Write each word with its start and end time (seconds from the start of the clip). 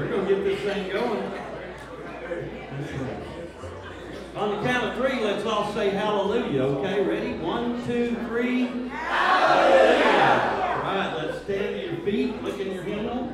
We're 0.00 0.08
going 0.08 0.26
to 0.28 0.34
get 0.34 0.44
this 0.44 0.60
thing 0.60 0.90
going. 0.90 1.22
On 4.34 4.56
the 4.56 4.62
count 4.66 4.86
of 4.86 4.94
three, 4.94 5.20
let's 5.22 5.44
all 5.44 5.70
say 5.74 5.90
hallelujah, 5.90 6.62
okay? 6.62 7.04
Ready? 7.04 7.34
One, 7.34 7.86
two, 7.86 8.16
three. 8.26 8.64
Hallelujah! 8.88 10.82
All 10.84 10.94
right, 10.94 11.14
let's 11.18 11.42
stand 11.44 11.76
to 11.76 11.86
your 11.86 11.98
feet. 12.02 12.42
Look 12.42 12.58
in 12.58 12.72
your 12.72 12.82
hymnal. 12.82 13.30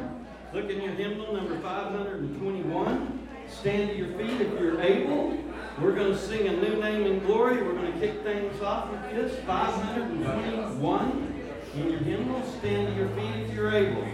Look 0.52 0.68
in 0.68 0.82
your 0.82 0.94
hymnal, 0.94 1.34
number 1.34 1.56
521. 1.60 3.28
Stand 3.48 3.90
to 3.90 3.96
your 3.96 4.08
feet 4.18 4.40
if 4.40 4.58
you're 4.58 4.80
able. 4.80 5.38
We're 5.80 5.94
going 5.94 6.14
to 6.14 6.18
sing 6.18 6.48
a 6.48 6.52
new 6.52 6.80
name 6.80 7.06
in 7.06 7.20
glory. 7.20 7.62
We're 7.62 7.74
going 7.74 7.92
to 7.92 7.98
kick 8.00 8.24
things 8.24 8.60
off 8.60 8.90
with 8.90 9.02
this. 9.12 9.38
521 9.44 11.44
in 11.76 11.90
your 11.92 12.00
hymnal. 12.00 12.42
Stand 12.58 12.88
to 12.88 12.94
your 12.94 13.08
feet 13.10 13.46
if 13.46 13.54
you're 13.54 13.72
able. 13.72 14.04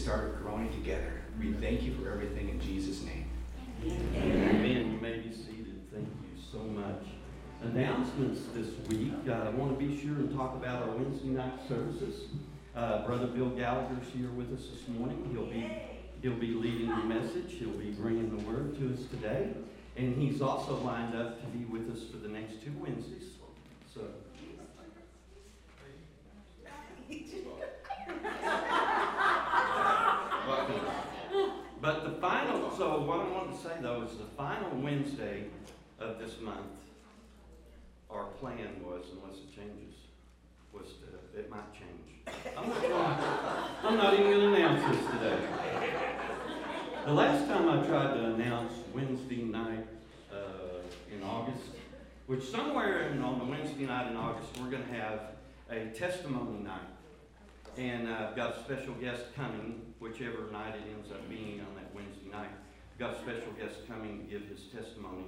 Start 0.00 0.42
growing 0.42 0.72
together. 0.72 1.12
We 1.38 1.52
thank 1.52 1.82
you 1.82 1.94
for 1.94 2.10
everything 2.10 2.48
in 2.48 2.58
Jesus' 2.58 3.02
name. 3.02 3.26
Amen. 3.84 4.92
You 4.92 4.98
may 4.98 5.18
be 5.18 5.30
seated. 5.30 5.78
Thank 5.92 6.06
you 6.06 6.42
so 6.50 6.58
much. 6.60 7.04
Announcements 7.62 8.40
this 8.54 8.68
week. 8.88 9.12
Uh, 9.28 9.32
I 9.32 9.50
want 9.50 9.78
to 9.78 9.86
be 9.86 10.00
sure 10.00 10.12
and 10.12 10.34
talk 10.34 10.54
about 10.54 10.84
our 10.84 10.96
Wednesday 10.96 11.28
night 11.28 11.52
services. 11.68 12.30
Uh, 12.74 13.04
Brother 13.04 13.26
Bill 13.26 13.50
Gallagher 13.50 13.98
is 14.00 14.08
here 14.14 14.30
with 14.30 14.54
us 14.54 14.68
this 14.68 14.88
morning. 14.88 15.28
He'll 15.32 15.44
be 15.44 15.70
he'll 16.22 16.40
be 16.40 16.54
leading 16.54 16.88
the 16.88 17.04
message. 17.04 17.56
He'll 17.58 17.68
be 17.68 17.90
bringing 17.90 18.34
the 18.34 18.42
word 18.46 18.78
to 18.78 18.94
us 18.94 19.06
today. 19.10 19.50
And 19.98 20.16
he's 20.16 20.40
also 20.40 20.76
lined 20.76 21.14
up 21.14 21.42
to 21.42 21.46
be 21.48 21.66
with 21.66 21.94
us 21.94 22.04
for 22.10 22.16
the 22.16 22.28
next 22.28 22.62
two 22.64 22.72
Wednesdays. 22.80 23.24
So. 23.94 24.00
But 31.80 32.04
the 32.04 32.10
final, 32.20 32.70
so 32.76 33.00
what 33.00 33.20
I 33.20 33.30
wanted 33.30 33.56
to 33.56 33.62
say 33.62 33.74
though 33.80 34.02
is 34.02 34.16
the 34.18 34.26
final 34.36 34.70
Wednesday 34.90 35.44
of 36.00 36.18
this 36.18 36.40
month, 36.40 36.66
our 38.10 38.24
plan 38.40 38.82
was, 38.84 39.04
unless 39.12 39.38
it 39.38 39.54
changes, 39.54 39.94
was 40.72 40.86
to, 40.98 41.38
it 41.38 41.48
might 41.48 41.72
change. 41.72 42.26
I'm 42.58 42.68
not 42.68 42.82
gonna, 42.82 43.70
I'm 43.84 43.96
not 43.96 44.14
even 44.14 44.32
gonna 44.32 44.52
announce 44.52 44.96
this 44.96 45.12
today. 45.12 45.38
The 47.06 47.12
last 47.12 47.46
time 47.46 47.68
I 47.68 47.86
tried 47.86 48.14
to 48.14 48.34
announce 48.34 48.72
Wednesday 48.92 49.42
night, 49.42 49.86
uh, 50.32 50.82
in 51.14 51.22
August, 51.22 51.70
which 52.26 52.42
somewhere 52.42 53.10
in, 53.10 53.22
on 53.22 53.38
the 53.38 53.44
Wednesday 53.44 53.86
night 53.86 54.10
in 54.10 54.16
August, 54.16 54.48
we're 54.58 54.70
gonna 54.70 54.92
have 54.92 55.20
a 55.70 55.86
testimony 55.96 56.64
night. 56.64 56.80
And 57.78 58.08
I've 58.08 58.34
got 58.34 58.56
a 58.56 58.64
special 58.64 58.94
guest 58.94 59.22
coming, 59.36 59.94
whichever 60.00 60.50
night 60.50 60.74
it 60.74 60.82
ends 60.92 61.12
up 61.12 61.28
being 61.28 61.60
on 61.60 61.76
that 61.76 61.94
Wednesday 61.94 62.28
night. 62.32 62.50
Got 63.00 63.14
a 63.14 63.18
special 63.20 63.50
guest 63.58 63.88
coming 63.88 64.18
to 64.18 64.24
give 64.24 64.46
his 64.46 64.64
testimony. 64.64 65.24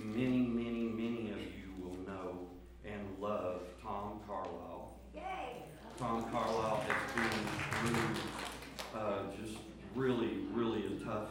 Many, 0.00 0.38
many, 0.38 0.84
many 0.84 1.32
of 1.32 1.38
you 1.40 1.74
will 1.82 1.96
know 2.06 2.46
and 2.84 3.00
love 3.20 3.62
Tom 3.82 4.20
Carlisle. 4.24 4.94
Yay! 5.16 5.64
Tom 5.98 6.30
Carlisle 6.30 6.84
has 6.86 7.12
been 7.16 7.90
through 7.90 9.00
uh, 9.00 9.22
just 9.42 9.58
really, 9.96 10.44
really 10.52 10.86
a 10.86 11.04
tough 11.04 11.30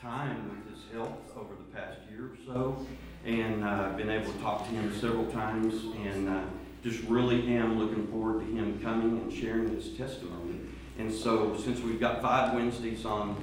time 0.00 0.48
with 0.48 0.72
his 0.72 0.92
health 0.92 1.18
over 1.36 1.54
the 1.56 1.76
past 1.76 1.98
year 2.08 2.26
or 2.26 2.36
so. 2.46 2.86
And 3.24 3.64
uh, 3.64 3.88
I've 3.88 3.96
been 3.96 4.10
able 4.10 4.32
to 4.32 4.38
talk 4.38 4.64
to 4.68 4.70
him 4.70 4.94
several 4.94 5.26
times 5.32 5.74
and 6.06 6.28
uh, 6.28 6.44
just 6.84 7.02
really 7.08 7.48
am 7.56 7.80
looking 7.80 8.06
forward 8.12 8.46
to 8.46 8.46
him 8.46 8.78
coming 8.80 9.18
and 9.22 9.32
sharing 9.32 9.74
his 9.74 9.88
testimony. 9.88 10.60
And 11.00 11.12
so, 11.12 11.56
since 11.56 11.80
we've 11.80 11.98
got 11.98 12.22
five 12.22 12.54
Wednesdays 12.54 13.04
on, 13.04 13.36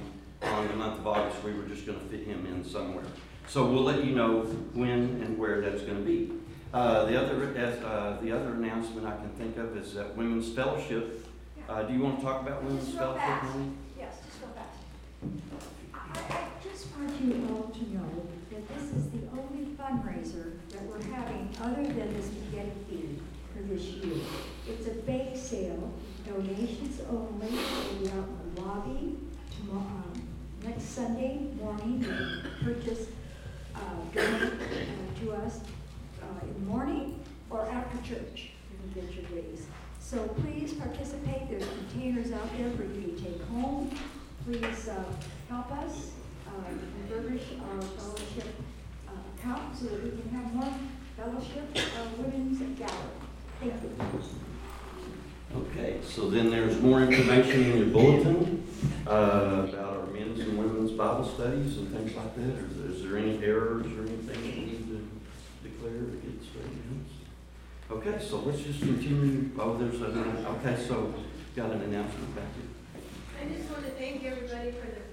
on 0.48 0.68
the 0.68 0.74
month 0.74 0.98
of 0.98 1.06
August, 1.06 1.42
we 1.42 1.52
were 1.52 1.64
just 1.64 1.86
going 1.86 1.98
to 1.98 2.04
fit 2.06 2.26
him 2.26 2.46
in 2.46 2.64
somewhere. 2.64 3.04
So 3.48 3.66
we'll 3.66 3.82
let 3.82 4.04
you 4.04 4.14
know 4.14 4.40
when 4.72 5.22
and 5.22 5.38
where 5.38 5.60
that's 5.60 5.82
going 5.82 5.98
to 5.98 6.04
be. 6.04 6.32
Uh, 6.72 7.04
the 7.04 7.20
other, 7.20 7.56
as, 7.56 7.78
uh, 7.84 8.18
the 8.20 8.32
other 8.32 8.54
announcement 8.54 9.06
I 9.06 9.16
can 9.16 9.30
think 9.30 9.56
of 9.58 9.76
is 9.76 9.94
that 9.94 10.16
Women's 10.16 10.50
Fellowship. 10.52 11.26
Uh, 11.68 11.82
do 11.82 11.92
you 11.94 12.00
want 12.00 12.18
to 12.18 12.24
talk 12.24 12.42
about 12.42 12.62
Women's 12.64 12.86
Just 12.86 12.98
real 12.98 13.14
Fellowship, 13.14 13.28
fast. 13.28 13.44
Melanie? 13.54 13.72
Yes, 13.98 14.14
just 14.26 14.40
go 14.40 14.46
back. 14.48 14.74
I, 15.94 16.34
I 16.34 16.48
just 16.62 16.86
want 16.96 17.20
you 17.20 17.48
all 17.54 17.70
to 17.70 17.94
know 17.94 18.26
that 18.50 18.68
this 18.68 18.82
is 18.90 19.10
the 19.10 19.20
only 19.32 19.72
fundraiser 19.78 20.54
that 20.70 20.82
we're 20.82 21.02
having 21.14 21.48
other 21.62 21.82
than 21.82 22.12
the 22.16 22.22
spaghetti 22.22 22.72
feed 22.88 23.20
for 23.54 23.62
this 23.62 23.82
year. 23.82 24.16
It's 24.68 24.86
a 24.88 24.94
bake 25.02 25.36
sale, 25.36 25.92
donations 26.26 27.00
only, 27.08 27.48
we'll 27.50 28.00
be 28.00 28.08
out 28.10 28.26
in 28.28 28.54
the 28.54 28.60
lobby 28.60 29.16
tomorrow, 29.56 30.03
next 30.64 30.84
Sunday 30.84 31.40
morning, 31.60 32.02
you 32.02 32.50
purchase, 32.64 33.08
uh, 33.74 33.78
donate 34.14 34.52
uh, 34.52 35.20
to 35.20 35.32
us, 35.32 35.60
uh, 36.22 36.46
in 36.46 36.54
the 36.54 36.60
morning 36.60 37.20
or 37.50 37.66
after 37.68 37.98
church, 37.98 38.50
you 38.70 38.78
can 38.92 39.02
get 39.02 39.14
your 39.14 39.24
goodies. 39.24 39.66
So 40.00 40.28
please 40.28 40.72
participate, 40.74 41.50
there's 41.50 41.66
containers 41.66 42.32
out 42.32 42.48
there 42.56 42.70
for 42.70 42.84
you 42.84 43.16
to 43.16 43.22
take 43.22 43.42
home. 43.48 43.90
Please 44.46 44.88
uh, 44.88 45.02
help 45.48 45.70
us 45.72 46.12
uh, 46.46 46.50
refurbish 47.08 47.60
our 47.60 47.82
fellowship 47.82 48.54
uh, 49.08 49.12
account 49.36 49.76
so 49.76 49.86
that 49.86 50.02
we 50.02 50.10
can 50.10 50.30
have 50.30 50.54
more 50.54 50.74
fellowship 51.16 51.76
uh, 51.76 52.22
women's 52.22 52.58
gallery. 52.78 52.94
Thank 53.60 53.82
you. 53.82 53.90
Okay, 55.56 56.00
so 56.02 56.28
then 56.30 56.50
there's 56.50 56.80
more 56.80 57.02
information 57.02 57.64
in 57.64 57.78
your 57.78 57.86
bulletin 57.86 58.66
uh, 59.06 59.10
about 59.10 59.74
our 59.74 60.03
men's 60.14 60.40
and 60.40 60.56
women's 60.56 60.92
Bible 60.92 61.24
studies 61.26 61.76
and 61.78 61.88
things 61.94 62.14
like 62.14 62.34
that. 62.36 62.42
Is- 62.42 62.96
Is 62.96 63.02
there 63.02 63.18
any 63.18 63.42
errors 63.44 63.86
or 63.86 64.02
anything 64.02 64.26
that 64.26 64.36
we 64.38 64.48
need 64.48 64.86
to 64.88 65.08
declare 65.62 65.92
or 65.92 66.14
straightened 66.42 67.06
out? 67.90 67.96
Okay, 67.98 68.24
so 68.24 68.38
let's 68.40 68.62
just 68.62 68.80
continue. 68.80 69.50
Oh, 69.58 69.76
there's 69.76 70.00
a, 70.00 70.06
okay, 70.58 70.82
so 70.86 71.12
got 71.56 71.70
an 71.70 71.82
announcement 71.82 72.34
back 72.34 72.48
here. 72.54 72.70
I 73.42 73.54
just 73.56 73.70
want 73.70 73.84
to 73.84 73.90
thank 73.92 74.24
everybody 74.24 74.70
for 74.72 74.86
their 74.86 75.03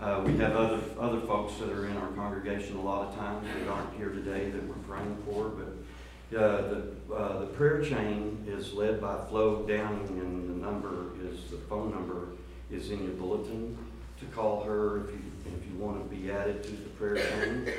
Uh, 0.00 0.22
we 0.24 0.34
have 0.38 0.56
other, 0.56 0.80
other 0.98 1.20
folks 1.20 1.58
that 1.58 1.68
are 1.68 1.86
in 1.86 1.94
our 1.98 2.08
congregation 2.12 2.74
a 2.76 2.80
lot 2.80 3.08
of 3.08 3.14
times 3.16 3.46
that 3.54 3.68
aren't 3.68 3.92
here 3.98 4.08
today 4.08 4.48
that 4.48 4.66
we're 4.66 4.74
praying 4.88 5.14
for, 5.26 5.50
but 5.50 6.38
uh, 6.38 6.62
the, 6.62 7.14
uh, 7.14 7.40
the 7.40 7.46
prayer 7.46 7.84
chain 7.84 8.42
is 8.48 8.72
led 8.72 8.98
by 8.98 9.22
Flo 9.28 9.66
Downing, 9.66 10.08
and 10.08 10.48
the 10.48 10.66
number 10.66 11.10
is, 11.22 11.50
the 11.50 11.58
phone 11.68 11.90
number 11.90 12.28
is 12.70 12.90
in 12.90 13.04
your 13.04 13.12
bulletin 13.12 13.76
to 14.20 14.24
call 14.26 14.62
her 14.64 15.04
if 15.04 15.10
you, 15.10 15.20
if 15.44 15.70
you 15.70 15.78
want 15.78 16.02
to 16.02 16.16
be 16.16 16.30
added 16.30 16.62
to 16.62 16.70
the 16.70 16.88
prayer 16.90 17.16
chain. 17.16 17.70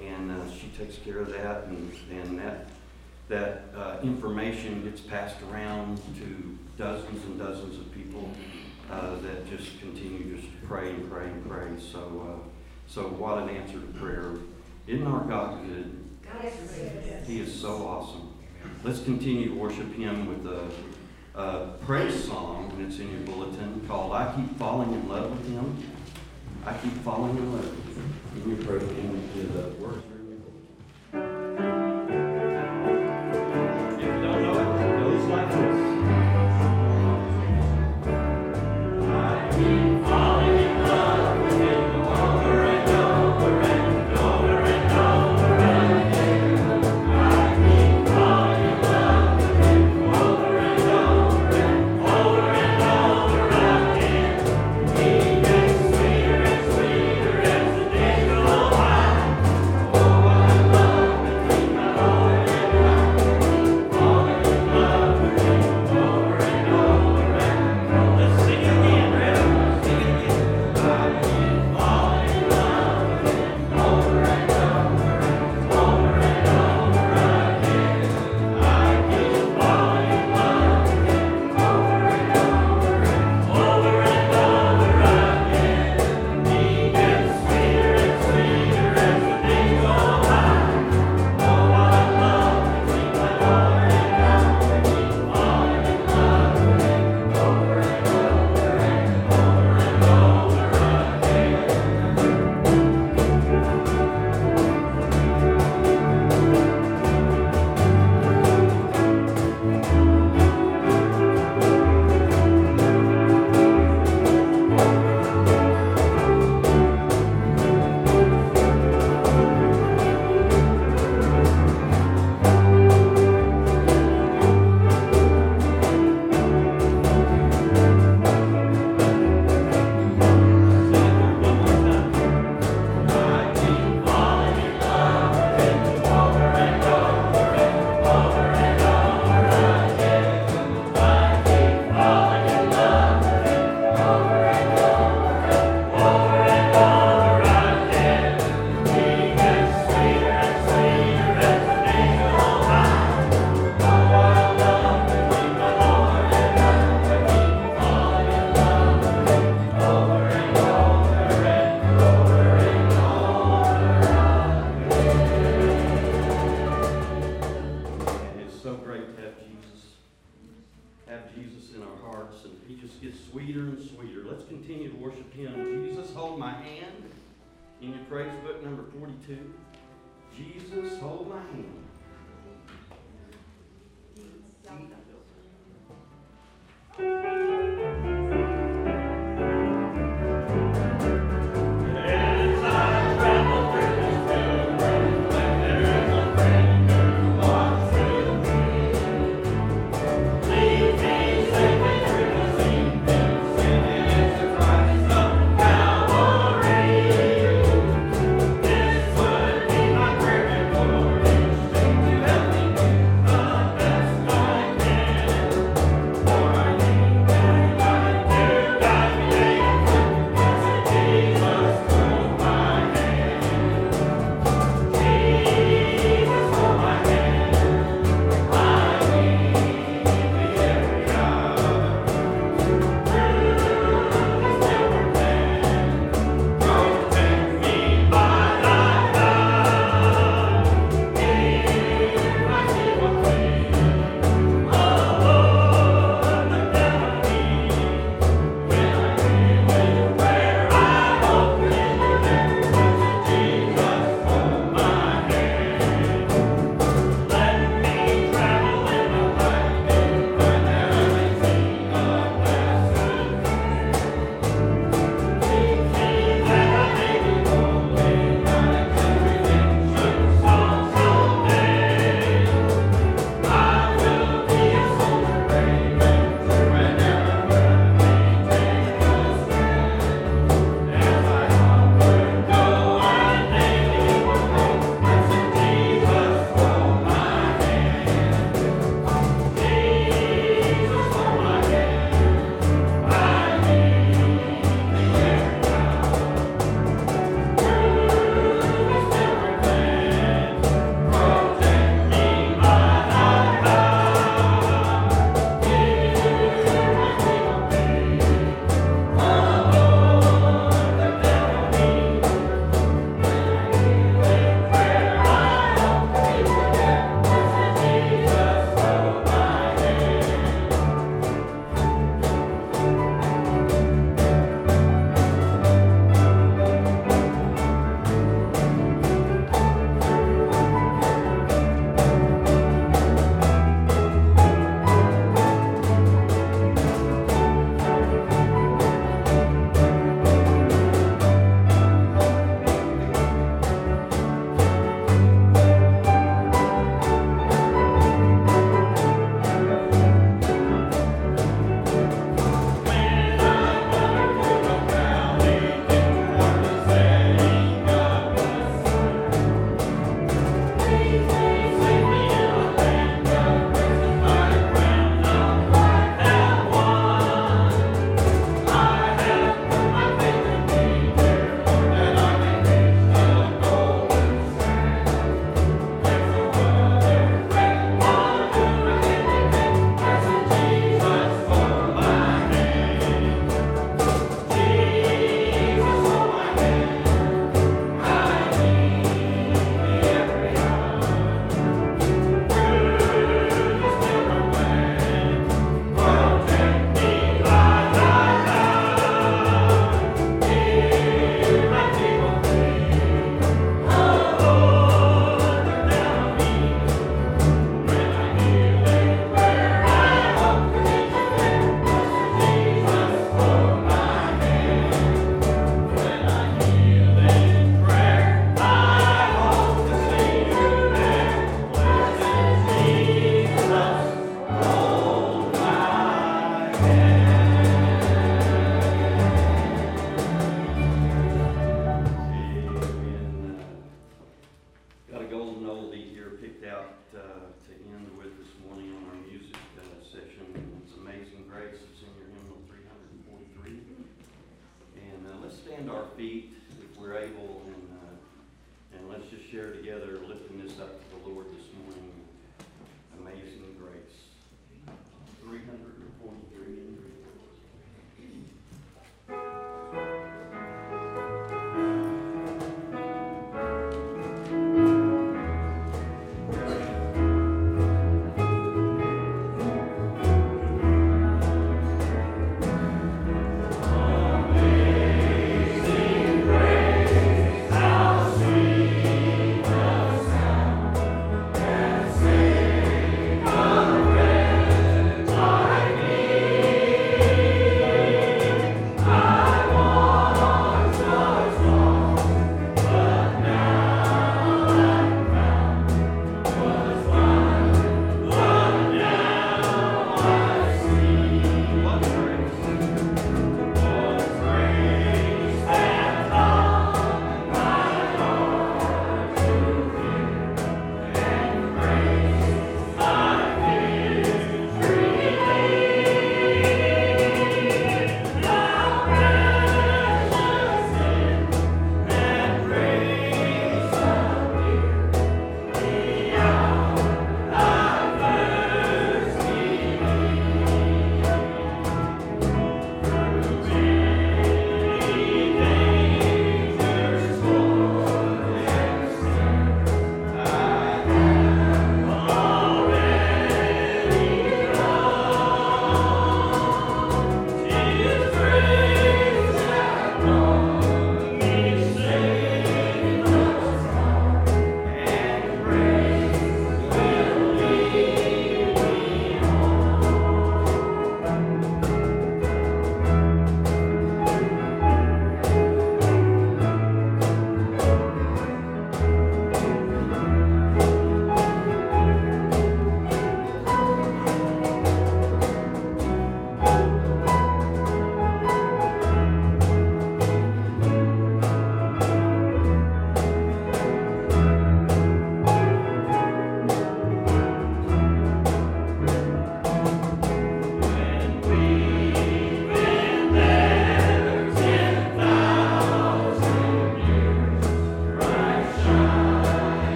And 0.00 0.30
uh, 0.30 0.44
she 0.52 0.68
takes 0.78 0.98
care 0.98 1.18
of 1.18 1.32
that, 1.32 1.64
and, 1.64 1.92
and 2.12 2.38
that, 2.38 2.68
that 3.28 3.64
uh, 3.76 3.96
information 4.04 4.84
gets 4.84 5.00
passed 5.00 5.36
around 5.50 5.96
to 6.18 6.58
dozens 6.76 7.24
and 7.24 7.36
dozens 7.36 7.78
of 7.78 7.92
people 7.92 8.30
uh, 8.92 9.16
that 9.16 9.48
just 9.50 9.80
continue 9.80 10.36
to 10.36 10.42
pray 10.66 10.90
and 10.90 11.10
pray 11.10 11.26
and 11.26 11.48
pray. 11.48 11.68
So, 11.78 11.98
uh, 12.28 12.48
so 12.86 13.02
what 13.02 13.38
an 13.38 13.48
answer 13.50 13.74
to 13.74 13.86
prayer. 13.98 14.32
Isn't 14.86 15.06
our 15.06 15.24
God 15.24 15.66
good? 15.66 16.04
He 17.26 17.40
is 17.40 17.52
so 17.52 17.86
awesome. 17.86 18.32
Let's 18.82 19.02
continue 19.02 19.48
to 19.50 19.54
worship 19.54 19.92
Him 19.94 20.26
with 20.26 20.46
a, 20.46 20.70
a 21.38 21.72
praise 21.84 22.24
song, 22.24 22.70
and 22.76 22.86
it's 22.86 22.98
in 22.98 23.10
your 23.10 23.20
bulletin, 23.20 23.84
called 23.86 24.12
I 24.12 24.34
Keep 24.34 24.58
Falling 24.58 24.92
in 24.92 25.08
Love 25.08 25.30
with 25.30 25.48
Him. 25.48 25.82
I 26.66 26.76
Keep 26.78 26.92
Falling 27.02 27.36
in 27.36 27.52
Love 27.52 27.64
with 27.64 27.96
Him. 27.96 28.14
In 28.42 28.56
your 28.56 28.66
prayer, 28.66 28.78
the 28.78 29.82
words 29.82 30.04
are 30.04 30.12
in 30.12 30.13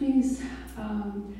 Please 0.00 0.42
um, 0.78 1.36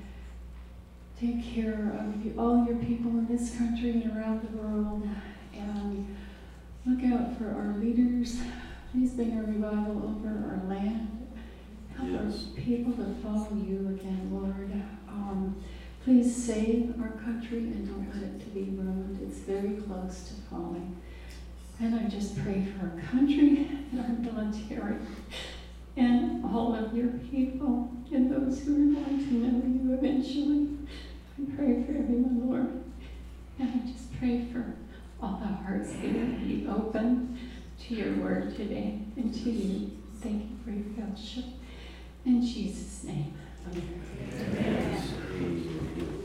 take 1.19 1.43
care 1.43 1.95
of 1.99 2.23
you, 2.23 2.35
all 2.39 2.67
your 2.67 2.77
people 2.77 3.11
in 3.13 3.27
this 3.27 3.57
country 3.57 3.89
and 4.03 4.15
around 4.15 4.43
the 4.43 4.55
world. 4.59 5.09
And 5.55 6.15
look 6.85 7.03
out 7.11 7.39
for 7.39 7.47
our 7.49 7.75
leaders. 7.79 8.39
Please 8.93 9.13
bring 9.13 9.39
a 9.39 9.43
revival 9.45 10.15
over 10.15 10.29
our 10.29 10.63
land. 10.69 11.27
Help 11.97 12.11
Yes. 12.11 12.49
our 12.55 12.61
people 12.63 12.93
to 12.93 13.15
follow 13.23 13.49
you 13.57 13.97
again, 13.99 14.29
Lord. 14.31 14.71
Um, 15.09 15.57
please 16.05 16.37
save 16.37 17.01
our 17.01 17.13
country 17.13 17.61
and 17.61 17.89
don't 17.89 18.13
let 18.15 18.23
it 18.31 18.41
to 18.41 18.47
be 18.51 18.65
ruined. 18.77 19.21
It's 19.23 19.39
very 19.39 19.77
close 19.81 20.29
to 20.29 20.35
falling. 20.51 21.01
And 21.81 21.95
I 21.95 22.09
just 22.11 22.37
pray 22.43 22.67
for 22.79 22.85
our 22.95 23.01
country 23.11 23.71
and 23.91 24.01
our 24.01 24.35
military 24.35 24.97
and 26.01 26.45
all 26.45 26.75
of 26.75 26.97
your 26.97 27.09
people 27.31 27.91
and 28.11 28.33
those 28.33 28.61
who 28.61 28.73
are 28.73 28.95
going 28.95 29.19
to 29.19 29.35
know 29.35 29.63
you 29.67 29.95
eventually. 29.95 30.69
I 31.39 31.57
pray 31.57 31.85
for 31.85 31.93
everyone, 31.93 32.49
Lord. 32.49 32.83
And 33.59 33.83
I 33.83 33.87
just 33.87 34.19
pray 34.19 34.47
for 34.51 34.75
all 35.23 35.39
the 35.41 35.47
hearts 35.47 35.93
that 35.93 36.03
will 36.03 36.39
be 36.39 36.67
open 36.69 37.39
to 37.87 37.95
your 37.95 38.15
word 38.17 38.57
today 38.57 39.01
and 39.17 39.33
to 39.33 39.51
you. 39.51 39.91
Thank 40.21 40.51
you 40.51 40.57
for 40.65 40.71
your 40.71 40.85
fellowship. 40.97 41.45
In 42.25 42.45
Jesus' 42.45 43.05
name. 43.05 43.35
Amen. 43.69 44.01
Praise 45.37 46.20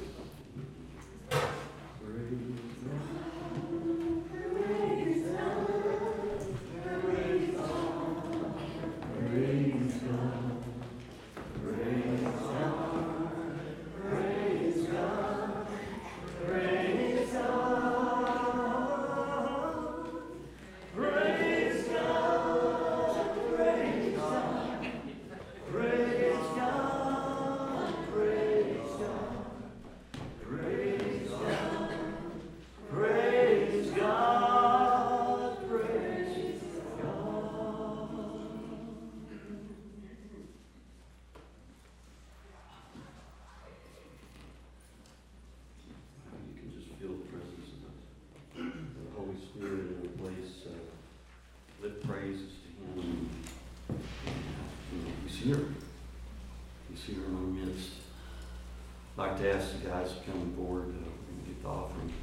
I'd 59.35 59.41
like 59.41 59.51
to 59.51 59.57
ask 59.57 59.71
the 59.73 59.89
guys 59.89 60.13
to 60.13 60.31
come 60.31 60.53
forward. 60.55 60.95
Uh, 60.95 61.09
we 61.27 61.35
can 61.35 61.43
get 61.45 61.61
the 61.61 61.67
offering 61.67 62.13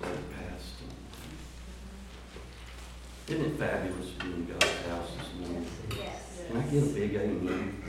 right 0.00 0.30
past. 0.30 0.74
Isn't 3.26 3.44
it 3.46 3.58
fabulous 3.58 4.12
to 4.12 4.24
be 4.24 4.32
in 4.32 4.46
God's 4.46 4.86
house 4.86 5.10
this 5.18 5.48
morning? 5.48 5.66
Can 6.46 6.56
I 6.56 6.62
get 6.62 6.82
a 6.84 6.86
big 6.86 7.14
amen? 7.16 7.82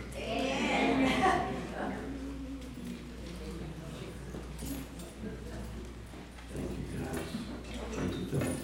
Thank 6.56 6.70
you, 6.72 6.84
guys. 6.98 7.20
Thank 7.92 8.12
you, 8.12 8.26
Phyllis. 8.26 8.58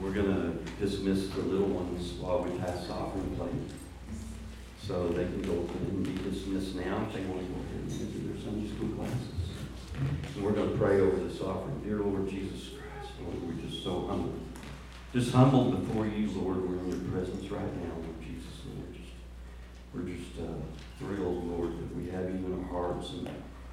We're 0.00 0.10
gonna 0.10 0.52
dismiss 0.80 1.28
the 1.28 1.40
little 1.40 1.68
ones 1.68 2.13
while 2.24 2.40
we 2.40 2.58
pass 2.58 2.88
offering 2.88 3.36
plate. 3.36 3.76
So 4.80 5.08
they 5.08 5.24
can 5.24 5.42
go 5.42 5.52
and 5.52 6.04
be 6.04 6.30
dismissed 6.30 6.74
now 6.74 7.04
if 7.04 7.12
they 7.12 7.20
want 7.28 7.40
to 7.40 7.52
go 7.52 7.60
ahead 7.60 7.80
and 7.80 7.84
visit 7.84 8.24
their 8.24 8.42
Sunday 8.42 8.68
school 8.74 8.88
classes. 8.96 9.28
And 10.34 10.44
we're 10.44 10.52
gonna 10.52 10.76
pray 10.76 11.00
over 11.00 11.16
this 11.16 11.40
offering. 11.42 11.80
Dear 11.84 11.98
Lord 12.00 12.28
Jesus 12.28 12.70
Christ, 12.80 13.12
Lord, 13.20 13.36
we're 13.44 13.62
just 13.68 13.84
so 13.84 14.06
humble. 14.06 14.32
Just 15.12 15.32
humbled 15.32 15.86
before 15.86 16.06
you, 16.06 16.30
Lord. 16.30 16.66
We're 16.68 16.78
in 16.78 16.88
your 16.88 17.12
presence 17.12 17.50
right 17.50 17.76
now, 17.84 17.92
Lord 17.92 18.20
Jesus. 18.20 18.56
And 18.64 18.80
we're 18.80 18.96
just, 18.96 19.12
we're 19.92 20.08
just 20.16 20.40
uh, 20.40 20.64
thrilled, 20.98 21.44
Lord, 21.44 21.78
that 21.78 21.94
we 21.94 22.08
have 22.08 22.24
you 22.24 22.40
in 22.40 22.58
our 22.58 22.72
hearts 22.72 23.10
and 23.10 23.28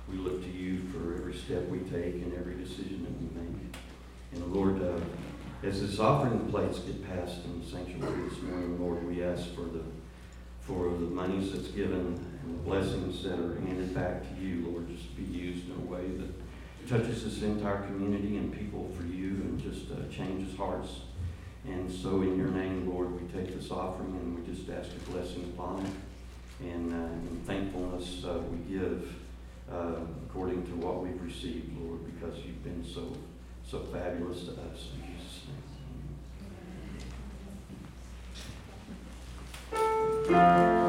we 0.09 0.17
look 0.17 0.43
to 0.43 0.51
you 0.51 0.83
for 0.91 1.15
every 1.15 1.35
step 1.35 1.67
we 1.69 1.79
take 1.79 2.15
and 2.19 2.33
every 2.37 2.55
decision 2.55 3.03
that 3.03 3.15
we 3.15 3.31
make. 3.31 3.75
And 4.33 4.53
Lord, 4.53 4.83
uh, 4.83 5.00
as 5.63 5.81
this 5.81 5.99
offering 5.99 6.49
plates 6.49 6.79
get 6.79 7.07
passed 7.07 7.45
in 7.45 7.61
the 7.61 7.65
sanctuary 7.65 8.29
this 8.29 8.41
morning, 8.41 8.81
Lord, 8.81 9.07
we 9.07 9.23
ask 9.23 9.53
for 9.53 9.61
the 9.61 9.83
for 10.61 10.89
the 10.89 11.07
monies 11.07 11.51
that's 11.51 11.69
given 11.69 12.23
and 12.43 12.53
the 12.53 12.63
blessings 12.63 13.23
that 13.23 13.33
are 13.33 13.59
handed 13.61 13.93
back 13.95 14.21
to 14.21 14.41
you, 14.41 14.67
Lord, 14.67 14.87
just 14.87 15.15
be 15.17 15.23
used 15.23 15.65
in 15.67 15.75
a 15.75 15.85
way 15.85 16.07
that 16.17 16.87
touches 16.87 17.23
this 17.23 17.41
entire 17.41 17.81
community 17.87 18.37
and 18.37 18.53
people 18.53 18.89
for 18.95 19.03
you 19.03 19.29
and 19.29 19.61
just 19.61 19.91
uh, 19.91 20.07
changes 20.11 20.55
hearts. 20.55 21.01
And 21.65 21.91
so 21.91 22.21
in 22.21 22.37
your 22.37 22.49
name, 22.49 22.89
Lord, 22.89 23.11
we 23.19 23.27
take 23.29 23.55
this 23.55 23.71
offering 23.71 24.11
and 24.11 24.35
we 24.35 24.53
just 24.53 24.69
ask 24.69 24.89
a 24.95 25.11
blessing 25.11 25.51
upon 25.55 25.85
it. 25.85 26.67
And 26.67 26.93
uh, 26.93 27.05
in 27.07 27.41
thankfulness, 27.45 28.23
uh, 28.23 28.39
we 28.51 28.57
give 28.77 29.15
uh, 29.71 29.95
according 30.27 30.63
to 30.67 30.75
what 30.75 31.03
we've 31.03 31.21
received, 31.21 31.75
Lord, 31.81 32.01
because 32.05 32.37
you've 32.45 32.63
been 32.63 32.85
so, 32.85 33.15
so 33.67 33.79
fabulous 33.85 34.43
to 34.45 34.51
us. 34.51 34.89
Praise 40.31 40.80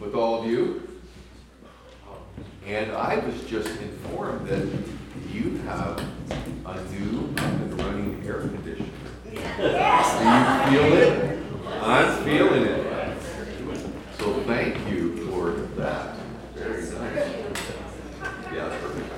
with 0.00 0.14
all 0.14 0.42
of 0.42 0.46
you. 0.46 0.88
And 2.66 2.92
I 2.92 3.18
was 3.18 3.44
just 3.44 3.68
informed 3.80 4.48
that 4.48 4.66
you 5.30 5.58
have 5.66 5.98
a 6.66 6.84
new 6.92 7.28
up 7.36 7.38
and 7.38 7.82
running 7.82 8.22
air 8.26 8.40
conditioner. 8.40 8.88
Yes. 9.32 10.70
Do 10.70 10.74
you 10.74 10.80
feel 10.80 10.92
it? 10.98 11.44
I'm 11.82 12.24
feeling 12.24 12.62
it. 12.62 13.18
So 14.18 14.32
thank 14.44 14.76
you 14.88 15.26
for 15.26 15.50
that. 15.76 16.16
Very 16.54 16.82
nice. 16.82 16.92
Yeah, 18.52 18.68
that's 18.68 18.82
perfect. 18.82 19.10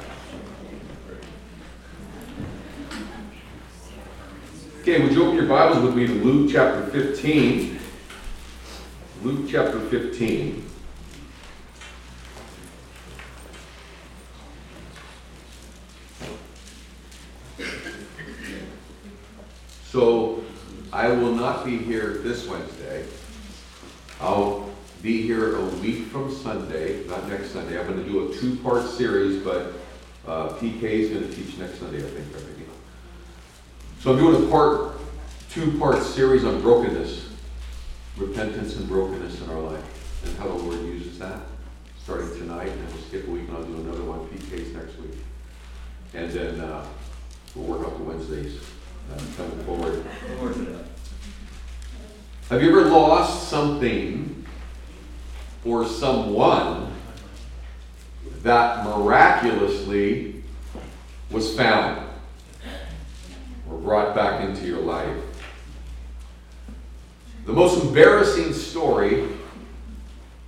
Okay, 4.81 5.03
would 5.03 5.13
you 5.13 5.25
open 5.25 5.37
your 5.37 5.47
Bibles 5.47 5.85
with 5.85 5.95
me 5.95 6.07
to 6.07 6.15
Luke 6.15 6.51
chapter 6.53 6.87
15? 6.91 7.76
Luke 9.27 9.49
chapter 9.51 9.81
15. 9.81 10.65
So, 19.87 20.45
I 20.93 21.09
will 21.09 21.35
not 21.35 21.65
be 21.65 21.77
here 21.77 22.19
this 22.19 22.47
Wednesday. 22.47 23.05
I'll 24.21 24.71
be 25.03 25.23
here 25.23 25.57
a 25.57 25.65
week 25.81 26.05
from 26.05 26.33
Sunday, 26.33 27.05
not 27.09 27.29
next 27.29 27.51
Sunday. 27.51 27.81
I'm 27.81 27.89
going 27.89 28.05
to 28.05 28.09
do 28.09 28.31
a 28.31 28.35
two-part 28.37 28.89
series, 28.89 29.43
but 29.43 29.73
uh, 30.29 30.51
PK 30.51 30.85
is 30.85 31.11
going 31.11 31.29
to 31.29 31.35
teach 31.35 31.59
next 31.59 31.81
Sunday, 31.81 31.99
I 31.99 32.09
think. 32.09 32.27
So 33.99 34.13
I'm 34.13 34.19
doing 34.19 34.47
a 34.47 34.49
part, 34.49 35.01
two-part 35.51 36.05
series 36.05 36.45
on 36.45 36.61
brokenness, 36.61 37.26
repentance 38.17 38.77
and 38.77 38.89
brokenness 38.89 39.43
in 39.43 39.51
our 39.51 39.61
life, 39.61 40.25
and 40.25 40.37
how 40.39 40.49
the 40.49 40.55
Lord 40.55 40.81
uses 40.81 41.19
that, 41.19 41.41
starting 42.03 42.31
tonight, 42.39 42.69
and 42.69 42.89
we'll 42.89 43.03
skip 43.03 43.27
a 43.27 43.31
week, 43.31 43.49
and 43.49 43.57
I'll 43.57 43.65
do 43.65 43.77
another 43.77 44.05
one, 44.05 44.27
PK's 44.29 44.73
next 44.75 44.99
week. 44.99 45.19
And 46.15 46.31
then 46.31 46.61
uh, 46.61 46.87
we'll 47.55 47.79
work 47.79 47.87
out 47.87 47.99
the 47.99 48.05
Wednesdays 48.05 48.59
uh, 49.13 49.21
coming 49.37 49.65
forward. 49.65 50.05
Have 52.49 52.63
you 52.63 52.71
ever 52.71 52.89
lost 52.89 53.49
something 53.49 54.47
or 55.65 55.85
someone 55.85 56.93
that 58.43 58.85
miraculously 58.85 60.45
was 61.31 61.57
found 61.57 62.09
or 63.69 63.79
brought 63.79 64.15
back 64.15 64.45
into 64.45 64.65
your 64.65 64.81
life? 64.81 65.17
The 67.47 67.53
most 67.53 67.81
embarrassing 67.81 68.53
story 68.53 69.29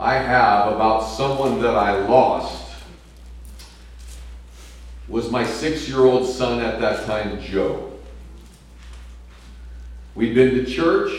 I 0.01 0.15
have 0.15 0.73
about 0.73 1.03
someone 1.03 1.63
that 1.63 1.77
I 1.77 1.97
lost 2.09 2.75
was 5.07 5.31
my 5.31 5.45
six 5.47 5.89
year 5.89 6.01
old 6.01 6.29
son 6.29 6.59
at 6.59 6.81
that 6.81 7.07
time, 7.07 7.41
Joe. 7.41 7.93
We'd 10.17 10.35
been 10.35 10.57
to 10.57 10.65
church. 10.65 11.13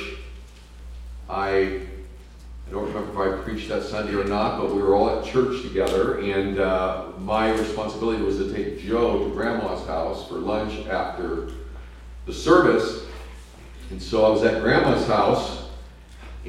I, 1.30 1.50
I 1.50 2.72
don't 2.72 2.94
remember 2.94 3.12
if 3.12 3.39
I 3.39 3.42
preached 3.42 3.70
that 3.70 3.84
Sunday 3.84 4.15
or 4.15 4.26
not, 4.26 4.60
but 4.60 4.76
we 4.76 4.82
were 4.82 4.96
all 4.96 5.18
at 5.18 5.24
church 5.24 5.62
together, 5.62 6.20
and 6.20 6.60
uh, 6.60 7.06
my 7.20 7.52
responsibility 7.52 8.22
was 8.22 8.38
to 8.39 8.54
take 8.54 8.82
Joe 8.82 9.30
to 9.30 9.34
Grandma's 9.34 9.88
house 9.88 10.28
for 10.28 10.36
lunch 10.36 10.86
after 10.88 11.52
the 12.26 12.34
service. 12.34 13.06
And 13.92 14.02
so 14.02 14.26
I 14.26 14.30
was 14.30 14.44
at 14.44 14.62
Grandma's 14.62 15.08
house, 15.08 15.69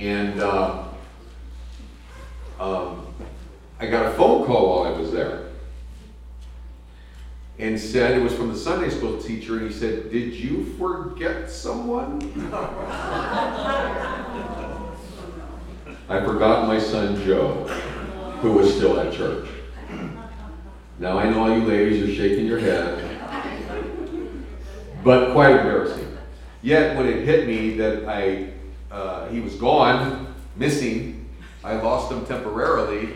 and 0.01 0.41
uh, 0.41 0.85
um, 2.59 3.07
I 3.79 3.87
got 3.87 4.07
a 4.07 4.11
phone 4.13 4.47
call 4.47 4.83
while 4.83 4.95
I 4.95 4.99
was 4.99 5.13
there. 5.13 5.49
And 7.59 7.79
said, 7.79 8.17
it 8.17 8.23
was 8.23 8.33
from 8.33 8.49
the 8.49 8.57
Sunday 8.57 8.89
school 8.89 9.21
teacher, 9.23 9.59
and 9.59 9.71
he 9.71 9.73
said, 9.73 10.11
Did 10.11 10.33
you 10.33 10.65
forget 10.79 11.51
someone? 11.51 12.23
I 16.09 16.25
forgot 16.25 16.67
my 16.67 16.81
son 16.81 17.23
Joe, 17.23 17.67
who 18.41 18.55
was 18.55 18.75
still 18.75 18.99
at 18.99 19.13
church. 19.13 19.47
Now 20.99 21.19
I 21.19 21.29
know 21.29 21.43
all 21.43 21.55
you 21.55 21.65
ladies 21.65 22.09
are 22.09 22.15
shaking 22.15 22.47
your 22.47 22.59
head, 22.59 23.21
but 25.05 25.33
quite 25.33 25.51
embarrassing. 25.51 26.17
Yet 26.63 26.97
when 26.97 27.07
it 27.07 27.27
hit 27.27 27.47
me 27.47 27.77
that 27.77 28.09
I 28.09 28.55
uh, 28.90 29.29
he 29.29 29.40
was 29.40 29.55
gone, 29.55 30.35
missing, 30.57 31.29
I 31.62 31.74
lost 31.74 32.11
him 32.11 32.24
temporarily. 32.26 33.11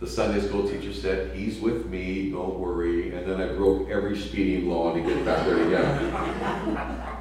The 0.00 0.06
Sunday 0.06 0.46
school 0.46 0.68
teacher 0.68 0.92
said, 0.92 1.34
"He's 1.34 1.58
with 1.58 1.86
me, 1.86 2.30
don't 2.30 2.58
worry." 2.58 3.12
And 3.14 3.26
then 3.26 3.40
I 3.40 3.52
broke 3.54 3.90
every 3.90 4.16
speeding 4.16 4.68
law 4.68 4.94
to 4.94 5.00
get 5.00 5.24
back 5.24 5.44
there 5.44 5.66
again. 5.66 7.04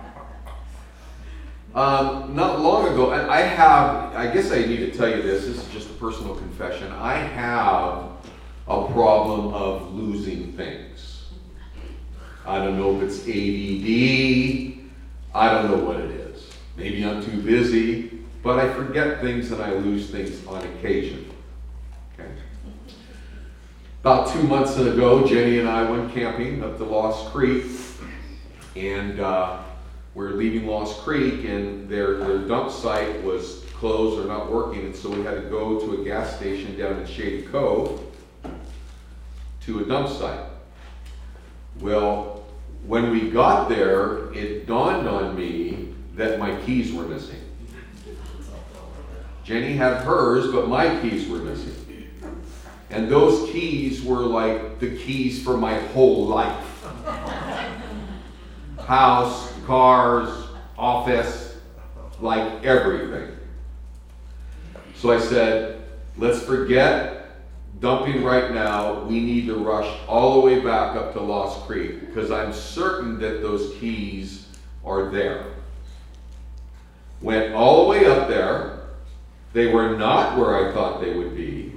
Um, 1.77 2.35
not 2.35 2.59
long 2.59 2.91
ago, 2.91 3.11
and 3.11 3.29
I 3.29 3.41
have, 3.41 4.15
I 4.15 4.33
guess 4.33 4.51
I 4.51 4.65
need 4.65 4.77
to 4.77 4.91
tell 4.97 5.09
you 5.09 5.21
this, 5.21 5.45
this 5.45 5.57
is 5.57 5.67
just 5.71 5.91
a 5.91 5.93
personal 5.93 6.33
confession. 6.33 6.91
I 6.91 7.17
have 7.17 8.13
a 8.67 8.91
problem 8.91 9.53
of 9.53 9.93
losing 9.93 10.53
things. 10.53 11.25
I 12.47 12.57
don't 12.65 12.79
know 12.79 12.99
if 12.99 13.03
it's 13.03 13.19
ADD, 13.19 14.89
I 15.35 15.51
don't 15.53 15.69
know 15.69 15.85
what 15.85 15.97
it 15.97 16.09
is. 16.09 16.16
Maybe 16.77 17.03
I'm 17.03 17.25
too 17.25 17.41
busy, 17.41 18.19
but 18.43 18.59
I 18.59 18.71
forget 18.71 19.19
things 19.19 19.51
and 19.51 19.63
I 19.63 19.73
lose 19.73 20.11
things 20.11 20.45
on 20.45 20.63
occasion. 20.63 21.27
Okay. 22.13 22.29
About 24.01 24.31
two 24.31 24.43
months 24.43 24.77
ago, 24.77 25.25
Jenny 25.25 25.57
and 25.57 25.67
I 25.67 25.89
went 25.89 26.13
camping 26.13 26.63
up 26.63 26.77
to 26.77 26.83
Lost 26.83 27.33
Creek, 27.33 27.65
and 28.75 29.19
uh, 29.19 29.63
we're 30.13 30.33
leaving 30.33 30.67
Lost 30.67 30.99
Creek, 30.99 31.45
and 31.45 31.89
their, 31.89 32.19
their 32.19 32.37
dump 32.47 32.71
site 32.71 33.23
was 33.23 33.65
closed 33.73 34.23
or 34.23 34.27
not 34.27 34.51
working, 34.51 34.85
and 34.85 34.95
so 34.95 35.09
we 35.09 35.23
had 35.23 35.41
to 35.41 35.49
go 35.49 35.79
to 35.79 36.01
a 36.01 36.05
gas 36.05 36.35
station 36.35 36.77
down 36.77 36.99
in 36.99 37.07
Shady 37.07 37.41
Cove 37.47 38.03
to 39.61 39.79
a 39.79 39.83
dump 39.83 40.09
site. 40.09 40.45
Well, 41.79 42.45
when 42.85 43.09
we 43.09 43.31
got 43.31 43.67
there, 43.67 44.31
it 44.33 44.67
dawned 44.67 45.07
on 45.07 45.35
me 45.35 45.86
that 46.17 46.39
my 46.39 46.59
keys 46.61 46.91
were 46.91 47.03
missing. 47.03 47.39
Jenny 49.43 49.73
had 49.73 50.03
hers, 50.03 50.51
but 50.51 50.67
my 50.67 50.99
keys 50.99 51.29
were 51.29 51.37
missing. 51.37 51.73
And 52.89 53.09
those 53.09 53.49
keys 53.51 54.03
were 54.03 54.21
like 54.21 54.79
the 54.79 54.97
keys 54.97 55.41
for 55.41 55.55
my 55.55 55.79
whole 55.79 56.25
life 56.25 56.65
house, 58.79 59.51
cars, 59.65 60.29
office, 60.77 61.57
like 62.21 62.63
everything. 62.63 63.35
So 64.95 65.11
I 65.11 65.19
said, 65.19 65.83
let's 66.15 66.41
forget 66.41 67.17
dumping 67.81 68.23
right 68.23 68.53
now. 68.53 69.03
We 69.03 69.19
need 69.19 69.45
to 69.47 69.55
rush 69.55 69.93
all 70.07 70.35
the 70.35 70.47
way 70.47 70.61
back 70.61 70.95
up 70.95 71.11
to 71.13 71.21
Lost 71.21 71.67
Creek 71.67 71.99
because 71.99 72.31
I'm 72.31 72.53
certain 72.53 73.19
that 73.19 73.41
those 73.41 73.75
keys 73.77 74.47
are 74.85 75.09
there. 75.09 75.56
Went 77.21 77.53
all 77.53 77.83
the 77.83 77.89
way 77.89 78.05
up 78.05 78.27
there. 78.27 78.79
They 79.53 79.67
were 79.67 79.97
not 79.97 80.37
where 80.37 80.69
I 80.69 80.73
thought 80.73 81.01
they 81.01 81.13
would 81.13 81.35
be. 81.35 81.73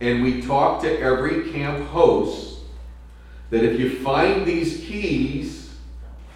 And 0.00 0.22
we 0.22 0.42
talked 0.42 0.82
to 0.82 1.00
every 1.00 1.50
camp 1.50 1.86
host 1.88 2.60
that 3.50 3.64
if 3.64 3.80
you 3.80 3.98
find 4.00 4.46
these 4.46 4.80
keys, 4.84 5.74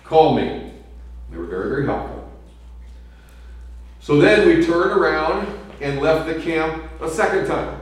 call 0.05 0.35
me. 0.35 0.73
They 1.31 1.37
were 1.37 1.47
very, 1.47 1.69
very 1.69 1.87
helpful. 1.87 2.31
So 4.01 4.21
then 4.21 4.47
we 4.47 4.67
turned 4.67 4.91
around 4.91 5.47
and 5.81 6.01
left 6.01 6.27
the 6.27 6.41
camp 6.43 6.83
a 7.01 7.09
second 7.09 7.47
time. 7.47 7.81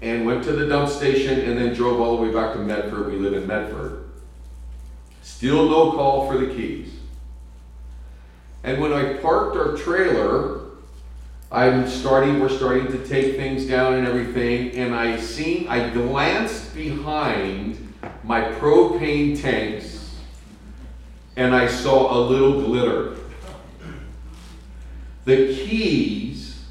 And 0.00 0.26
went 0.26 0.44
to 0.44 0.52
the 0.52 0.66
dump 0.68 0.90
station 0.90 1.40
and 1.40 1.58
then 1.58 1.74
drove 1.74 2.00
all 2.00 2.16
the 2.16 2.22
way 2.22 2.32
back 2.32 2.52
to 2.52 2.58
Medford. 2.58 3.10
We 3.10 3.16
live 3.18 3.34
in 3.34 3.46
Medford. 3.46 4.10
Still 5.22 5.68
no 5.68 5.92
call 5.92 6.30
for 6.30 6.38
the 6.38 6.54
keys. 6.54 6.93
And 8.64 8.80
when 8.80 8.94
I 8.94 9.12
parked 9.18 9.56
our 9.56 9.76
trailer, 9.76 10.62
I'm 11.52 11.86
starting, 11.86 12.40
we're 12.40 12.48
starting 12.48 12.86
to 12.88 13.06
take 13.06 13.36
things 13.36 13.66
down 13.66 13.92
and 13.94 14.08
everything, 14.08 14.72
and 14.72 14.94
I 14.94 15.20
seen, 15.20 15.68
I 15.68 15.90
glanced 15.90 16.74
behind 16.74 17.92
my 18.24 18.40
propane 18.40 19.40
tanks 19.40 20.16
and 21.36 21.54
I 21.54 21.66
saw 21.66 22.16
a 22.16 22.20
little 22.20 22.62
glitter. 22.62 23.16
The 25.26 25.54
keys, 25.54 26.64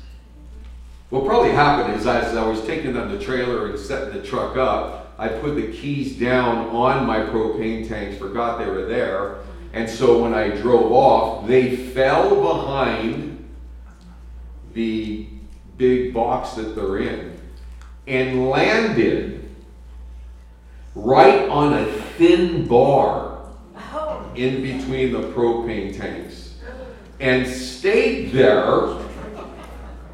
what 1.09 1.25
probably 1.25 1.51
happened 1.51 1.95
is 1.99 2.07
as 2.07 2.35
I 2.35 2.45
was 2.45 2.65
taking 2.65 2.93
them 2.93 3.11
the 3.11 3.23
trailer 3.23 3.67
and 3.69 3.79
setting 3.79 4.19
the 4.19 4.25
truck 4.25 4.57
up, 4.57 5.13
I 5.19 5.27
put 5.27 5.55
the 5.55 5.71
keys 5.71 6.17
down 6.17 6.69
on 6.69 7.05
my 7.05 7.19
propane 7.19 7.87
tanks, 7.87 8.17
forgot 8.17 8.57
they 8.57 8.65
were 8.65 8.85
there, 8.85 9.37
And 9.73 9.89
so 9.89 10.21
when 10.21 10.33
I 10.33 10.49
drove 10.49 10.91
off, 10.91 11.47
they 11.47 11.75
fell 11.75 12.29
behind 12.41 13.43
the 14.73 15.27
big 15.77 16.13
box 16.13 16.53
that 16.53 16.75
they're 16.75 16.99
in 16.99 17.37
and 18.07 18.49
landed 18.49 19.49
right 20.95 21.49
on 21.49 21.73
a 21.73 21.85
thin 22.17 22.67
bar 22.67 23.39
oh. 23.93 24.31
in 24.35 24.61
between 24.61 25.11
the 25.11 25.21
propane 25.33 25.97
tanks 25.97 26.55
and 27.19 27.47
stayed 27.47 28.31
there 28.31 28.97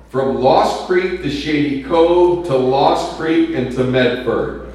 from 0.09 0.37
Lost 0.37 0.87
Creek 0.87 1.21
to 1.21 1.29
Shady 1.29 1.83
Cove 1.83 2.47
to 2.47 2.55
Lost 2.55 3.17
Creek 3.17 3.51
and 3.55 3.71
to 3.73 3.83
Medford. 3.83 4.73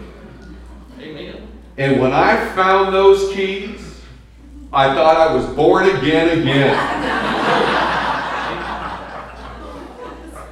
Amen. 1.00 1.48
And 1.76 2.00
when 2.00 2.12
I 2.12 2.36
found 2.54 2.94
those 2.94 3.32
keys, 3.34 3.83
I 4.74 4.92
thought 4.92 5.16
I 5.16 5.32
was 5.32 5.46
born 5.54 5.88
again 5.88 6.40
again. 6.40 6.76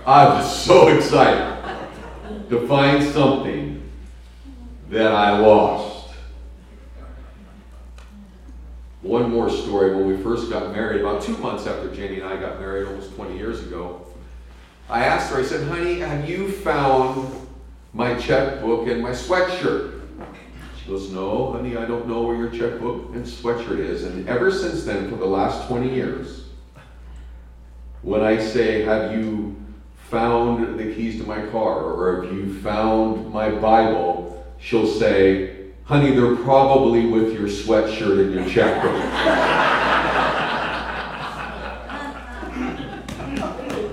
I 0.06 0.26
was 0.26 0.64
so 0.64 0.86
excited 0.96 1.60
to 2.48 2.68
find 2.68 3.02
something 3.02 3.82
that 4.90 5.10
I 5.10 5.36
lost. 5.38 6.14
One 9.00 9.28
more 9.28 9.50
story. 9.50 9.92
When 9.92 10.06
we 10.06 10.22
first 10.22 10.48
got 10.48 10.70
married, 10.70 11.00
about 11.00 11.22
two 11.22 11.36
months 11.38 11.66
after 11.66 11.92
Janie 11.92 12.20
and 12.20 12.28
I 12.28 12.36
got 12.36 12.60
married, 12.60 12.86
almost 12.86 13.16
20 13.16 13.36
years 13.36 13.60
ago, 13.66 14.06
I 14.88 15.04
asked 15.04 15.32
her, 15.32 15.40
I 15.40 15.42
said, 15.42 15.66
honey, 15.66 15.98
have 15.98 16.30
you 16.30 16.48
found 16.48 17.28
my 17.92 18.14
checkbook 18.14 18.86
and 18.86 19.02
my 19.02 19.10
sweatshirt? 19.10 20.01
Goes, 20.92 21.10
no, 21.10 21.52
honey, 21.52 21.74
I 21.74 21.86
don't 21.86 22.06
know 22.06 22.20
where 22.20 22.36
your 22.36 22.50
checkbook 22.50 23.14
and 23.14 23.24
sweatshirt 23.24 23.78
is. 23.78 24.04
And 24.04 24.28
ever 24.28 24.50
since 24.50 24.84
then, 24.84 25.08
for 25.08 25.16
the 25.16 25.24
last 25.24 25.66
20 25.66 25.88
years, 25.88 26.44
when 28.02 28.20
I 28.20 28.38
say, 28.38 28.82
have 28.82 29.10
you 29.10 29.56
found 30.10 30.78
the 30.78 30.94
keys 30.94 31.18
to 31.18 31.26
my 31.26 31.46
car 31.46 31.82
or 31.82 32.26
have 32.26 32.34
you 32.34 32.60
found 32.60 33.32
my 33.32 33.48
Bible, 33.48 34.44
she'll 34.60 34.86
say, 34.86 35.70
honey, 35.84 36.14
they're 36.14 36.36
probably 36.36 37.06
with 37.06 37.32
your 37.32 37.48
sweatshirt 37.48 38.26
and 38.26 38.34
your 38.34 38.46
checkbook. 38.46 38.92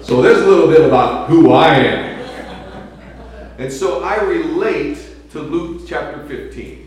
So 0.01 0.23
there's 0.23 0.41
a 0.41 0.47
little 0.47 0.67
bit 0.67 0.81
about 0.81 1.29
who 1.29 1.51
I 1.51 1.75
am. 1.75 2.19
And 3.59 3.71
so 3.71 4.03
I 4.03 4.15
relate 4.23 4.97
to 5.33 5.39
Luke 5.39 5.83
chapter 5.87 6.25
15 6.25 6.78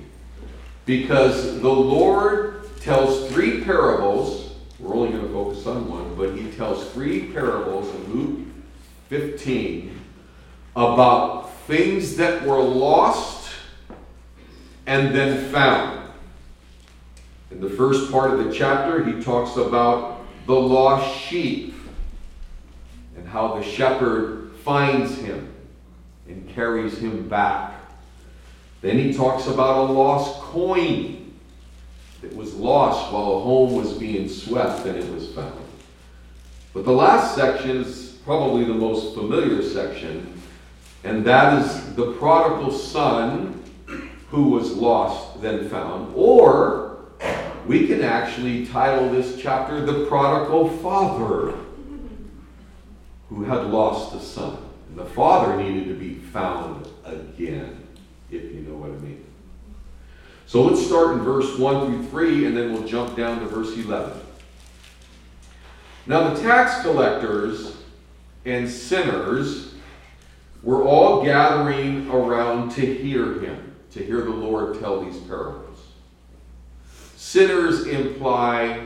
because 0.84 1.60
the 1.60 1.68
Lord 1.68 2.68
tells 2.80 3.30
three 3.30 3.62
parables. 3.62 4.54
We're 4.78 4.94
only 4.94 5.10
going 5.10 5.22
to 5.22 5.32
focus 5.32 5.66
on 5.66 5.88
one, 5.88 6.14
but 6.16 6.36
he 6.36 6.50
tells 6.52 6.90
three 6.90 7.32
parables 7.32 7.94
in 7.94 8.12
Luke 8.12 8.48
15 9.08 10.00
about 10.74 11.54
things 11.66 12.16
that 12.16 12.44
were 12.44 12.62
lost 12.62 13.50
and 14.86 15.14
then 15.14 15.50
found. 15.52 16.00
In 17.50 17.60
the 17.60 17.70
first 17.70 18.10
part 18.10 18.32
of 18.32 18.44
the 18.44 18.52
chapter, 18.52 19.04
he 19.04 19.22
talks 19.22 19.56
about 19.56 20.22
the 20.46 20.54
lost 20.54 21.20
sheep 21.20 21.74
and 23.16 23.28
how 23.28 23.54
the 23.54 23.62
shepherd 23.62 24.52
finds 24.64 25.16
him 25.18 25.52
and 26.26 26.48
carries 26.48 26.98
him 26.98 27.28
back. 27.28 27.74
Then 28.82 28.98
he 28.98 29.14
talks 29.14 29.46
about 29.46 29.88
a 29.88 29.92
lost 29.92 30.40
coin 30.40 31.32
that 32.20 32.34
was 32.36 32.54
lost 32.54 33.12
while 33.12 33.36
a 33.36 33.40
home 33.40 33.74
was 33.76 33.92
being 33.94 34.28
swept 34.28 34.84
and 34.86 34.98
it 34.98 35.12
was 35.14 35.32
found. 35.32 35.60
But 36.74 36.84
the 36.84 36.92
last 36.92 37.34
section 37.34 37.78
is 37.78 38.18
probably 38.24 38.64
the 38.64 38.74
most 38.74 39.14
familiar 39.14 39.62
section, 39.62 40.40
and 41.04 41.24
that 41.24 41.62
is 41.62 41.94
the 41.94 42.12
prodigal 42.12 42.72
son 42.72 43.62
who 44.28 44.48
was 44.48 44.72
lost 44.72 45.40
then 45.42 45.68
found. 45.68 46.12
Or 46.16 46.98
we 47.66 47.86
can 47.86 48.02
actually 48.02 48.66
title 48.66 49.10
this 49.10 49.40
chapter 49.40 49.84
The 49.84 50.06
Prodigal 50.06 50.68
Father 50.78 51.54
who 53.28 53.44
had 53.44 53.66
lost 53.66 54.14
a 54.14 54.20
son. 54.20 54.58
And 54.88 54.98
the 54.98 55.04
father 55.04 55.56
needed 55.56 55.86
to 55.88 55.94
be 55.94 56.14
found 56.14 56.88
again, 57.04 57.81
if 58.32 58.52
you 58.52 58.60
know 58.62 58.74
what 58.74 58.90
I 58.90 58.94
mean. 58.94 59.24
So 60.46 60.62
let's 60.62 60.84
start 60.84 61.12
in 61.12 61.20
verse 61.20 61.58
1 61.58 61.86
through 61.86 62.06
3, 62.08 62.46
and 62.46 62.56
then 62.56 62.72
we'll 62.72 62.86
jump 62.86 63.16
down 63.16 63.40
to 63.40 63.46
verse 63.46 63.76
11. 63.76 64.18
Now, 66.06 66.34
the 66.34 66.42
tax 66.42 66.82
collectors 66.82 67.76
and 68.44 68.68
sinners 68.68 69.74
were 70.62 70.82
all 70.82 71.24
gathering 71.24 72.10
around 72.10 72.70
to 72.72 72.80
hear 72.80 73.40
him, 73.40 73.74
to 73.92 74.04
hear 74.04 74.22
the 74.22 74.30
Lord 74.30 74.80
tell 74.80 75.04
these 75.04 75.18
parables. 75.18 75.78
Sinners 77.16 77.86
imply 77.86 78.84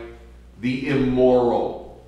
the 0.60 0.88
immoral, 0.88 2.04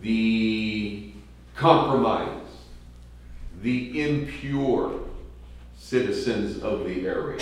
the 0.00 1.12
compromised, 1.54 2.32
the 3.62 4.00
impure 4.00 5.07
citizens 5.88 6.62
of 6.62 6.84
the 6.84 7.06
area. 7.06 7.40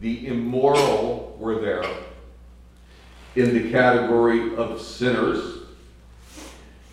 The 0.00 0.26
immoral 0.28 1.36
were 1.38 1.60
there 1.60 1.84
in 3.34 3.52
the 3.52 3.70
category 3.70 4.56
of 4.56 4.80
sinners, 4.80 5.58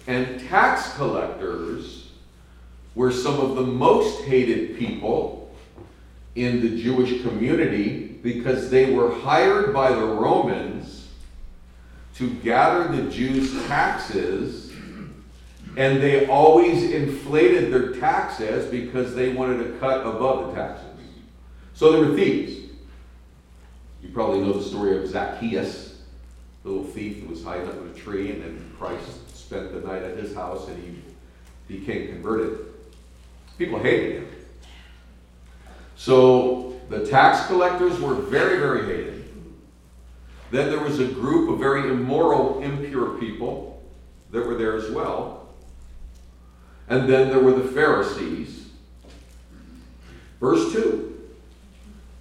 and 0.08 0.42
tax 0.50 0.94
collectors 0.96 2.12
were 2.96 3.14
some 3.14 3.40
of 3.40 3.56
the 3.56 3.64
most 3.64 4.26
hated 4.26 4.78
people 4.78 5.56
in 6.36 6.60
the 6.60 6.82
Jewish 6.82 7.22
community 7.22 8.20
because 8.22 8.70
they 8.70 8.94
were 8.94 9.14
hired 9.22 9.74
by 9.74 9.92
the 9.94 10.06
Romans 10.06 11.08
to 12.16 12.30
gather 12.30 12.94
the 12.94 13.10
Jews' 13.10 13.66
taxes, 13.68 14.63
and 15.76 16.02
they 16.02 16.28
always 16.28 16.92
inflated 16.92 17.74
their 17.74 17.94
taxes 17.94 18.70
because 18.70 19.16
they 19.16 19.34
wanted 19.34 19.58
to 19.64 19.80
cut 19.80 20.06
above 20.06 20.48
the 20.48 20.62
taxes. 20.62 20.86
So 21.74 21.92
they 21.92 22.00
were 22.00 22.16
thieves. 22.16 22.70
You 24.02 24.10
probably 24.10 24.42
know 24.42 24.54
the 24.54 24.64
story 24.64 24.98
of 24.98 25.08
Zacchaeus, 25.08 26.02
the 26.64 26.70
little 26.70 26.84
thief 26.84 27.22
that 27.22 27.30
was 27.30 27.44
hiding 27.44 27.68
up 27.68 27.76
in 27.76 27.88
a 27.88 27.94
tree, 27.94 28.32
and 28.32 28.44
then 28.44 28.76
Christ 28.78 29.36
spent 29.36 29.74
the 29.74 29.80
night 29.88 30.04
at 30.04 30.18
his 30.18 30.36
house 30.36 30.68
and 30.68 30.84
he 30.84 31.78
became 31.80 32.08
converted. 32.08 32.60
People 33.58 33.80
hated 33.80 34.18
him. 34.18 34.28
So 35.96 36.80
the 36.90 37.06
tax 37.06 37.48
collectors 37.48 38.00
were 38.00 38.16
very, 38.16 38.60
very 38.60 38.86
hated. 38.86 39.24
Then 40.52 40.70
there 40.70 40.82
was 40.82 41.00
a 41.00 41.08
group 41.08 41.50
of 41.50 41.60
very 41.60 41.90
immoral, 41.90 42.62
impure 42.62 43.18
people 43.18 43.82
that 44.32 44.46
were 44.46 44.56
there 44.56 44.76
as 44.76 44.92
well. 44.92 45.43
And 46.90 47.10
then 47.10 47.30
there 47.30 47.40
were 47.40 47.54
the 47.54 47.70
Pharisees. 47.70 48.68
Verse 50.40 50.74
2. 50.74 51.10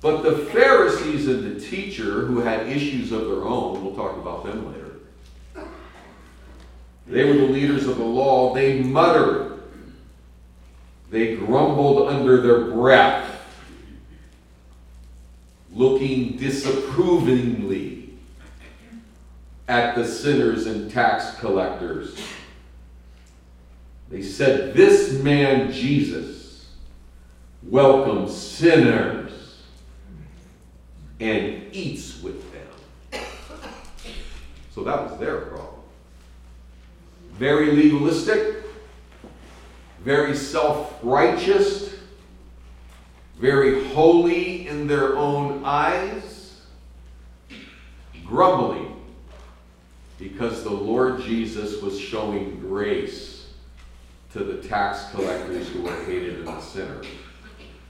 But 0.00 0.22
the 0.22 0.36
Pharisees 0.36 1.28
and 1.28 1.44
the 1.44 1.60
teacher 1.60 2.26
who 2.26 2.40
had 2.40 2.66
issues 2.66 3.12
of 3.12 3.26
their 3.26 3.44
own, 3.44 3.84
we'll 3.84 3.94
talk 3.94 4.16
about 4.16 4.44
them 4.44 4.72
later. 4.72 4.82
They 7.06 7.24
were 7.24 7.34
the 7.34 7.52
leaders 7.52 7.86
of 7.86 7.98
the 7.98 8.04
law. 8.04 8.54
They 8.54 8.80
muttered. 8.82 9.62
They 11.10 11.36
grumbled 11.36 12.08
under 12.08 12.40
their 12.40 12.70
breath, 12.70 13.28
looking 15.72 16.36
disapprovingly 16.36 18.10
at 19.68 19.94
the 19.94 20.06
sinners 20.06 20.66
and 20.66 20.90
tax 20.90 21.38
collectors. 21.38 22.18
They 24.12 24.20
said, 24.22 24.74
This 24.74 25.22
man 25.22 25.72
Jesus 25.72 26.68
welcomes 27.62 28.36
sinners 28.36 29.62
and 31.18 31.64
eats 31.72 32.22
with 32.22 32.44
them. 32.52 33.22
So 34.74 34.84
that 34.84 35.02
was 35.02 35.18
their 35.18 35.40
problem. 35.40 35.80
Very 37.32 37.72
legalistic, 37.72 38.56
very 40.04 40.36
self 40.36 40.98
righteous, 41.02 41.94
very 43.38 43.82
holy 43.94 44.68
in 44.68 44.86
their 44.86 45.16
own 45.16 45.64
eyes, 45.64 46.60
grumbling 48.26 48.94
because 50.18 50.62
the 50.64 50.70
Lord 50.70 51.22
Jesus 51.22 51.80
was 51.80 51.98
showing 51.98 52.60
grace 52.60 53.31
to 54.32 54.44
the 54.44 54.66
tax 54.66 55.10
collectors 55.10 55.68
who 55.68 55.82
were 55.82 56.04
hated 56.04 56.38
and 56.38 56.46
the 56.46 56.60
sinners. 56.60 57.06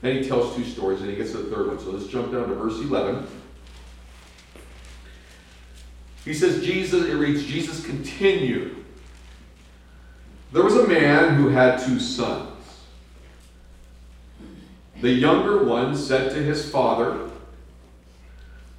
Then 0.00 0.20
he 0.20 0.28
tells 0.28 0.56
two 0.56 0.64
stories 0.64 1.00
and 1.00 1.10
he 1.10 1.16
gets 1.16 1.30
to 1.32 1.38
the 1.38 1.54
third 1.54 1.68
one. 1.68 1.78
So 1.78 1.90
let's 1.90 2.08
jump 2.08 2.32
down 2.32 2.48
to 2.48 2.54
verse 2.54 2.78
11. 2.78 3.26
He 6.24 6.34
says, 6.34 6.64
Jesus, 6.64 7.06
it 7.06 7.14
reads, 7.14 7.44
Jesus 7.44 7.84
continued. 7.84 8.84
There 10.52 10.62
was 10.62 10.76
a 10.76 10.86
man 10.86 11.36
who 11.36 11.48
had 11.48 11.78
two 11.78 11.98
sons. 11.98 12.48
The 15.00 15.10
younger 15.10 15.64
one 15.64 15.96
said 15.96 16.30
to 16.32 16.42
his 16.42 16.70
father, 16.70 17.30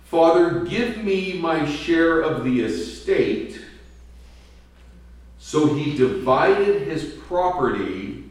Father, 0.06 0.62
give 0.62 1.04
me 1.04 1.34
my 1.34 1.66
share 1.66 2.22
of 2.22 2.44
the 2.44 2.62
estate. 2.62 3.60
So 5.46 5.74
he 5.74 5.96
divided 5.98 6.88
his 6.88 7.04
property 7.28 8.24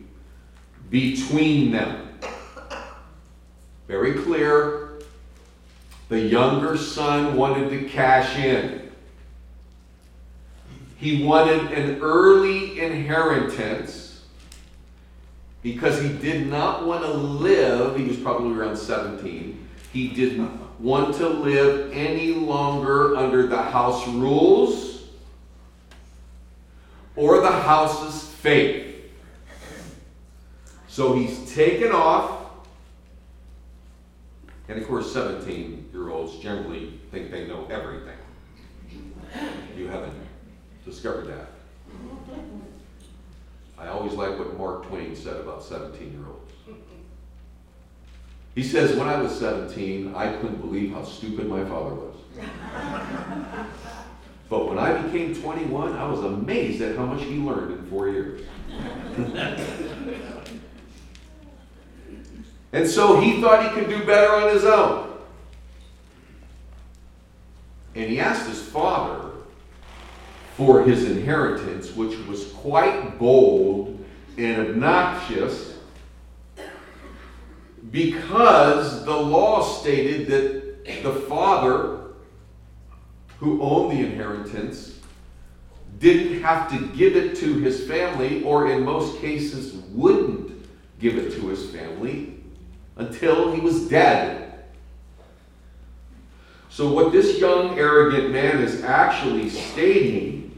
between 0.88 1.70
them. 1.70 2.08
Very 3.86 4.14
clear. 4.14 4.94
The 6.08 6.18
younger 6.18 6.78
son 6.78 7.36
wanted 7.36 7.68
to 7.68 7.86
cash 7.86 8.38
in. 8.38 8.90
He 10.96 11.22
wanted 11.22 11.72
an 11.72 12.00
early 12.00 12.80
inheritance 12.80 14.24
because 15.62 16.00
he 16.00 16.08
did 16.14 16.46
not 16.46 16.86
want 16.86 17.04
to 17.04 17.12
live, 17.12 17.94
he 17.94 18.04
was 18.04 18.16
probably 18.16 18.58
around 18.58 18.76
17. 18.76 19.68
He 19.92 20.08
didn't 20.08 20.50
want 20.80 21.14
to 21.16 21.28
live 21.28 21.92
any 21.92 22.32
longer 22.32 23.14
under 23.16 23.46
the 23.46 23.62
house 23.62 24.08
rules 24.08 24.91
or 27.16 27.40
the 27.40 27.50
house's 27.50 28.28
faith. 28.34 29.10
So 30.88 31.14
he's 31.14 31.54
taken 31.54 31.92
off. 31.92 32.40
And 34.68 34.80
of 34.80 34.86
course, 34.86 35.12
17 35.12 35.90
year 35.92 36.10
olds 36.10 36.38
generally 36.38 37.00
think 37.10 37.30
they 37.30 37.46
know 37.46 37.66
everything. 37.70 38.16
You 39.76 39.88
haven't 39.88 40.14
discovered 40.84 41.26
that. 41.28 41.48
I 43.78 43.88
always 43.88 44.12
like 44.12 44.38
what 44.38 44.56
Mark 44.56 44.86
Twain 44.86 45.16
said 45.16 45.36
about 45.36 45.64
17 45.64 46.12
year 46.12 46.26
olds. 46.26 46.52
He 48.54 48.62
says, 48.62 48.96
When 48.96 49.08
I 49.08 49.20
was 49.20 49.36
17, 49.38 50.14
I 50.14 50.34
couldn't 50.36 50.60
believe 50.60 50.92
how 50.92 51.04
stupid 51.04 51.48
my 51.48 51.64
father 51.64 51.94
was. 51.94 52.16
But 54.52 54.68
when 54.68 54.78
I 54.78 55.00
became 55.00 55.34
21, 55.34 55.94
I 55.94 56.06
was 56.06 56.20
amazed 56.20 56.82
at 56.82 56.94
how 56.94 57.06
much 57.06 57.22
he 57.22 57.36
learned 57.36 57.72
in 57.72 57.86
four 57.86 58.10
years. 58.10 58.42
and 62.74 62.86
so 62.86 63.18
he 63.18 63.40
thought 63.40 63.64
he 63.64 63.70
could 63.70 63.88
do 63.88 64.04
better 64.04 64.30
on 64.34 64.52
his 64.52 64.66
own. 64.66 65.16
And 67.94 68.10
he 68.10 68.20
asked 68.20 68.46
his 68.46 68.60
father 68.60 69.30
for 70.58 70.82
his 70.82 71.04
inheritance, 71.04 71.96
which 71.96 72.18
was 72.26 72.48
quite 72.48 73.18
bold 73.18 74.04
and 74.36 74.68
obnoxious 74.68 75.78
because 77.90 79.06
the 79.06 79.16
law 79.16 79.62
stated 79.62 80.26
that 80.26 81.02
the 81.02 81.14
father 81.22 82.01
who 83.42 83.60
owned 83.60 83.90
the 83.90 84.04
inheritance 84.06 85.00
didn't 85.98 86.42
have 86.42 86.70
to 86.70 86.86
give 86.96 87.16
it 87.16 87.36
to 87.36 87.58
his 87.58 87.88
family, 87.88 88.44
or 88.44 88.70
in 88.70 88.84
most 88.84 89.20
cases 89.20 89.74
wouldn't 89.90 90.64
give 91.00 91.18
it 91.18 91.32
to 91.32 91.48
his 91.48 91.68
family 91.70 92.36
until 92.96 93.52
he 93.52 93.60
was 93.60 93.88
dead. 93.88 94.64
So, 96.70 96.92
what 96.92 97.10
this 97.10 97.40
young, 97.40 97.76
arrogant 97.78 98.30
man 98.30 98.58
is 98.58 98.84
actually 98.84 99.50
stating 99.50 100.56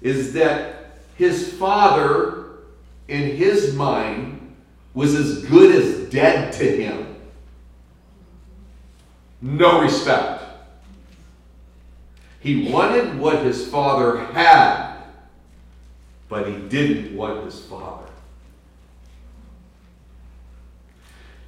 is 0.00 0.32
that 0.34 1.00
his 1.16 1.52
father, 1.54 2.50
in 3.08 3.36
his 3.36 3.74
mind, 3.74 4.54
was 4.94 5.16
as 5.16 5.44
good 5.46 5.74
as 5.74 6.08
dead 6.08 6.52
to 6.52 6.64
him. 6.64 7.16
No 9.42 9.80
respect. 9.80 10.37
He 12.40 12.70
wanted 12.70 13.18
what 13.18 13.44
his 13.44 13.66
father 13.68 14.18
had, 14.26 14.96
but 16.28 16.48
he 16.48 16.56
didn't 16.68 17.16
want 17.16 17.44
his 17.44 17.60
father. 17.60 18.06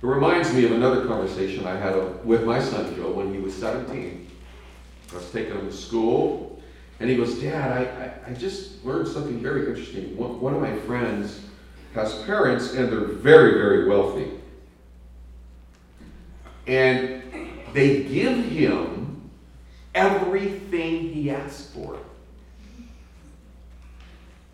It 0.03 0.07
reminds 0.07 0.53
me 0.55 0.64
of 0.64 0.72
another 0.72 1.07
conversation 1.07 1.66
I 1.66 1.76
had 1.76 2.24
with 2.24 2.45
my 2.45 2.61
son 2.61 2.95
Joe 2.97 3.11
when 3.11 3.34
he 3.34 3.38
was 3.38 3.55
17. 3.55 4.30
I 5.12 5.14
was 5.14 5.30
taking 5.30 5.53
him 5.53 5.68
to 5.68 5.72
school, 5.72 6.61
and 6.99 7.11
he 7.11 7.16
goes, 7.16 7.38
Dad, 7.38 7.70
I, 7.70 8.30
I, 8.30 8.30
I 8.30 8.34
just 8.34 8.84
learned 8.84 9.09
something 9.09 9.41
very 9.41 9.66
interesting. 9.66 10.16
One, 10.16 10.41
one 10.41 10.55
of 10.55 10.61
my 10.61 10.74
friends 10.80 11.41
has 11.95 12.22
parents, 12.22 12.72
and 12.72 12.91
they're 12.91 13.05
very, 13.05 13.55
very 13.55 13.88
wealthy. 13.88 14.30
And 16.66 17.22
they 17.74 18.05
give 18.05 18.45
him 18.45 18.99
everything 19.95 21.12
he 21.12 21.30
asks 21.30 21.70
for. 21.74 21.99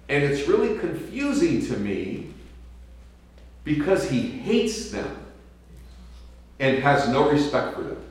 And 0.09 0.23
it's 0.23 0.49
really 0.49 0.79
confusing 0.79 1.67
to 1.67 1.77
me 1.77 2.33
because 3.65 4.09
he 4.09 4.21
hates 4.21 4.91
them 4.91 5.17
and 6.61 6.79
has 6.79 7.09
no 7.09 7.29
respect 7.29 7.75
for 7.75 7.83
them. 7.83 8.03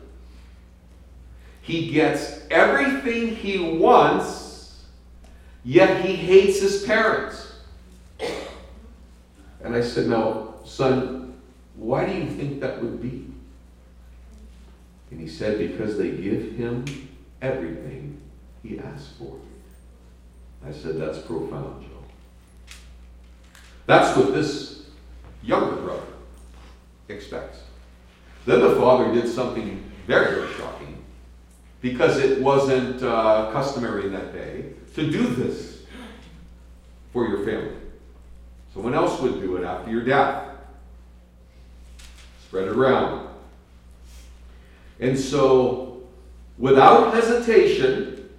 He 1.61 1.89
gets 1.89 2.41
everything 2.51 3.36
he 3.36 3.78
wants, 3.78 4.84
yet 5.63 6.05
he 6.05 6.15
hates 6.15 6.59
his 6.59 6.84
parents. 6.84 7.53
And 9.63 9.73
I 9.73 9.82
said, 9.82 10.07
Now, 10.07 10.55
son, 10.63 11.34
why 11.76 12.05
do 12.05 12.13
you 12.13 12.28
think 12.28 12.59
that 12.59 12.80
would 12.84 13.01
be? 13.01 13.26
And 15.09 15.19
he 15.19 15.28
said, 15.28 15.57
Because 15.57 15.97
they 15.97 16.11
give 16.11 16.51
him 16.51 16.86
everything 17.41 18.21
he 18.63 18.79
asked 18.79 19.13
for. 19.17 19.38
I 20.65 20.71
said, 20.71 20.97
That's 20.97 21.19
profound, 21.19 21.83
Joe. 21.83 22.75
That's 23.86 24.17
what 24.17 24.33
this 24.33 24.86
younger 25.43 25.75
brother 25.77 26.01
expects. 27.07 27.59
Then 28.45 28.61
the 28.61 28.75
father 28.75 29.13
did 29.13 29.27
something 29.27 29.83
very, 30.07 30.36
very 30.36 30.53
shocking 30.53 31.03
because 31.81 32.17
it 32.17 32.41
wasn't 32.41 33.03
uh, 33.03 33.51
customary 33.51 34.05
in 34.05 34.13
that 34.13 34.33
day 34.33 34.73
to 34.95 35.09
do 35.09 35.27
this 35.27 35.83
for 37.13 37.27
your 37.27 37.45
family. 37.45 37.75
Someone 38.73 38.93
else 38.93 39.19
would 39.21 39.39
do 39.39 39.57
it 39.57 39.63
after 39.63 39.89
your 39.89 40.03
death. 40.03 40.49
Spread 42.47 42.67
it 42.67 42.75
around. 42.75 43.29
And 44.99 45.17
so, 45.17 45.94
without 46.57 47.13
hesitation, 47.13 48.29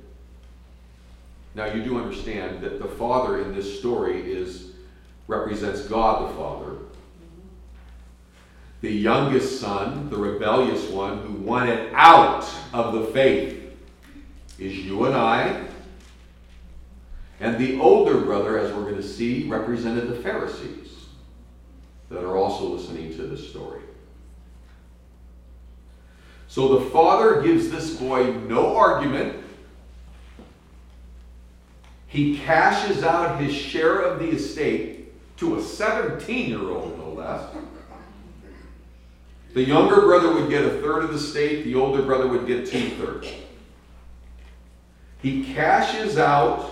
now 1.54 1.72
you 1.72 1.82
do 1.82 1.98
understand 1.98 2.62
that 2.62 2.80
the 2.80 2.88
father 2.88 3.40
in 3.40 3.54
this 3.54 3.78
story 3.78 4.20
is 4.30 4.72
represents 5.26 5.82
God 5.86 6.30
the 6.30 6.36
Father. 6.36 6.76
The 8.82 8.90
youngest 8.90 9.60
son, 9.60 10.10
the 10.10 10.16
rebellious 10.16 10.88
one 10.90 11.18
who 11.18 11.32
wanted 11.32 11.90
out 11.94 12.48
of 12.72 12.92
the 12.92 13.06
faith, 13.06 13.74
is 14.58 14.76
you 14.76 15.06
and 15.06 15.14
I. 15.14 15.66
And 17.40 17.58
the 17.58 17.78
older 17.80 18.20
brother, 18.20 18.58
as 18.58 18.72
we're 18.72 18.82
going 18.82 18.96
to 18.96 19.02
see, 19.02 19.48
represented 19.48 20.08
the 20.08 20.16
Pharisees 20.16 21.06
that 22.08 22.22
are 22.22 22.36
also 22.36 22.66
listening 22.66 23.14
to 23.16 23.26
this 23.26 23.50
story. 23.50 23.82
So 26.56 26.78
the 26.78 26.86
father 26.88 27.42
gives 27.42 27.68
this 27.68 27.96
boy 27.96 28.32
no 28.32 28.78
argument. 28.78 29.36
He 32.06 32.38
cashes 32.38 33.02
out 33.02 33.38
his 33.38 33.54
share 33.54 33.98
of 33.98 34.20
the 34.20 34.30
estate 34.30 35.12
to 35.36 35.56
a 35.56 35.62
17 35.62 36.48
year 36.48 36.62
old, 36.62 36.96
no 36.96 37.10
less. 37.10 37.44
The 39.52 39.64
younger 39.64 40.00
brother 40.00 40.32
would 40.32 40.48
get 40.48 40.64
a 40.64 40.80
third 40.80 41.04
of 41.04 41.10
the 41.10 41.16
estate, 41.16 41.64
the 41.64 41.74
older 41.74 42.00
brother 42.00 42.26
would 42.26 42.46
get 42.46 42.66
two 42.66 42.88
thirds. 42.92 43.28
He 45.20 45.52
cashes 45.52 46.16
out 46.16 46.70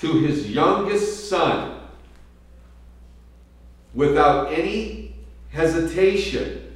to 0.00 0.12
his 0.18 0.50
youngest 0.50 1.30
son 1.30 1.80
without 3.94 4.52
any 4.52 5.14
hesitation. 5.48 6.67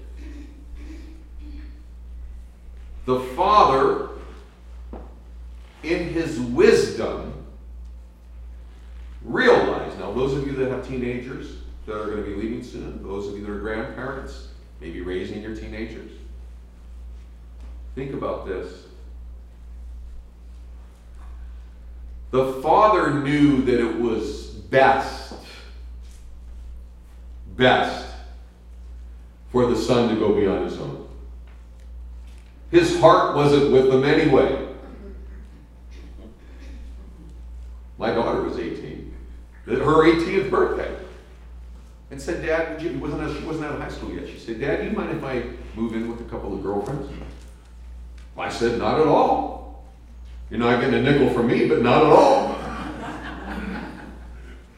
The 3.04 3.20
father, 3.20 4.10
in 5.82 6.08
his 6.08 6.38
wisdom, 6.38 7.32
realized 9.22 9.98
now, 9.98 10.12
those 10.12 10.34
of 10.34 10.46
you 10.46 10.52
that 10.54 10.70
have 10.70 10.86
teenagers 10.86 11.56
that 11.86 11.96
are 11.96 12.06
going 12.06 12.24
to 12.24 12.30
be 12.30 12.36
leaving 12.36 12.62
soon, 12.62 13.02
those 13.02 13.28
of 13.28 13.36
you 13.36 13.44
that 13.44 13.50
are 13.50 13.60
grandparents, 13.60 14.48
maybe 14.80 15.00
raising 15.00 15.42
your 15.42 15.54
teenagers, 15.54 16.12
Think 17.94 18.14
about 18.14 18.46
this. 18.46 18.86
The 22.30 22.54
father 22.62 23.12
knew 23.12 23.62
that 23.62 23.78
it 23.78 24.00
was 24.00 24.46
best, 24.46 25.34
best 27.56 28.14
for 29.50 29.66
the 29.66 29.76
son 29.76 30.08
to 30.08 30.14
go 30.14 30.34
beyond 30.34 30.64
his 30.64 30.78
own. 30.78 31.01
His 32.72 32.98
heart 33.00 33.36
wasn't 33.36 33.70
with 33.70 33.90
them 33.90 34.02
anyway. 34.02 34.66
My 37.98 38.14
daughter 38.14 38.42
was 38.42 38.58
18, 38.58 39.14
her 39.66 39.76
18th 39.76 40.50
birthday, 40.50 40.96
and 42.10 42.20
said, 42.20 42.44
"Dad, 42.44 42.72
would 42.72 42.82
you?" 42.82 42.98
wasn't 42.98 43.38
she 43.38 43.44
wasn't 43.44 43.66
out 43.66 43.74
of 43.74 43.80
high 43.80 43.90
school 43.90 44.10
yet. 44.10 44.26
She 44.26 44.38
said, 44.38 44.58
"Dad, 44.58 44.80
do 44.80 44.86
you 44.86 44.96
mind 44.96 45.16
if 45.16 45.22
I 45.22 45.44
move 45.76 45.92
in 45.92 46.10
with 46.10 46.22
a 46.22 46.24
couple 46.24 46.54
of 46.54 46.62
girlfriends?" 46.62 47.12
I 48.38 48.48
said, 48.48 48.78
"Not 48.78 48.98
at 48.98 49.06
all. 49.06 49.84
You're 50.50 50.58
not 50.58 50.80
getting 50.80 50.94
a 50.94 51.02
nickel 51.02 51.28
from 51.28 51.48
me, 51.48 51.68
but 51.68 51.82
not 51.82 52.06
at 52.06 52.10
all." 52.10 52.56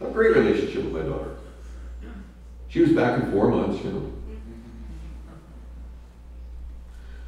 a 0.00 0.10
great 0.10 0.36
relationship 0.36 0.84
with 0.84 0.92
my 0.92 1.08
daughter. 1.08 1.30
She 2.68 2.80
was 2.80 2.92
back 2.92 3.22
in 3.22 3.30
four 3.30 3.48
months, 3.48 3.82
you 3.84 3.92
know. 3.92 4.13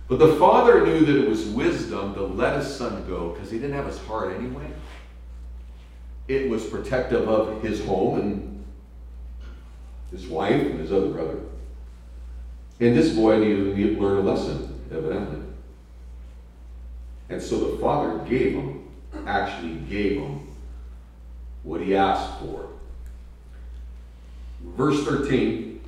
But 0.09 0.20
the 0.20 0.34
father 0.34 0.86
knew 0.86 1.04
that 1.04 1.16
it 1.16 1.28
was 1.28 1.46
wisdom 1.46 2.14
to 2.14 2.22
let 2.22 2.57
his 2.57 2.74
son 2.74 3.04
go 3.09 3.30
because 3.30 3.50
he 3.50 3.59
didn't 3.59 3.74
have 3.74 3.86
his 3.86 3.98
heart 3.98 4.34
anyway. 4.34 4.70
It 6.28 6.48
was 6.48 6.64
protective 6.64 7.28
of 7.28 7.62
his 7.62 7.84
home 7.84 8.20
and 8.20 8.64
his 10.11 10.26
wife 10.26 10.62
and 10.62 10.78
his 10.78 10.92
other 10.92 11.09
brother. 11.09 11.38
And 12.78 12.96
this 12.96 13.14
boy 13.14 13.38
needed 13.38 13.76
to 13.76 14.00
learn 14.00 14.18
a 14.18 14.20
lesson, 14.20 14.80
evidently. 14.92 15.40
And 17.28 17.42
so 17.42 17.72
the 17.72 17.78
father 17.78 18.18
gave 18.28 18.54
him, 18.54 18.88
actually 19.26 19.74
gave 19.88 20.20
him, 20.20 20.46
what 21.62 21.80
he 21.80 21.96
asked 21.96 22.38
for. 22.40 22.68
Verse 24.62 25.04
13 25.04 25.80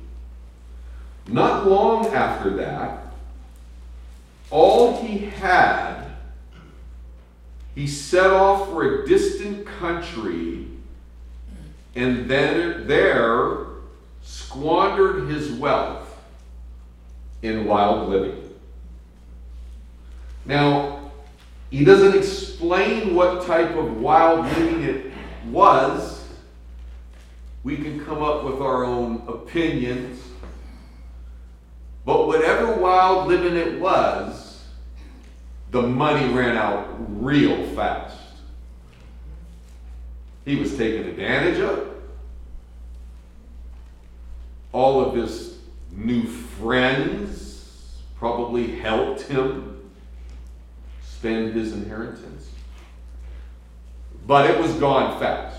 Not 1.27 1.67
long 1.67 2.07
after 2.07 2.49
that, 2.57 3.08
all 4.51 5.01
he 5.01 5.17
had, 5.19 6.05
he 7.75 7.87
set 7.87 8.31
off 8.31 8.69
for 8.69 9.03
a 9.03 9.07
distant 9.07 9.65
country 9.65 10.67
and 11.95 12.29
then 12.29 12.87
there 12.87 13.65
squandered 14.21 15.27
his 15.29 15.51
wealth 15.51 16.17
in 17.41 17.65
wild 17.65 18.09
living. 18.09 18.37
Now, 20.45 21.11
he 21.69 21.83
doesn't 21.83 22.17
explain 22.17 23.15
what 23.15 23.45
type 23.45 23.75
of 23.75 23.97
wild 23.97 24.45
living 24.45 24.83
it 24.83 25.11
was. 25.47 26.25
We 27.63 27.77
can 27.77 28.03
come 28.05 28.23
up 28.23 28.43
with 28.43 28.61
our 28.61 28.83
own 28.83 29.23
opinions. 29.27 30.21
But 32.05 32.27
whatever 32.27 32.73
wild 32.73 33.27
living 33.27 33.55
it 33.55 33.79
was, 33.79 34.38
the 35.71 35.81
money 35.81 36.33
ran 36.33 36.57
out 36.57 36.87
real 37.23 37.63
fast. 37.75 38.17
He 40.45 40.55
was 40.55 40.75
taken 40.77 41.07
advantage 41.07 41.59
of. 41.59 41.87
All 44.71 45.03
of 45.03 45.15
his 45.15 45.57
new 45.91 46.23
friends 46.23 47.97
probably 48.17 48.75
helped 48.77 49.21
him 49.21 49.89
spend 51.03 51.53
his 51.53 51.73
inheritance. 51.73 52.49
But 54.25 54.49
it 54.49 54.59
was 54.59 54.71
gone 54.73 55.19
fast. 55.19 55.57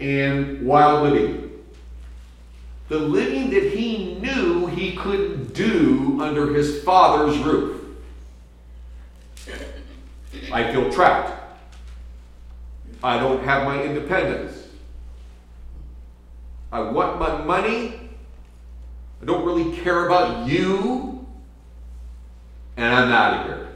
And 0.00 0.64
wild 0.64 1.02
living 1.02 1.47
the 2.88 2.98
living 2.98 3.50
that 3.50 3.72
he 3.72 4.14
knew 4.14 4.66
he 4.66 4.96
couldn't 4.96 5.52
do 5.52 6.18
under 6.20 6.54
his 6.54 6.82
father's 6.82 7.38
roof. 7.38 7.82
I 10.50 10.72
feel 10.72 10.90
trapped. 10.90 11.34
I 13.02 13.18
don't 13.18 13.42
have 13.44 13.64
my 13.64 13.82
independence. 13.82 14.66
I 16.72 16.80
want 16.80 17.18
my 17.18 17.44
money. 17.44 18.10
I 19.20 19.24
don't 19.24 19.44
really 19.44 19.76
care 19.78 20.06
about 20.06 20.48
you. 20.48 21.26
And 22.76 22.94
I'm 22.94 23.10
out 23.10 23.40
of 23.40 23.46
here. 23.46 23.68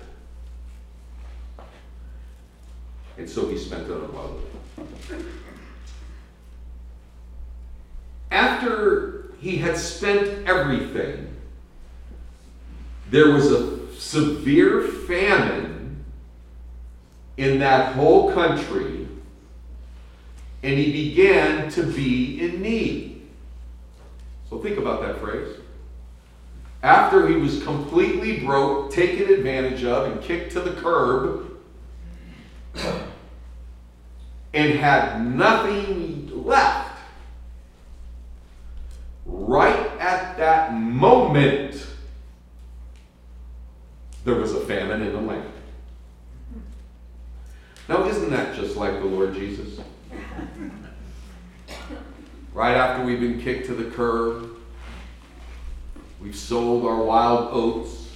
And 3.19 3.29
so 3.29 3.49
he 3.49 3.59
spent 3.59 3.89
it 3.89 3.93
on 3.93 4.03
living. 4.15 4.41
After 8.33 9.26
he 9.41 9.59
had 9.59 9.76
spent 9.76 10.49
everything, 10.49 11.37
there 13.11 13.30
was 13.30 13.53
a 13.53 13.95
severe 13.95 14.80
famine 14.83 16.03
in 17.37 17.59
that 17.59 17.95
whole 17.95 18.33
country, 18.33 19.07
and 20.62 20.78
he 20.78 21.11
began 21.11 21.70
to 21.72 21.83
be 21.83 22.41
in 22.41 22.62
need. 22.62 23.28
So 24.49 24.59
think 24.61 24.78
about 24.78 25.03
that 25.03 25.20
phrase. 25.20 25.59
After 26.83 27.28
he 27.28 27.37
was 27.37 27.62
completely 27.62 28.41
broke, 28.41 28.93
taken 28.93 29.30
advantage 29.30 29.85
of, 29.85 30.11
and 30.11 30.22
kicked 30.22 30.53
to 30.53 30.61
the 30.61 30.72
curb, 30.80 31.51
and 34.55 34.78
had 34.78 35.20
nothing 35.20 36.30
left 36.47 36.93
right 39.24 39.87
at 39.99 40.37
that 40.37 40.74
moment, 41.03 41.85
there 44.25 44.37
was 44.37 44.55
a 44.55 44.61
famine 44.61 45.03
in 45.03 45.13
the 45.13 45.21
land. 45.21 45.53
Now, 47.89 48.07
isn't 48.07 48.31
that 48.31 48.55
just 48.55 48.77
like 48.77 49.01
the 49.01 49.07
Lord 49.07 49.35
Jesus? 49.35 49.81
Right 52.55 52.77
after 52.77 53.05
we've 53.05 53.19
been 53.19 53.41
kicked 53.41 53.67
to 53.67 53.75
the 53.75 53.91
curb, 53.91 54.51
we've 56.21 56.37
sold 56.37 56.87
our 56.87 57.03
wild 57.03 57.49
oats, 57.53 58.09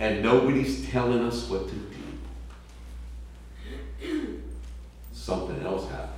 and 0.00 0.24
nobody's 0.24 0.88
telling 0.90 1.20
us 1.20 1.48
what 1.48 1.68
to 1.68 1.74
do. 4.00 4.42
Something 5.12 5.62
else 5.64 5.88
happens 5.88 6.10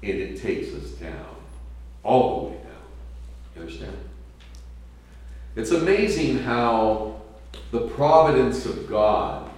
and 0.00 0.12
it 0.12 0.40
takes 0.40 0.72
us 0.74 0.90
down, 0.92 1.34
all 2.04 2.38
the 2.38 2.50
way. 2.50 2.57
You 3.58 3.64
understand? 3.64 3.96
It's 5.56 5.72
amazing 5.72 6.38
how 6.38 7.20
the 7.72 7.88
providence 7.88 8.66
of 8.66 8.88
God 8.88 9.50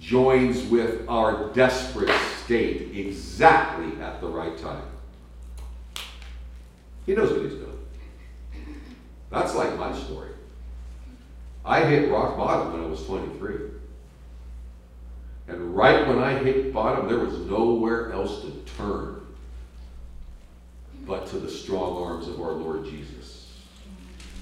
joins 0.00 0.64
with 0.64 1.08
our 1.08 1.52
desperate 1.52 2.10
state 2.44 2.96
exactly 2.96 4.00
at 4.02 4.20
the 4.20 4.26
right 4.26 4.58
time. 4.58 4.82
He 7.06 7.14
knows 7.14 7.30
what 7.30 7.42
he's 7.42 7.54
doing. 7.54 7.78
That's 9.30 9.54
like 9.54 9.78
my 9.78 9.96
story. 9.96 10.30
I 11.64 11.84
hit 11.84 12.10
rock 12.10 12.36
bottom 12.36 12.72
when 12.72 12.82
I 12.82 12.86
was 12.86 13.04
23. 13.06 13.54
And 15.46 15.76
right 15.76 16.08
when 16.08 16.18
I 16.18 16.34
hit 16.38 16.72
bottom, 16.72 17.06
there 17.06 17.18
was 17.18 17.34
nowhere 17.38 18.10
else 18.12 18.42
to 18.42 18.50
turn 18.76 19.27
but 21.08 21.26
to 21.28 21.38
the 21.38 21.50
strong 21.50 21.96
arms 22.04 22.28
of 22.28 22.38
our 22.40 22.52
Lord 22.52 22.84
Jesus. 22.84 23.50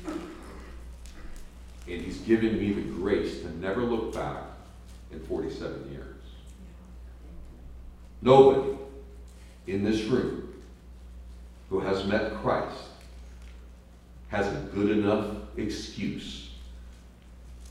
And 0.04 2.02
He's 2.02 2.18
given 2.18 2.58
me 2.58 2.72
the 2.72 2.82
grace 2.82 3.40
to 3.42 3.56
never 3.58 3.82
look 3.82 4.12
back 4.12 4.42
in 5.12 5.20
47 5.20 5.92
years. 5.92 6.16
Nobody 8.20 8.76
in 9.68 9.84
this 9.84 10.02
room 10.02 10.52
who 11.70 11.78
has 11.78 12.04
met 12.04 12.34
Christ 12.42 12.82
has 14.28 14.48
a 14.48 14.60
good 14.74 14.90
enough 14.90 15.36
excuse 15.56 16.50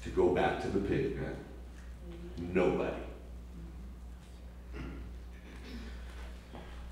to 0.04 0.10
go 0.10 0.30
back 0.30 0.62
to 0.62 0.70
the 0.70 0.80
pig 0.80 1.18
pen. 1.18 1.36
Nobody. 2.54 2.96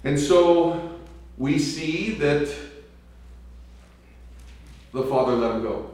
And 0.04 0.20
so 0.20 0.93
we 1.44 1.60
see 1.60 2.12
that 2.12 2.50
the 4.94 5.04
father 5.04 5.34
let 5.34 5.52
him 5.52 5.62
go. 5.62 5.92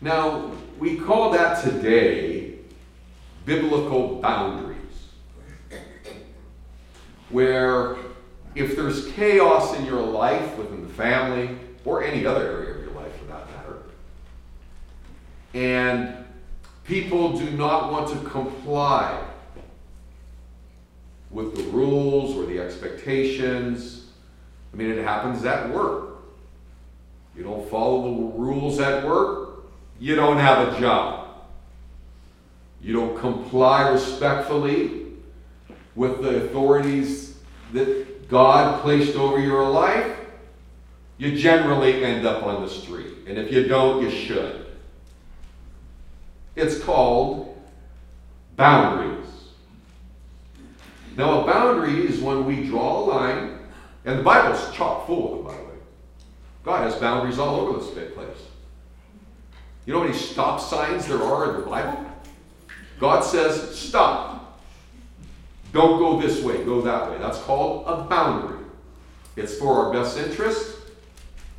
Now, 0.00 0.52
we 0.78 0.98
call 0.98 1.32
that 1.32 1.64
today 1.64 2.58
biblical 3.44 4.20
boundaries, 4.20 4.76
where 7.30 7.96
if 8.54 8.76
there's 8.76 9.08
chaos 9.14 9.76
in 9.76 9.84
your 9.84 10.02
life 10.02 10.56
within 10.56 10.82
the 10.86 10.94
family 10.94 11.58
or 11.84 12.04
any 12.04 12.24
other 12.24 12.46
area 12.46 12.76
of 12.76 12.82
your 12.84 12.92
life 12.92 13.16
for 13.16 13.24
that 13.24 13.50
matter, 13.50 13.78
and 15.54 16.24
people 16.84 17.36
do 17.36 17.50
not 17.50 17.90
want 17.90 18.10
to 18.10 18.30
comply 18.30 19.20
with 21.32 21.56
the 21.56 21.62
rules 21.64 22.36
or 22.36 22.46
the 22.46 22.60
expectations, 22.60 24.06
I 24.72 24.76
mean, 24.76 24.90
it 24.90 25.02
happens 25.02 25.44
at 25.44 25.70
work. 25.70 26.18
You 27.36 27.42
don't 27.42 27.68
follow 27.70 28.02
the 28.02 28.38
rules 28.38 28.78
at 28.78 29.06
work, 29.06 29.64
you 29.98 30.14
don't 30.14 30.38
have 30.38 30.68
a 30.68 30.80
job. 30.80 31.28
You 32.82 32.92
don't 32.92 33.18
comply 33.18 33.88
respectfully 33.90 35.06
with 35.94 36.22
the 36.22 36.44
authorities 36.44 37.36
that 37.72 38.28
God 38.28 38.82
placed 38.82 39.16
over 39.16 39.38
your 39.38 39.68
life, 39.68 40.16
you 41.18 41.36
generally 41.36 42.02
end 42.02 42.26
up 42.26 42.42
on 42.42 42.62
the 42.62 42.68
street. 42.68 43.18
And 43.28 43.38
if 43.38 43.52
you 43.52 43.68
don't, 43.68 44.02
you 44.02 44.10
should. 44.10 44.66
It's 46.56 46.82
called 46.82 47.56
boundaries. 48.56 49.21
Now, 51.16 51.42
a 51.42 51.46
boundary 51.46 52.06
is 52.06 52.20
when 52.20 52.44
we 52.44 52.64
draw 52.64 52.98
a 52.98 53.04
line, 53.04 53.58
and 54.04 54.18
the 54.18 54.22
Bible's 54.22 54.74
chock 54.74 55.06
full 55.06 55.32
of 55.32 55.38
them, 55.38 55.46
by 55.46 55.56
the 55.56 55.68
way. 55.68 55.78
God 56.64 56.90
has 56.90 56.94
boundaries 56.96 57.38
all 57.38 57.60
over 57.60 57.78
this 57.78 57.90
place. 58.14 58.28
You 59.84 59.92
know 59.92 60.00
how 60.00 60.06
many 60.06 60.16
stop 60.16 60.60
signs 60.60 61.06
there 61.06 61.22
are 61.22 61.50
in 61.50 61.60
the 61.60 61.66
Bible? 61.66 62.06
God 62.98 63.20
says, 63.22 63.78
stop. 63.78 64.60
Don't 65.72 65.98
go 65.98 66.20
this 66.20 66.42
way, 66.42 66.64
go 66.64 66.80
that 66.82 67.10
way. 67.10 67.18
That's 67.18 67.38
called 67.38 67.84
a 67.86 68.04
boundary. 68.04 68.64
It's 69.36 69.56
for 69.56 69.86
our 69.86 69.92
best 69.92 70.18
interest 70.18 70.76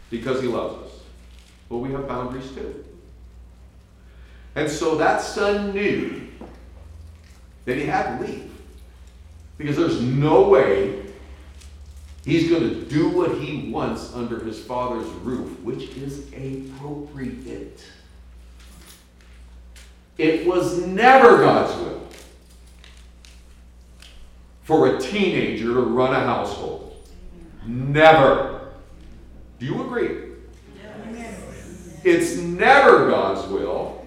because 0.09 0.41
He 0.41 0.47
loves 0.47 0.85
us. 0.85 0.99
But 1.69 1.77
we 1.77 1.91
have 1.91 2.07
boundaries 2.07 2.49
too. 2.51 2.85
And 4.55 4.69
so 4.69 4.95
that 4.95 5.21
son 5.21 5.73
knew 5.73 6.27
that 7.65 7.77
he 7.77 7.85
had 7.85 8.19
to 8.19 8.25
leave. 8.25 8.52
Because 9.57 9.77
there's 9.77 10.01
no 10.01 10.49
way 10.49 11.03
he's 12.25 12.49
going 12.49 12.69
to 12.69 12.81
do 12.85 13.09
what 13.09 13.37
he 13.37 13.69
wants 13.69 14.13
under 14.13 14.43
his 14.43 14.63
father's 14.63 15.07
roof, 15.21 15.59
which 15.61 15.95
is 15.95 16.27
appropriate. 16.33 17.83
It 20.17 20.45
was 20.45 20.85
never 20.85 21.37
God's 21.37 21.75
will 21.81 22.07
for 24.63 24.95
a 24.95 24.99
teenager 24.99 25.73
to 25.73 25.81
run 25.81 26.13
a 26.13 26.19
household. 26.19 26.95
Never. 27.65 28.73
Do 29.59 29.65
you 29.65 29.83
agree? 29.83 30.23
It's 32.03 32.35
never 32.37 33.09
God's 33.09 33.47
will 33.49 34.05